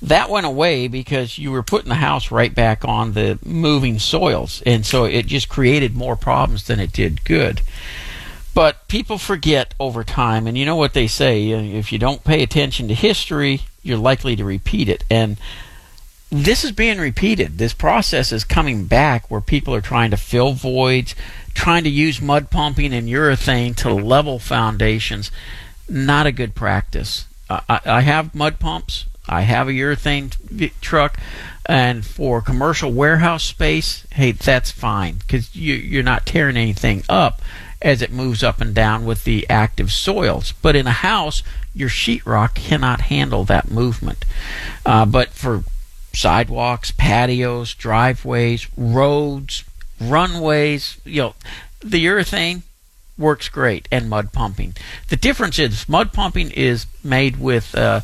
that 0.03 0.29
went 0.29 0.45
away 0.45 0.87
because 0.87 1.39
you 1.39 1.49
were 1.49 1.63
putting 1.63 1.89
the 1.89 1.95
house 1.95 2.29
right 2.29 2.53
back 2.53 2.85
on 2.85 3.13
the 3.13 3.39
moving 3.43 3.97
soils. 3.97 4.61
And 4.67 4.85
so 4.85 5.05
it 5.05 5.25
just 5.25 5.49
created 5.49 5.95
more 5.95 6.15
problems 6.15 6.67
than 6.67 6.79
it 6.79 6.93
did 6.93 7.23
good. 7.23 7.63
But 8.59 8.89
people 8.89 9.17
forget 9.17 9.73
over 9.79 10.03
time, 10.03 10.45
and 10.45 10.57
you 10.57 10.65
know 10.65 10.75
what 10.75 10.91
they 10.91 11.07
say 11.07 11.49
if 11.49 11.93
you 11.93 11.97
don't 11.97 12.25
pay 12.25 12.43
attention 12.43 12.89
to 12.89 12.93
history, 12.93 13.61
you're 13.83 13.97
likely 13.97 14.35
to 14.35 14.43
repeat 14.43 14.89
it. 14.89 15.05
And 15.09 15.37
this 16.29 16.65
is 16.65 16.73
being 16.73 16.99
repeated. 16.99 17.57
This 17.57 17.71
process 17.73 18.33
is 18.33 18.43
coming 18.43 18.85
back 18.85 19.31
where 19.31 19.39
people 19.39 19.73
are 19.73 19.79
trying 19.79 20.11
to 20.11 20.17
fill 20.17 20.51
voids, 20.51 21.15
trying 21.53 21.85
to 21.85 21.89
use 21.89 22.19
mud 22.19 22.49
pumping 22.49 22.93
and 22.93 23.07
urethane 23.07 23.77
to 23.77 23.93
level 23.93 24.39
foundations. 24.39 25.31
Not 25.87 26.27
a 26.27 26.33
good 26.33 26.53
practice. 26.53 27.27
I, 27.49 27.79
I 27.85 28.01
have 28.01 28.35
mud 28.35 28.59
pumps. 28.59 29.05
I 29.25 29.43
have 29.43 29.69
a 29.69 29.71
urethane 29.71 30.35
t- 30.59 30.73
truck, 30.81 31.17
and 31.65 32.05
for 32.05 32.41
commercial 32.41 32.91
warehouse 32.91 33.45
space, 33.45 34.05
hey, 34.11 34.33
that's 34.33 34.69
fine 34.69 35.15
because 35.19 35.55
you, 35.55 35.75
you're 35.75 36.03
not 36.03 36.25
tearing 36.25 36.57
anything 36.57 37.03
up 37.07 37.41
as 37.81 38.01
it 38.01 38.11
moves 38.11 38.43
up 38.43 38.59
and 38.59 38.75
down 38.75 39.05
with 39.05 39.23
the 39.23 39.49
active 39.49 39.91
soils. 39.91 40.53
But 40.61 40.75
in 40.75 40.87
a 40.87 40.91
house, 40.91 41.43
your 41.73 41.89
sheetrock 41.89 42.55
cannot 42.55 43.01
handle 43.01 43.45
that 43.45 43.71
movement. 43.71 44.25
Uh, 44.85 45.05
but 45.05 45.29
for 45.29 45.63
sidewalks, 46.13 46.91
patios, 46.91 47.73
driveways, 47.73 48.67
roads, 48.75 49.63
runways, 50.01 50.99
you 51.05 51.21
know, 51.21 51.35
the 51.81 52.05
urethane 52.05 52.63
works 53.17 53.49
great 53.49 53.87
and 53.91 54.09
mud 54.09 54.31
pumping. 54.33 54.75
The 55.09 55.15
difference 55.15 55.59
is 55.59 55.87
mud 55.87 56.13
pumping 56.13 56.51
is 56.51 56.85
made 57.03 57.37
with 57.39 57.75
uh, 57.75 58.01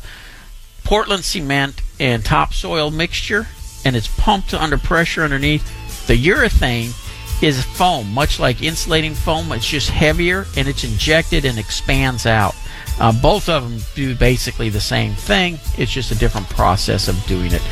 Portland 0.84 1.24
cement 1.24 1.82
and 1.98 2.24
topsoil 2.24 2.90
mixture 2.90 3.46
and 3.84 3.94
it's 3.94 4.08
pumped 4.08 4.52
under 4.52 4.76
pressure 4.78 5.22
underneath. 5.22 6.06
The 6.06 6.16
urethane 6.16 6.92
is 7.42 7.62
foam, 7.62 8.12
much 8.12 8.38
like 8.40 8.62
insulating 8.62 9.14
foam. 9.14 9.52
It's 9.52 9.66
just 9.66 9.90
heavier 9.90 10.46
and 10.56 10.66
it's 10.68 10.84
injected 10.84 11.44
and 11.44 11.58
expands 11.58 12.26
out. 12.26 12.54
Uh, 12.98 13.12
both 13.20 13.48
of 13.48 13.62
them 13.62 13.78
do 13.94 14.14
basically 14.14 14.70
the 14.70 14.80
same 14.80 15.12
thing. 15.12 15.58
It's 15.76 15.92
just 15.92 16.10
a 16.10 16.14
different 16.14 16.48
process 16.48 17.08
of 17.08 17.26
doing 17.26 17.52
it. 17.52 17.62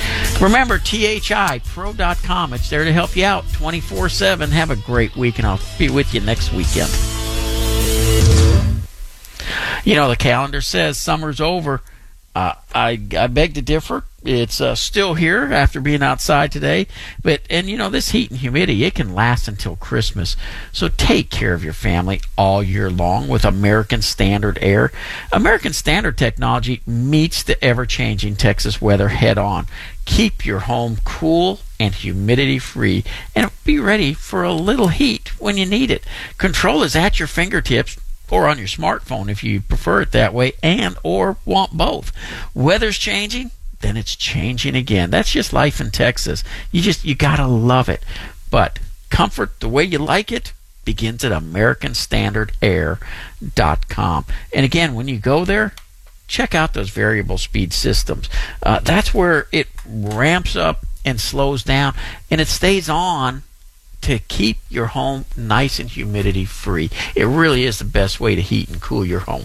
Remember, 0.40 0.78
thipro.com. 0.78 2.52
It's 2.52 2.68
there 2.68 2.84
to 2.84 2.92
help 2.92 3.16
you 3.16 3.24
out 3.24 3.50
24 3.52 4.10
7. 4.10 4.50
Have 4.50 4.70
a 4.70 4.76
great 4.76 5.16
week, 5.16 5.38
and 5.38 5.46
I'll 5.46 5.60
be 5.78 5.88
with 5.88 6.12
you 6.12 6.20
next 6.20 6.52
weekend. 6.52 6.90
You 9.84 9.94
know, 9.94 10.08
the 10.08 10.16
calendar 10.16 10.60
says 10.60 10.98
summer's 10.98 11.40
over. 11.40 11.82
Uh, 12.34 12.54
I, 12.74 13.00
I 13.16 13.28
beg 13.28 13.54
to 13.54 13.62
differ. 13.62 14.04
It's 14.24 14.60
uh, 14.60 14.74
still 14.74 15.14
here 15.14 15.52
after 15.52 15.80
being 15.80 16.02
outside 16.02 16.50
today, 16.50 16.86
but 17.22 17.42
and 17.50 17.68
you 17.68 17.76
know 17.76 17.90
this 17.90 18.10
heat 18.10 18.30
and 18.30 18.40
humidity 18.40 18.82
it 18.84 18.94
can 18.94 19.14
last 19.14 19.46
until 19.48 19.76
Christmas. 19.76 20.34
So 20.72 20.88
take 20.88 21.30
care 21.30 21.52
of 21.52 21.62
your 21.62 21.74
family 21.74 22.22
all 22.36 22.62
year 22.62 22.90
long 22.90 23.28
with 23.28 23.44
American 23.44 24.00
Standard 24.00 24.58
Air. 24.62 24.90
American 25.30 25.74
Standard 25.74 26.16
technology 26.16 26.80
meets 26.86 27.42
the 27.42 27.62
ever-changing 27.62 28.36
Texas 28.36 28.80
weather 28.80 29.08
head 29.08 29.36
on. 29.36 29.66
Keep 30.06 30.46
your 30.46 30.60
home 30.60 30.98
cool 31.04 31.60
and 31.78 31.94
humidity 31.94 32.58
free, 32.58 33.04
and 33.34 33.50
be 33.64 33.78
ready 33.78 34.14
for 34.14 34.42
a 34.42 34.52
little 34.54 34.88
heat 34.88 35.38
when 35.38 35.58
you 35.58 35.66
need 35.66 35.90
it. 35.90 36.04
Control 36.38 36.82
is 36.82 36.96
at 36.96 37.18
your 37.18 37.28
fingertips 37.28 37.98
or 38.30 38.48
on 38.48 38.58
your 38.58 38.66
smartphone 38.66 39.28
if 39.28 39.44
you 39.44 39.60
prefer 39.60 40.00
it 40.02 40.12
that 40.12 40.34
way 40.34 40.52
and 40.62 40.96
or 41.02 41.36
want 41.44 41.72
both. 41.72 42.12
Weather's 42.54 42.98
changing, 42.98 43.50
then 43.80 43.96
it's 43.96 44.14
changing 44.16 44.74
again. 44.74 45.10
That's 45.10 45.32
just 45.32 45.52
life 45.52 45.80
in 45.80 45.90
Texas. 45.90 46.42
You 46.72 46.82
just 46.82 47.04
you 47.04 47.14
got 47.14 47.36
to 47.36 47.46
love 47.46 47.88
it. 47.88 48.02
But 48.50 48.80
comfort 49.10 49.60
the 49.60 49.68
way 49.68 49.84
you 49.84 49.98
like 49.98 50.32
it 50.32 50.52
begins 50.84 51.24
at 51.24 51.32
americanstandardair.com. 51.32 54.24
And 54.52 54.64
again, 54.64 54.94
when 54.94 55.08
you 55.08 55.18
go 55.18 55.44
there, 55.44 55.74
check 56.26 56.54
out 56.54 56.74
those 56.74 56.90
variable 56.90 57.38
speed 57.38 57.72
systems. 57.72 58.28
Uh, 58.62 58.80
that's 58.80 59.14
where 59.14 59.46
it 59.52 59.68
ramps 59.86 60.56
up 60.56 60.84
and 61.04 61.20
slows 61.20 61.62
down 61.62 61.94
and 62.30 62.40
it 62.40 62.48
stays 62.48 62.88
on 62.88 63.42
to 64.04 64.18
keep 64.18 64.58
your 64.68 64.86
home 64.88 65.24
nice 65.34 65.80
and 65.80 65.88
humidity 65.88 66.44
free. 66.44 66.90
It 67.16 67.24
really 67.24 67.64
is 67.64 67.78
the 67.78 67.86
best 67.86 68.20
way 68.20 68.34
to 68.34 68.42
heat 68.42 68.68
and 68.68 68.80
cool 68.80 69.04
your 69.04 69.20
home. 69.20 69.44